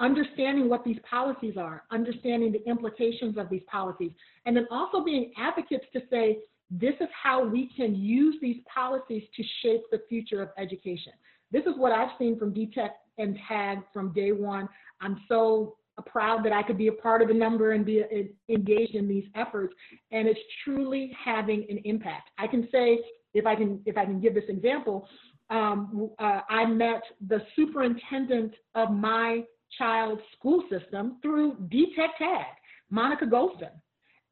understanding 0.00 0.68
what 0.68 0.84
these 0.84 0.98
policies 1.08 1.54
are, 1.56 1.82
understanding 1.90 2.52
the 2.52 2.64
implications 2.68 3.36
of 3.36 3.50
these 3.50 3.62
policies, 3.70 4.12
and 4.46 4.56
then 4.56 4.66
also 4.70 5.02
being 5.02 5.32
advocates 5.36 5.84
to 5.92 6.00
say, 6.10 6.38
this 6.70 6.94
is 7.00 7.08
how 7.20 7.44
we 7.44 7.70
can 7.76 7.94
use 7.94 8.36
these 8.40 8.58
policies 8.72 9.24
to 9.34 9.42
shape 9.62 9.82
the 9.90 10.02
future 10.08 10.42
of 10.42 10.50
education. 10.58 11.12
This 11.50 11.64
is 11.64 11.72
what 11.76 11.92
I've 11.92 12.10
seen 12.18 12.38
from 12.38 12.52
DTech 12.52 12.90
and 13.16 13.38
TAG 13.48 13.78
from 13.92 14.12
day 14.12 14.32
one. 14.32 14.68
I'm 15.00 15.20
so 15.28 15.77
proud 16.02 16.44
that 16.44 16.52
I 16.52 16.62
could 16.62 16.78
be 16.78 16.88
a 16.88 16.92
part 16.92 17.22
of 17.22 17.28
the 17.28 17.34
number 17.34 17.72
and 17.72 17.84
be 17.84 18.04
engaged 18.48 18.94
in 18.94 19.08
these 19.08 19.24
efforts. 19.34 19.74
And 20.10 20.28
it's 20.28 20.40
truly 20.64 21.12
having 21.22 21.66
an 21.68 21.78
impact. 21.84 22.30
I 22.38 22.46
can 22.46 22.68
say, 22.70 23.00
if 23.34 23.46
I 23.46 23.54
can, 23.54 23.80
if 23.86 23.96
I 23.96 24.04
can 24.04 24.20
give 24.20 24.34
this 24.34 24.44
example, 24.48 25.08
um, 25.50 26.10
uh, 26.18 26.40
I 26.48 26.66
met 26.66 27.02
the 27.28 27.40
superintendent 27.56 28.54
of 28.74 28.90
my 28.90 29.44
child's 29.76 30.22
school 30.36 30.62
system 30.70 31.18
through 31.22 31.54
DTech 31.72 32.16
Tag, 32.18 32.46
Monica 32.90 33.26
Goldson. 33.26 33.70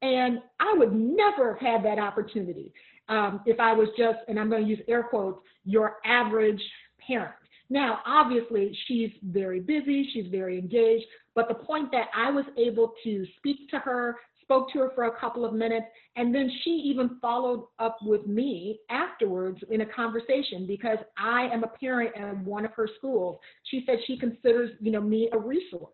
And 0.01 0.39
I 0.59 0.75
would 0.77 0.93
never 0.93 1.55
have 1.55 1.61
had 1.61 1.85
that 1.85 1.99
opportunity 1.99 2.71
um, 3.09 3.41
if 3.45 3.59
I 3.59 3.73
was 3.73 3.87
just, 3.97 4.19
and 4.27 4.39
I'm 4.39 4.49
going 4.49 4.63
to 4.63 4.69
use 4.69 4.79
air 4.87 5.03
quotes, 5.03 5.39
your 5.63 5.97
average 6.05 6.61
parent. 7.05 7.33
Now, 7.69 7.99
obviously, 8.05 8.77
she's 8.87 9.11
very 9.23 9.59
busy, 9.59 10.09
she's 10.13 10.27
very 10.27 10.57
engaged, 10.57 11.05
but 11.35 11.47
the 11.47 11.55
point 11.55 11.91
that 11.91 12.07
I 12.15 12.31
was 12.31 12.45
able 12.57 12.93
to 13.03 13.25
speak 13.37 13.69
to 13.71 13.79
her, 13.79 14.15
spoke 14.41 14.71
to 14.71 14.79
her 14.79 14.91
for 14.95 15.03
a 15.05 15.19
couple 15.19 15.43
of 15.43 15.53
minutes, 15.53 15.87
and 16.15 16.33
then 16.33 16.49
she 16.63 16.69
even 16.69 17.19
followed 17.21 17.65
up 17.79 17.97
with 18.01 18.25
me 18.25 18.79
afterwards 18.89 19.59
in 19.69 19.81
a 19.81 19.85
conversation 19.85 20.65
because 20.65 20.97
I 21.17 21.49
am 21.51 21.65
a 21.65 21.67
parent 21.67 22.15
at 22.15 22.37
one 22.45 22.63
of 22.63 22.71
her 22.71 22.87
schools. 22.97 23.39
She 23.65 23.83
said 23.85 23.97
she 24.07 24.17
considers, 24.17 24.71
you 24.79 24.91
know, 24.91 25.01
me 25.01 25.29
a 25.33 25.37
resource. 25.37 25.91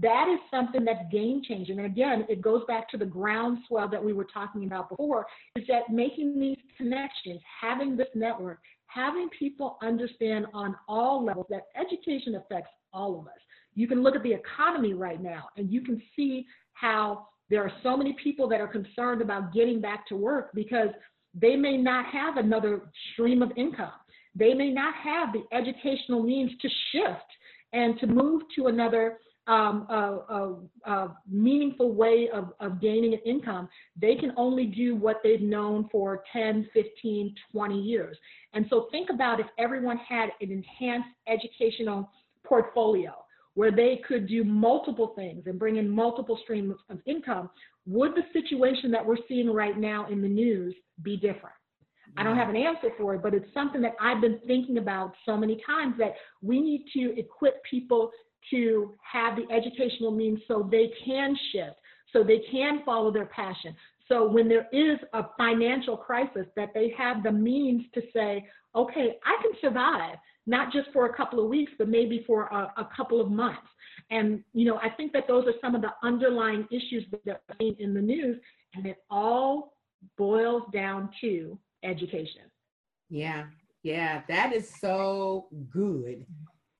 That 0.00 0.28
is 0.32 0.40
something 0.50 0.84
that's 0.84 1.10
game 1.10 1.42
changing. 1.46 1.78
And 1.78 1.86
again, 1.86 2.26
it 2.28 2.42
goes 2.42 2.62
back 2.68 2.88
to 2.90 2.98
the 2.98 3.06
groundswell 3.06 3.88
that 3.88 4.02
we 4.02 4.12
were 4.12 4.26
talking 4.32 4.64
about 4.64 4.90
before, 4.90 5.26
is 5.56 5.66
that 5.68 5.90
making 5.90 6.38
these 6.38 6.58
connections, 6.76 7.40
having 7.60 7.96
this 7.96 8.08
network, 8.14 8.60
having 8.94 9.28
people 9.36 9.76
understand 9.82 10.46
on 10.54 10.76
all 10.88 11.24
levels 11.24 11.46
that 11.50 11.62
education 11.76 12.36
affects 12.36 12.70
all 12.92 13.18
of 13.18 13.26
us. 13.26 13.32
You 13.74 13.88
can 13.88 14.02
look 14.02 14.14
at 14.14 14.22
the 14.22 14.32
economy 14.32 14.94
right 14.94 15.20
now 15.20 15.48
and 15.56 15.70
you 15.70 15.80
can 15.80 16.00
see 16.14 16.46
how 16.74 17.26
there 17.50 17.62
are 17.62 17.72
so 17.82 17.96
many 17.96 18.16
people 18.22 18.48
that 18.48 18.60
are 18.60 18.68
concerned 18.68 19.20
about 19.20 19.52
getting 19.52 19.80
back 19.80 20.06
to 20.08 20.16
work 20.16 20.50
because 20.54 20.88
they 21.34 21.56
may 21.56 21.76
not 21.76 22.06
have 22.06 22.36
another 22.36 22.82
stream 23.12 23.42
of 23.42 23.50
income. 23.56 23.90
They 24.36 24.54
may 24.54 24.70
not 24.70 24.94
have 24.94 25.30
the 25.32 25.44
educational 25.56 26.22
means 26.22 26.52
to 26.62 26.68
shift 26.92 27.30
and 27.72 27.98
to 27.98 28.06
move 28.06 28.42
to 28.56 28.68
another 28.68 29.18
um, 29.46 29.86
a, 29.90 30.56
a, 30.86 30.90
a, 30.90 31.16
meaningful 31.30 31.92
way 31.92 32.28
of, 32.32 32.52
of 32.60 32.80
gaining 32.80 33.12
an 33.12 33.20
income, 33.26 33.68
they 34.00 34.14
can 34.14 34.32
only 34.36 34.64
do 34.66 34.96
what 34.96 35.20
they've 35.22 35.40
known 35.40 35.88
for 35.92 36.24
10, 36.32 36.68
15, 36.72 37.34
20 37.52 37.80
years. 37.80 38.16
And 38.54 38.66
so 38.70 38.88
think 38.90 39.10
about 39.10 39.40
if 39.40 39.46
everyone 39.58 39.98
had 39.98 40.30
an 40.40 40.50
enhanced 40.50 41.08
educational 41.26 42.10
portfolio 42.44 43.12
where 43.54 43.70
they 43.70 44.00
could 44.06 44.26
do 44.26 44.44
multiple 44.44 45.12
things 45.16 45.44
and 45.46 45.58
bring 45.58 45.76
in 45.76 45.88
multiple 45.88 46.38
streams 46.42 46.74
of 46.90 46.98
income, 47.06 47.50
would 47.86 48.12
the 48.14 48.22
situation 48.32 48.90
that 48.90 49.04
we're 49.04 49.16
seeing 49.28 49.50
right 49.50 49.78
now 49.78 50.06
in 50.10 50.22
the 50.22 50.28
news 50.28 50.74
be 51.02 51.16
different? 51.16 51.54
I 52.16 52.22
don't 52.22 52.36
mm. 52.36 52.38
have 52.38 52.48
an 52.48 52.56
answer 52.56 52.90
for 52.96 53.14
it, 53.14 53.22
but 53.22 53.34
it's 53.34 53.52
something 53.52 53.80
that 53.82 53.94
I've 54.00 54.20
been 54.20 54.40
thinking 54.46 54.78
about 54.78 55.14
so 55.26 55.36
many 55.36 55.60
times 55.66 55.94
that 55.98 56.14
we 56.42 56.60
need 56.60 56.84
to 56.94 57.18
equip 57.18 57.62
people 57.64 58.10
to 58.50 58.94
have 59.00 59.36
the 59.36 59.52
educational 59.52 60.10
means 60.10 60.40
so 60.46 60.68
they 60.70 60.92
can 61.04 61.36
shift, 61.52 61.76
so 62.12 62.22
they 62.22 62.42
can 62.50 62.82
follow 62.84 63.10
their 63.10 63.26
passion. 63.26 63.74
So 64.08 64.28
when 64.28 64.48
there 64.48 64.68
is 64.72 64.98
a 65.12 65.24
financial 65.38 65.96
crisis, 65.96 66.46
that 66.56 66.74
they 66.74 66.92
have 66.96 67.22
the 67.22 67.32
means 67.32 67.84
to 67.94 68.02
say, 68.12 68.46
okay, 68.74 69.16
I 69.24 69.42
can 69.42 69.52
survive, 69.60 70.16
not 70.46 70.72
just 70.72 70.88
for 70.92 71.06
a 71.06 71.16
couple 71.16 71.42
of 71.42 71.48
weeks, 71.48 71.72
but 71.78 71.88
maybe 71.88 72.22
for 72.26 72.44
a, 72.48 72.72
a 72.76 72.88
couple 72.96 73.20
of 73.20 73.30
months. 73.30 73.66
And, 74.10 74.44
you 74.52 74.66
know, 74.66 74.76
I 74.76 74.90
think 74.90 75.12
that 75.14 75.26
those 75.26 75.46
are 75.46 75.54
some 75.60 75.74
of 75.74 75.80
the 75.80 75.92
underlying 76.02 76.66
issues 76.70 77.04
that 77.24 77.32
are 77.32 77.56
seen 77.58 77.76
in 77.78 77.94
the 77.94 78.02
news, 78.02 78.38
and 78.74 78.84
it 78.86 78.98
all 79.10 79.74
boils 80.18 80.64
down 80.72 81.08
to 81.22 81.58
education. 81.82 82.42
Yeah, 83.08 83.44
yeah, 83.82 84.22
that 84.28 84.52
is 84.52 84.70
so 84.80 85.46
good. 85.70 86.26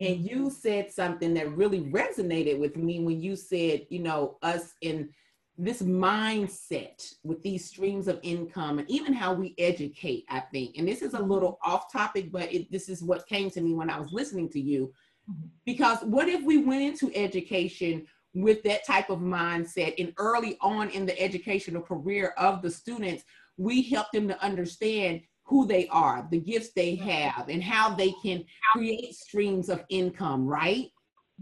And 0.01 0.29
you 0.29 0.51
said 0.51 0.91
something 0.91 1.33
that 1.35 1.57
really 1.57 1.83
resonated 1.83 2.59
with 2.59 2.77
me 2.77 3.01
when 3.01 3.22
you 3.22 3.37
said, 3.37 3.87
you 3.89 4.01
know, 4.01 4.37
us 4.43 4.72
in 4.83 5.09
this 5.57 5.83
mindset 5.83 7.15
with 7.23 7.43
these 7.43 7.65
streams 7.65 8.09
of 8.09 8.19
income 8.23 8.79
and 8.79 8.91
even 8.91 9.13
how 9.13 9.33
we 9.33 9.55
educate, 9.59 10.25
I 10.29 10.41
think. 10.41 10.77
And 10.77 10.87
this 10.87 11.01
is 11.01 11.15
a 11.15 11.23
little 11.23 11.59
off 11.63 11.93
topic, 11.93 12.33
but 12.33 12.53
it, 12.53 12.71
this 12.73 12.89
is 12.89 13.03
what 13.03 13.29
came 13.29 13.51
to 13.51 13.61
me 13.61 13.75
when 13.75 13.89
I 13.89 14.01
was 14.01 14.13
listening 14.13 14.49
to 14.51 14.61
you. 14.61 14.93
Mm-hmm. 15.31 15.47
Because 15.65 16.03
what 16.03 16.29
if 16.29 16.43
we 16.43 16.59
went 16.59 16.83
into 16.83 17.15
education 17.15 18.07
with 18.35 18.65
that 18.65 18.85
type 18.85 19.11
of 19.11 19.21
mindset 19.21 19.95
and 19.99 20.13
early 20.19 20.59
on 20.61 20.91
in 20.91 21.07
the 21.07 21.19
educational 21.21 21.83
career 21.83 22.35
of 22.37 22.61
the 22.61 22.71
students, 22.71 23.23
we 23.57 23.83
help 23.83 24.11
them 24.13 24.27
to 24.27 24.43
understand 24.43 25.21
who 25.45 25.67
they 25.67 25.87
are, 25.89 26.27
the 26.31 26.41
gifts 26.41 26.71
they 26.75 26.97
have, 26.97 27.49
and 27.49 27.63
how 27.63 27.95
they 27.95 28.13
can 28.23 28.45
create 28.73 29.15
streams 29.15 29.69
of 29.69 29.85
income, 29.89 30.47
right? 30.47 30.87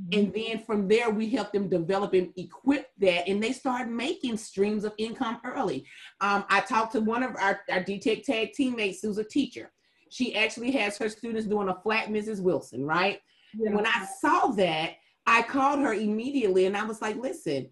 Mm-hmm. 0.00 0.18
And 0.18 0.34
then 0.34 0.64
from 0.64 0.88
there, 0.88 1.10
we 1.10 1.28
help 1.28 1.52
them 1.52 1.68
develop 1.68 2.14
and 2.14 2.32
equip 2.36 2.88
that, 2.98 3.28
and 3.28 3.42
they 3.42 3.52
start 3.52 3.90
making 3.90 4.38
streams 4.38 4.84
of 4.84 4.94
income 4.98 5.38
early. 5.44 5.84
Um, 6.20 6.44
I 6.48 6.60
talked 6.60 6.92
to 6.92 7.00
one 7.00 7.22
of 7.22 7.36
our, 7.36 7.60
our 7.70 7.80
DTech 7.80 8.24
Tag 8.24 8.52
teammates 8.54 9.02
who's 9.02 9.18
a 9.18 9.24
teacher. 9.24 9.70
She 10.10 10.34
actually 10.36 10.70
has 10.72 10.98
her 10.98 11.08
students 11.08 11.46
doing 11.46 11.68
a 11.68 11.80
flat 11.82 12.08
Mrs. 12.08 12.42
Wilson, 12.42 12.84
right? 12.84 13.20
Yeah. 13.54 13.74
When 13.74 13.86
I 13.86 14.06
saw 14.20 14.48
that, 14.48 14.92
I 15.26 15.42
called 15.42 15.80
her 15.80 15.94
immediately 15.94 16.66
and 16.66 16.76
I 16.76 16.84
was 16.84 17.00
like, 17.00 17.16
listen, 17.16 17.70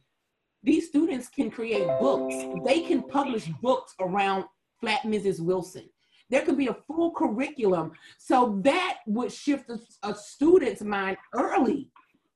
these 0.63 0.89
students 0.89 1.29
can 1.29 1.51
create 1.51 1.87
books. 2.01 2.35
They 2.65 2.81
can 2.81 3.03
publish 3.03 3.47
books 3.63 3.95
around 4.01 4.45
flat 4.81 5.03
Mrs. 5.03 5.41
Wilson. 5.41 5.89
There 6.31 6.43
could 6.43 6.57
be 6.57 6.69
a 6.69 6.77
full 6.87 7.11
curriculum. 7.13 7.93
So 8.19 8.61
that 8.65 8.99
would 9.07 9.33
shift 9.33 9.69
a, 9.69 9.81
a 10.09 10.15
student's 10.15 10.83
mind 10.83 11.17
early, 11.35 11.90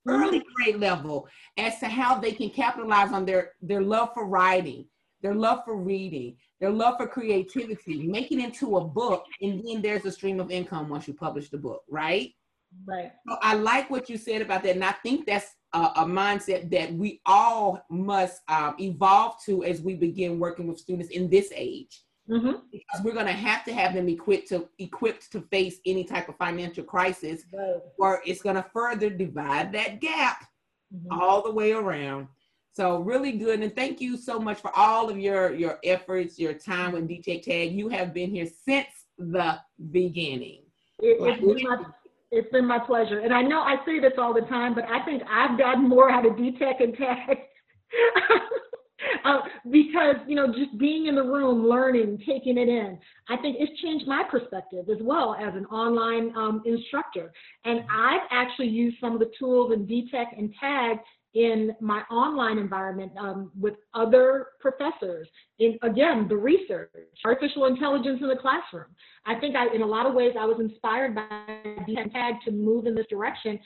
early 0.08 0.42
grade 0.54 0.76
level 0.76 1.28
as 1.56 1.78
to 1.80 1.86
how 1.86 2.18
they 2.18 2.32
can 2.32 2.50
capitalize 2.50 3.12
on 3.12 3.24
their, 3.24 3.52
their 3.62 3.82
love 3.82 4.10
for 4.14 4.26
writing, 4.26 4.86
their 5.22 5.34
love 5.34 5.64
for 5.64 5.76
reading, 5.76 6.36
their 6.60 6.70
love 6.70 6.96
for 6.96 7.06
creativity, 7.06 8.06
make 8.06 8.30
it 8.30 8.38
into 8.38 8.76
a 8.76 8.84
book, 8.84 9.24
and 9.40 9.62
then 9.66 9.82
there's 9.82 10.04
a 10.04 10.12
stream 10.12 10.40
of 10.40 10.50
income 10.50 10.88
once 10.88 11.08
you 11.08 11.14
publish 11.14 11.50
the 11.50 11.58
book, 11.58 11.82
right? 11.88 12.32
Right. 12.86 13.12
So 13.28 13.36
I 13.40 13.54
like 13.54 13.88
what 13.88 14.10
you 14.10 14.16
said 14.16 14.42
about 14.42 14.62
that, 14.64 14.74
and 14.74 14.84
I 14.84 14.92
think 14.92 15.26
that's 15.26 15.54
a, 15.72 15.78
a 15.96 16.04
mindset 16.04 16.70
that 16.70 16.92
we 16.92 17.20
all 17.24 17.84
must 17.90 18.42
um, 18.48 18.74
evolve 18.80 19.36
to 19.46 19.64
as 19.64 19.80
we 19.80 19.94
begin 19.94 20.38
working 20.38 20.66
with 20.66 20.78
students 20.78 21.10
in 21.10 21.30
this 21.30 21.52
age. 21.54 22.03
Mm-hmm. 22.30 22.52
Because 22.72 23.04
we're 23.04 23.12
going 23.12 23.26
to 23.26 23.32
have 23.32 23.64
to 23.64 23.74
have 23.74 23.94
them 23.94 24.08
equipped 24.08 24.48
to 24.48 24.68
equipped 24.78 25.30
to 25.32 25.42
face 25.42 25.80
any 25.84 26.04
type 26.04 26.28
of 26.28 26.36
financial 26.36 26.84
crisis, 26.84 27.42
right. 27.52 27.80
or 27.98 28.22
it's 28.24 28.40
going 28.40 28.56
to 28.56 28.64
further 28.72 29.10
divide 29.10 29.72
that 29.72 30.00
gap 30.00 30.46
mm-hmm. 30.94 31.20
all 31.20 31.42
the 31.42 31.52
way 31.52 31.72
around. 31.72 32.28
So 32.72 32.98
really 33.00 33.32
good, 33.32 33.60
and 33.60 33.74
thank 33.76 34.00
you 34.00 34.16
so 34.16 34.40
much 34.40 34.60
for 34.60 34.76
all 34.76 35.10
of 35.10 35.18
your 35.18 35.54
your 35.54 35.78
efforts, 35.84 36.38
your 36.38 36.54
time 36.54 36.92
with 36.92 37.08
DTech 37.08 37.42
Tag. 37.42 37.72
You 37.72 37.88
have 37.90 38.14
been 38.14 38.30
here 38.30 38.48
since 38.66 38.88
the 39.18 39.60
beginning. 39.92 40.62
It, 41.00 41.18
it's, 41.20 41.40
been 41.40 41.68
my, 41.68 41.84
it's 42.30 42.50
been 42.50 42.66
my 42.66 42.78
pleasure, 42.78 43.20
and 43.20 43.34
I 43.34 43.42
know 43.42 43.60
I 43.60 43.76
say 43.84 44.00
this 44.00 44.14
all 44.18 44.32
the 44.32 44.40
time, 44.42 44.74
but 44.74 44.84
I 44.90 45.04
think 45.04 45.22
I've 45.30 45.58
gotten 45.58 45.88
more 45.88 46.10
out 46.10 46.24
of 46.24 46.32
DTech 46.32 46.82
and 46.82 46.96
Tag 46.96 47.38
uh, 49.24 49.40
because 49.70 50.16
you 50.26 50.34
know 50.34 50.46
just 50.46 50.76
being 50.78 51.06
in 51.06 51.14
the 51.14 51.22
room 51.22 51.66
learning 51.68 52.18
taking 52.26 52.58
it 52.58 52.68
in 52.68 52.98
i 53.28 53.36
think 53.36 53.56
it's 53.58 53.80
changed 53.80 54.06
my 54.06 54.22
perspective 54.30 54.86
as 54.90 54.98
well 55.00 55.36
as 55.40 55.54
an 55.54 55.66
online 55.66 56.34
um, 56.36 56.62
instructor. 56.64 57.32
And 57.64 57.80
i've 57.90 58.26
actually 58.30 58.68
used 58.68 58.96
some 59.00 59.12
of 59.12 59.20
the 59.20 59.30
tools 59.38 59.72
in 59.72 59.86
dtech 59.86 60.26
and 60.36 60.52
tag 60.60 60.98
in 61.34 61.74
my 61.80 62.02
online 62.12 62.58
environment 62.58 63.10
um, 63.18 63.50
with 63.58 63.74
other 63.92 64.48
professors 64.60 65.28
in 65.58 65.76
again 65.82 66.26
the 66.28 66.36
research 66.36 66.90
artificial 67.24 67.66
intelligence 67.66 68.18
in 68.20 68.28
the 68.28 68.36
classroom. 68.36 68.86
I 69.26 69.34
think 69.40 69.56
I, 69.56 69.74
in 69.74 69.82
a 69.82 69.86
lot 69.86 70.06
of 70.06 70.14
ways 70.14 70.32
i 70.38 70.44
was 70.44 70.58
inspired 70.60 71.14
by 71.14 71.26
dtech 71.88 72.12
tag 72.12 72.34
to 72.44 72.52
move 72.52 72.86
in 72.86 72.94
this 72.94 73.06
direction. 73.08 73.58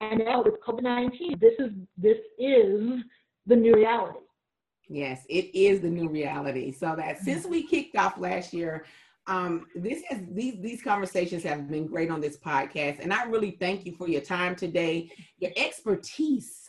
And 0.00 0.22
now 0.24 0.42
with 0.42 0.54
covid-19 0.66 1.40
this 1.40 1.54
is 1.58 1.70
this 1.96 2.18
is 2.38 3.02
the 3.46 3.56
new 3.56 3.74
reality 3.74 4.18
Yes, 4.88 5.24
it 5.28 5.54
is 5.54 5.80
the 5.80 5.88
new 5.88 6.08
reality. 6.08 6.72
So 6.72 6.94
that 6.96 7.18
since 7.18 7.46
we 7.46 7.66
kicked 7.66 7.96
off 7.96 8.18
last 8.18 8.52
year, 8.52 8.84
um, 9.26 9.66
this 9.74 10.02
has 10.08 10.20
these 10.32 10.60
these 10.60 10.82
conversations 10.82 11.42
have 11.44 11.70
been 11.70 11.86
great 11.86 12.10
on 12.10 12.20
this 12.20 12.36
podcast, 12.36 13.00
and 13.00 13.12
I 13.12 13.24
really 13.24 13.52
thank 13.52 13.86
you 13.86 13.92
for 13.92 14.08
your 14.08 14.20
time 14.20 14.54
today, 14.54 15.10
your 15.38 15.52
expertise. 15.56 16.60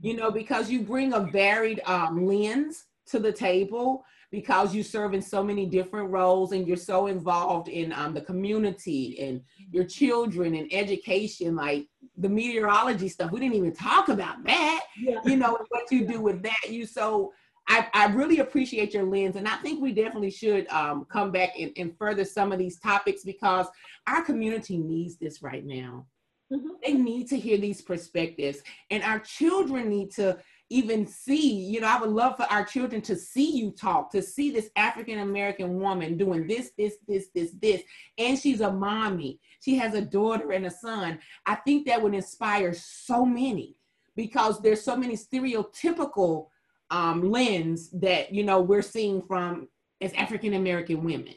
You 0.00 0.16
know, 0.16 0.32
because 0.32 0.68
you 0.68 0.82
bring 0.82 1.12
a 1.12 1.20
varied 1.20 1.80
um, 1.86 2.26
lens 2.26 2.86
to 3.06 3.20
the 3.20 3.32
table 3.32 4.04
because 4.30 4.74
you 4.74 4.82
serve 4.82 5.14
in 5.14 5.22
so 5.22 5.42
many 5.42 5.66
different 5.66 6.10
roles 6.10 6.52
and 6.52 6.66
you're 6.66 6.76
so 6.76 7.06
involved 7.06 7.68
in 7.68 7.92
um, 7.92 8.12
the 8.12 8.20
community 8.20 9.18
and 9.20 9.40
your 9.70 9.84
children 9.84 10.54
and 10.54 10.68
education 10.72 11.54
like 11.54 11.86
the 12.18 12.28
meteorology 12.28 13.08
stuff 13.08 13.30
we 13.30 13.40
didn't 13.40 13.54
even 13.54 13.72
talk 13.72 14.08
about 14.08 14.42
that 14.44 14.84
yeah. 15.00 15.20
you 15.24 15.36
know 15.36 15.56
what 15.68 15.90
you 15.90 16.06
do 16.06 16.20
with 16.20 16.42
that 16.42 16.68
you 16.68 16.84
so 16.84 17.32
I, 17.68 17.88
I 17.94 18.06
really 18.06 18.38
appreciate 18.38 18.94
your 18.94 19.04
lens, 19.04 19.36
and 19.36 19.48
I 19.48 19.56
think 19.56 19.80
we 19.80 19.92
definitely 19.92 20.30
should 20.30 20.68
um, 20.68 21.04
come 21.10 21.32
back 21.32 21.50
and, 21.58 21.72
and 21.76 21.96
further 21.98 22.24
some 22.24 22.52
of 22.52 22.58
these 22.58 22.78
topics 22.78 23.24
because 23.24 23.66
our 24.06 24.22
community 24.22 24.78
needs 24.78 25.16
this 25.16 25.42
right 25.42 25.64
now. 25.64 26.06
Mm-hmm. 26.52 26.68
They 26.84 26.92
need 26.92 27.28
to 27.28 27.38
hear 27.38 27.58
these 27.58 27.82
perspectives, 27.82 28.62
and 28.90 29.02
our 29.02 29.18
children 29.18 29.88
need 29.88 30.12
to 30.12 30.38
even 30.68 31.06
see, 31.06 31.54
you 31.54 31.80
know, 31.80 31.86
I 31.86 32.00
would 32.00 32.10
love 32.10 32.36
for 32.36 32.44
our 32.44 32.64
children 32.64 33.00
to 33.02 33.16
see 33.16 33.56
you 33.56 33.70
talk, 33.70 34.10
to 34.12 34.22
see 34.22 34.50
this 34.50 34.70
African 34.76 35.20
American 35.20 35.78
woman 35.78 36.16
doing 36.16 36.46
this, 36.46 36.72
this, 36.76 36.96
this, 37.06 37.28
this, 37.34 37.52
this, 37.62 37.82
and 38.18 38.38
she's 38.38 38.60
a 38.60 38.72
mommy. 38.72 39.38
She 39.60 39.76
has 39.76 39.94
a 39.94 40.00
daughter 40.00 40.52
and 40.52 40.66
a 40.66 40.70
son. 40.70 41.18
I 41.46 41.56
think 41.56 41.86
that 41.86 42.02
would 42.02 42.14
inspire 42.14 42.74
so 42.74 43.24
many 43.24 43.76
because 44.16 44.60
there's 44.60 44.82
so 44.82 44.96
many 44.96 45.16
stereotypical 45.16 46.48
um, 46.90 47.30
lens 47.30 47.90
that 47.90 48.32
you 48.32 48.44
know 48.44 48.60
we're 48.60 48.82
seeing 48.82 49.22
from 49.22 49.68
as 50.00 50.12
African 50.14 50.54
American 50.54 51.04
women. 51.04 51.34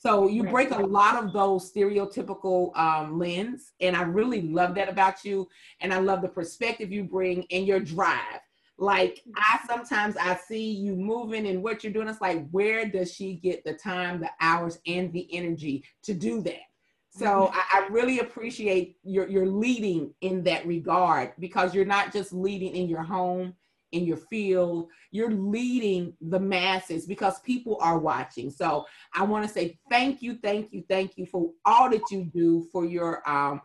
So 0.00 0.28
you 0.28 0.44
break 0.44 0.70
a 0.70 0.78
lot 0.78 1.22
of 1.22 1.34
those 1.34 1.70
stereotypical 1.70 2.74
um, 2.74 3.18
lens, 3.18 3.72
and 3.82 3.94
I 3.94 4.02
really 4.02 4.40
love 4.40 4.74
that 4.76 4.88
about 4.88 5.26
you. 5.26 5.46
And 5.80 5.92
I 5.92 5.98
love 5.98 6.22
the 6.22 6.28
perspective 6.28 6.90
you 6.90 7.04
bring 7.04 7.44
and 7.50 7.66
your 7.66 7.80
drive. 7.80 8.40
Like 8.78 9.22
I 9.36 9.60
sometimes 9.66 10.16
I 10.16 10.36
see 10.36 10.72
you 10.72 10.96
moving 10.96 11.46
and 11.46 11.62
what 11.62 11.84
you're 11.84 11.92
doing. 11.92 12.08
It's 12.08 12.22
like, 12.22 12.48
where 12.50 12.88
does 12.88 13.12
she 13.12 13.34
get 13.34 13.62
the 13.62 13.74
time, 13.74 14.20
the 14.20 14.30
hours, 14.40 14.78
and 14.86 15.12
the 15.12 15.28
energy 15.36 15.84
to 16.04 16.14
do 16.14 16.40
that? 16.42 16.62
So 17.10 17.26
mm-hmm. 17.26 17.58
I, 17.58 17.84
I, 17.84 17.88
really 17.88 18.20
appreciate 18.20 18.96
your 19.02 19.28
your 19.28 19.46
leading 19.46 20.14
in 20.22 20.42
that 20.44 20.66
regard 20.66 21.32
because 21.38 21.74
you're 21.74 21.84
not 21.84 22.12
just 22.12 22.32
leading 22.32 22.74
in 22.74 22.88
your 22.88 23.02
home, 23.02 23.54
in 23.92 24.04
your 24.04 24.16
field, 24.16 24.88
you're 25.10 25.30
leading 25.30 26.14
the 26.20 26.38
masses 26.38 27.06
because 27.06 27.40
people 27.40 27.78
are 27.80 27.98
watching. 27.98 28.50
So 28.50 28.86
I 29.14 29.24
want 29.24 29.46
to 29.46 29.52
say 29.52 29.78
thank 29.90 30.22
you, 30.22 30.38
thank 30.42 30.72
you, 30.72 30.84
thank 30.88 31.16
you 31.16 31.26
for 31.26 31.50
all 31.64 31.90
that 31.90 32.10
you 32.10 32.24
do 32.24 32.66
for 32.72 32.84
your 32.84 33.28
um 33.28 33.60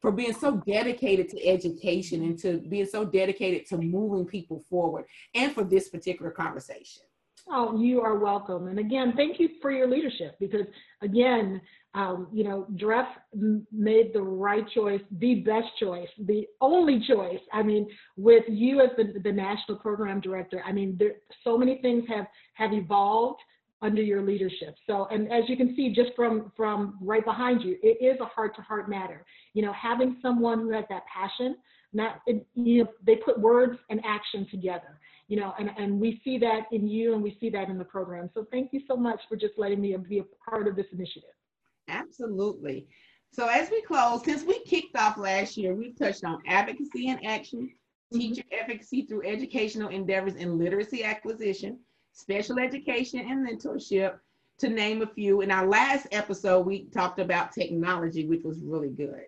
for 0.00 0.12
being 0.12 0.34
so 0.34 0.58
dedicated 0.66 1.28
to 1.30 1.46
education 1.46 2.22
and 2.22 2.38
to 2.38 2.58
being 2.68 2.86
so 2.86 3.04
dedicated 3.04 3.66
to 3.66 3.78
moving 3.78 4.26
people 4.26 4.62
forward 4.68 5.06
and 5.34 5.52
for 5.52 5.64
this 5.64 5.88
particular 5.88 6.30
conversation. 6.30 7.02
Oh, 7.48 7.78
you 7.78 8.00
are 8.00 8.18
welcome. 8.18 8.66
And 8.66 8.78
again, 8.78 9.14
thank 9.16 9.38
you 9.38 9.48
for 9.62 9.70
your 9.70 9.88
leadership 9.88 10.36
because, 10.40 10.66
again, 11.00 11.60
um, 11.96 12.28
you 12.30 12.44
know, 12.44 12.66
DREF 12.76 13.06
made 13.72 14.12
the 14.12 14.20
right 14.20 14.68
choice, 14.74 15.00
the 15.18 15.36
best 15.36 15.68
choice, 15.80 16.08
the 16.26 16.46
only 16.60 17.02
choice. 17.08 17.40
I 17.54 17.62
mean, 17.62 17.88
with 18.18 18.44
you 18.48 18.82
as 18.82 18.90
the, 18.98 19.18
the 19.18 19.32
national 19.32 19.78
program 19.78 20.20
director, 20.20 20.62
I 20.64 20.72
mean, 20.72 20.96
there, 20.98 21.14
so 21.42 21.56
many 21.56 21.80
things 21.80 22.04
have, 22.08 22.26
have 22.52 22.74
evolved 22.74 23.40
under 23.80 24.02
your 24.02 24.20
leadership. 24.20 24.74
So, 24.86 25.08
and 25.10 25.32
as 25.32 25.44
you 25.48 25.56
can 25.56 25.74
see 25.74 25.94
just 25.94 26.10
from 26.14 26.52
from 26.54 26.98
right 27.00 27.24
behind 27.24 27.62
you, 27.62 27.78
it 27.82 28.04
is 28.04 28.20
a 28.20 28.26
heart 28.26 28.54
to 28.56 28.62
heart 28.62 28.90
matter. 28.90 29.24
You 29.54 29.62
know, 29.62 29.72
having 29.72 30.18
someone 30.20 30.60
who 30.60 30.72
has 30.72 30.84
that 30.90 31.02
passion, 31.06 31.56
not 31.94 32.20
you 32.26 32.84
know, 32.84 32.90
they 33.06 33.16
put 33.16 33.40
words 33.40 33.78
and 33.88 34.00
action 34.04 34.46
together. 34.50 34.98
You 35.28 35.40
know, 35.40 35.54
and 35.58 35.70
and 35.78 36.00
we 36.00 36.20
see 36.24 36.38
that 36.38 36.62
in 36.72 36.88
you, 36.88 37.14
and 37.14 37.22
we 37.22 37.36
see 37.40 37.50
that 37.50 37.68
in 37.68 37.78
the 37.78 37.84
program. 37.84 38.30
So, 38.32 38.46
thank 38.50 38.72
you 38.72 38.80
so 38.88 38.96
much 38.96 39.20
for 39.28 39.36
just 39.36 39.54
letting 39.58 39.80
me 39.80 39.96
be 40.08 40.20
a 40.20 40.50
part 40.50 40.68
of 40.68 40.76
this 40.76 40.86
initiative. 40.92 41.30
Absolutely. 41.88 42.86
So, 43.30 43.48
as 43.48 43.70
we 43.70 43.82
close, 43.82 44.24
since 44.24 44.42
we 44.42 44.60
kicked 44.64 44.96
off 44.96 45.18
last 45.18 45.56
year, 45.56 45.74
we've 45.74 45.98
touched 45.98 46.24
on 46.24 46.42
advocacy 46.46 47.08
and 47.08 47.24
action, 47.24 47.70
mm-hmm. 48.12 48.18
teacher 48.18 48.42
efficacy 48.52 49.02
through 49.02 49.26
educational 49.26 49.88
endeavors 49.88 50.34
and 50.36 50.58
literacy 50.58 51.04
acquisition 51.04 51.78
special 52.16 52.58
education 52.58 53.20
and 53.20 53.46
mentorship, 53.46 54.18
to 54.58 54.70
name 54.70 55.02
a 55.02 55.06
few. 55.06 55.42
In 55.42 55.50
our 55.50 55.66
last 55.66 56.06
episode, 56.12 56.64
we 56.64 56.86
talked 56.86 57.18
about 57.18 57.52
technology, 57.52 58.26
which 58.26 58.42
was 58.42 58.58
really 58.62 58.88
good. 58.88 59.20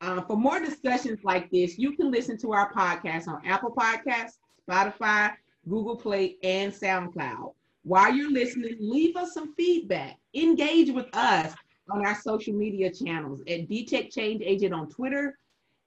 Uh, 0.00 0.22
for 0.22 0.36
more 0.36 0.60
discussions 0.60 1.18
like 1.24 1.50
this, 1.50 1.76
you 1.76 1.96
can 1.96 2.12
listen 2.12 2.38
to 2.38 2.52
our 2.52 2.72
podcast 2.72 3.26
on 3.26 3.44
Apple 3.44 3.74
Podcasts, 3.76 4.38
Spotify, 4.68 5.32
Google 5.68 5.96
Play, 5.96 6.36
and 6.44 6.72
SoundCloud. 6.72 7.54
While 7.82 8.14
you're 8.14 8.30
listening, 8.30 8.76
leave 8.78 9.16
us 9.16 9.34
some 9.34 9.52
feedback. 9.56 10.16
Engage 10.32 10.92
with 10.92 11.06
us 11.16 11.52
on 11.90 12.06
our 12.06 12.14
social 12.14 12.54
media 12.54 12.92
channels 12.92 13.40
at 13.42 13.68
DTech 13.68 14.12
Change 14.12 14.42
Agent 14.44 14.74
on 14.74 14.88
Twitter, 14.88 15.36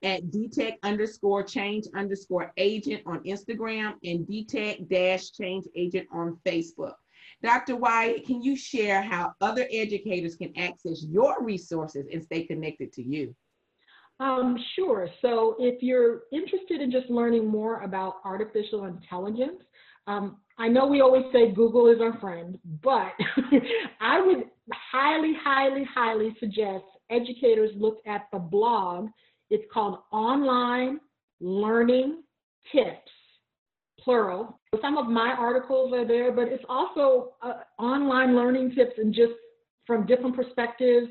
at 0.03 0.25
DTech 0.25 0.75
underscore 0.83 1.43
change 1.43 1.85
underscore 1.95 2.51
agent 2.57 3.03
on 3.05 3.19
Instagram 3.23 3.93
and 4.03 4.25
DTech 4.25 4.89
dash 4.89 5.31
change 5.31 5.65
agent 5.75 6.07
on 6.11 6.37
Facebook. 6.45 6.93
Dr. 7.43 7.75
Wyatt, 7.75 8.25
can 8.25 8.41
you 8.41 8.55
share 8.55 9.01
how 9.01 9.33
other 9.41 9.67
educators 9.71 10.35
can 10.35 10.53
access 10.57 11.03
your 11.03 11.43
resources 11.43 12.07
and 12.11 12.23
stay 12.23 12.43
connected 12.43 12.93
to 12.93 13.03
you? 13.03 13.35
Um, 14.19 14.57
sure. 14.75 15.09
So 15.21 15.55
if 15.57 15.81
you're 15.81 16.23
interested 16.31 16.81
in 16.81 16.91
just 16.91 17.09
learning 17.09 17.47
more 17.47 17.81
about 17.81 18.17
artificial 18.23 18.85
intelligence, 18.85 19.63
um, 20.05 20.37
I 20.59 20.67
know 20.67 20.85
we 20.85 21.01
always 21.01 21.25
say 21.33 21.51
Google 21.51 21.87
is 21.87 21.99
our 22.01 22.19
friend, 22.19 22.59
but 22.83 23.13
I 24.01 24.21
would 24.21 24.45
highly, 24.73 25.33
highly, 25.43 25.83
highly 25.83 26.35
suggest 26.39 26.83
educators 27.09 27.71
look 27.75 27.97
at 28.05 28.27
the 28.31 28.39
blog 28.39 29.09
it's 29.51 29.65
called 29.71 29.99
Online 30.13 30.99
Learning 31.41 32.23
Tips, 32.71 33.11
plural. 33.99 34.59
Some 34.81 34.97
of 34.97 35.07
my 35.07 35.35
articles 35.37 35.93
are 35.93 36.07
there, 36.07 36.31
but 36.31 36.47
it's 36.47 36.63
also 36.69 37.33
uh, 37.41 37.63
online 37.77 38.33
learning 38.33 38.73
tips 38.73 38.93
and 38.97 39.13
just 39.13 39.33
from 39.85 40.05
different 40.05 40.37
perspectives, 40.37 41.07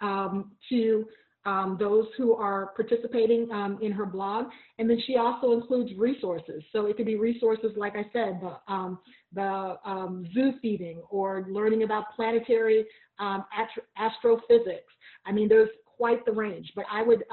um, 0.00 0.52
to 0.68 1.06
um, 1.46 1.76
those 1.78 2.06
who 2.16 2.34
are 2.34 2.72
participating 2.74 3.50
um, 3.52 3.78
in 3.82 3.92
her 3.92 4.06
blog. 4.06 4.46
And 4.78 4.88
then 4.88 4.98
she 5.06 5.16
also 5.16 5.52
includes 5.52 5.92
resources. 5.96 6.62
So 6.72 6.86
it 6.86 6.96
could 6.96 7.06
be 7.06 7.16
resources, 7.16 7.72
like 7.76 7.94
I 7.96 8.04
said, 8.12 8.40
the, 8.40 8.72
um, 8.72 8.98
the 9.32 9.76
um, 9.84 10.26
zoo 10.32 10.52
feeding 10.62 11.02
or 11.10 11.46
learning 11.50 11.82
about 11.82 12.04
planetary 12.16 12.86
um, 13.18 13.44
astrophysics. 13.98 14.92
I 15.26 15.32
mean, 15.32 15.48
there's 15.48 15.68
quite 15.84 16.24
the 16.24 16.32
range, 16.32 16.72
but 16.74 16.86
I 16.90 17.02
would 17.02 17.24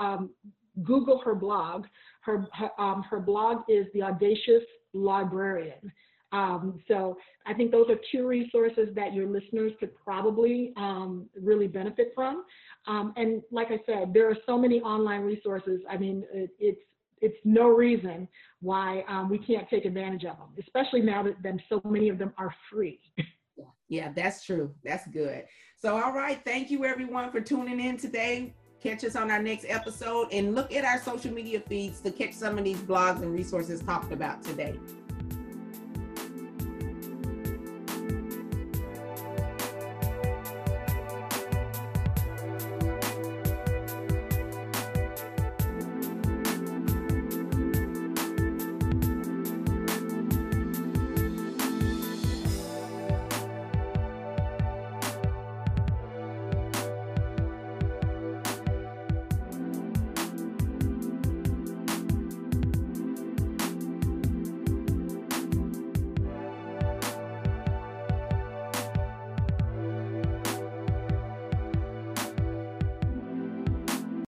Google 0.83 1.21
her 1.23 1.35
blog. 1.35 1.85
Her, 2.21 2.45
her, 2.53 2.69
her 3.09 3.19
blog 3.19 3.63
is 3.67 3.87
The 3.93 4.03
Audacious 4.03 4.63
Librarian. 4.93 5.91
Um, 6.31 6.81
so 6.87 7.17
I 7.45 7.53
think 7.53 7.71
those 7.71 7.89
are 7.89 7.99
two 8.11 8.25
resources 8.25 8.89
that 8.95 9.13
your 9.13 9.27
listeners 9.27 9.73
could 9.79 9.91
probably 9.95 10.73
um, 10.77 11.29
really 11.39 11.67
benefit 11.67 12.13
from. 12.15 12.43
Um, 12.87 13.13
and 13.17 13.41
like 13.51 13.67
I 13.67 13.79
said, 13.85 14.13
there 14.13 14.29
are 14.29 14.37
so 14.45 14.57
many 14.57 14.81
online 14.81 15.21
resources. 15.21 15.81
I 15.89 15.97
mean, 15.97 16.23
it, 16.33 16.49
it's 16.59 16.81
it's 17.21 17.37
no 17.43 17.67
reason 17.67 18.27
why 18.61 19.05
um, 19.07 19.29
we 19.29 19.37
can't 19.37 19.69
take 19.69 19.85
advantage 19.85 20.25
of 20.25 20.37
them, 20.37 20.49
especially 20.59 21.01
now 21.01 21.21
that 21.21 21.35
then 21.43 21.61
so 21.69 21.79
many 21.85 22.09
of 22.09 22.17
them 22.17 22.33
are 22.39 22.53
free. 22.71 22.99
yeah, 23.89 24.11
that's 24.15 24.43
true. 24.43 24.73
That's 24.83 25.07
good. 25.07 25.45
So, 25.75 25.95
all 25.95 26.13
right. 26.13 26.41
Thank 26.43 26.71
you, 26.71 26.83
everyone, 26.83 27.31
for 27.31 27.39
tuning 27.39 27.79
in 27.79 27.97
today. 27.97 28.53
Catch 28.81 29.03
us 29.03 29.15
on 29.15 29.29
our 29.29 29.41
next 29.41 29.65
episode 29.69 30.29
and 30.31 30.55
look 30.55 30.73
at 30.73 30.83
our 30.83 30.99
social 30.99 31.31
media 31.31 31.59
feeds 31.59 31.99
to 32.01 32.11
catch 32.11 32.33
some 32.33 32.57
of 32.57 32.63
these 32.63 32.79
blogs 32.79 33.21
and 33.21 33.31
resources 33.31 33.81
talked 33.81 34.11
about 34.11 34.41
today. 34.41 34.79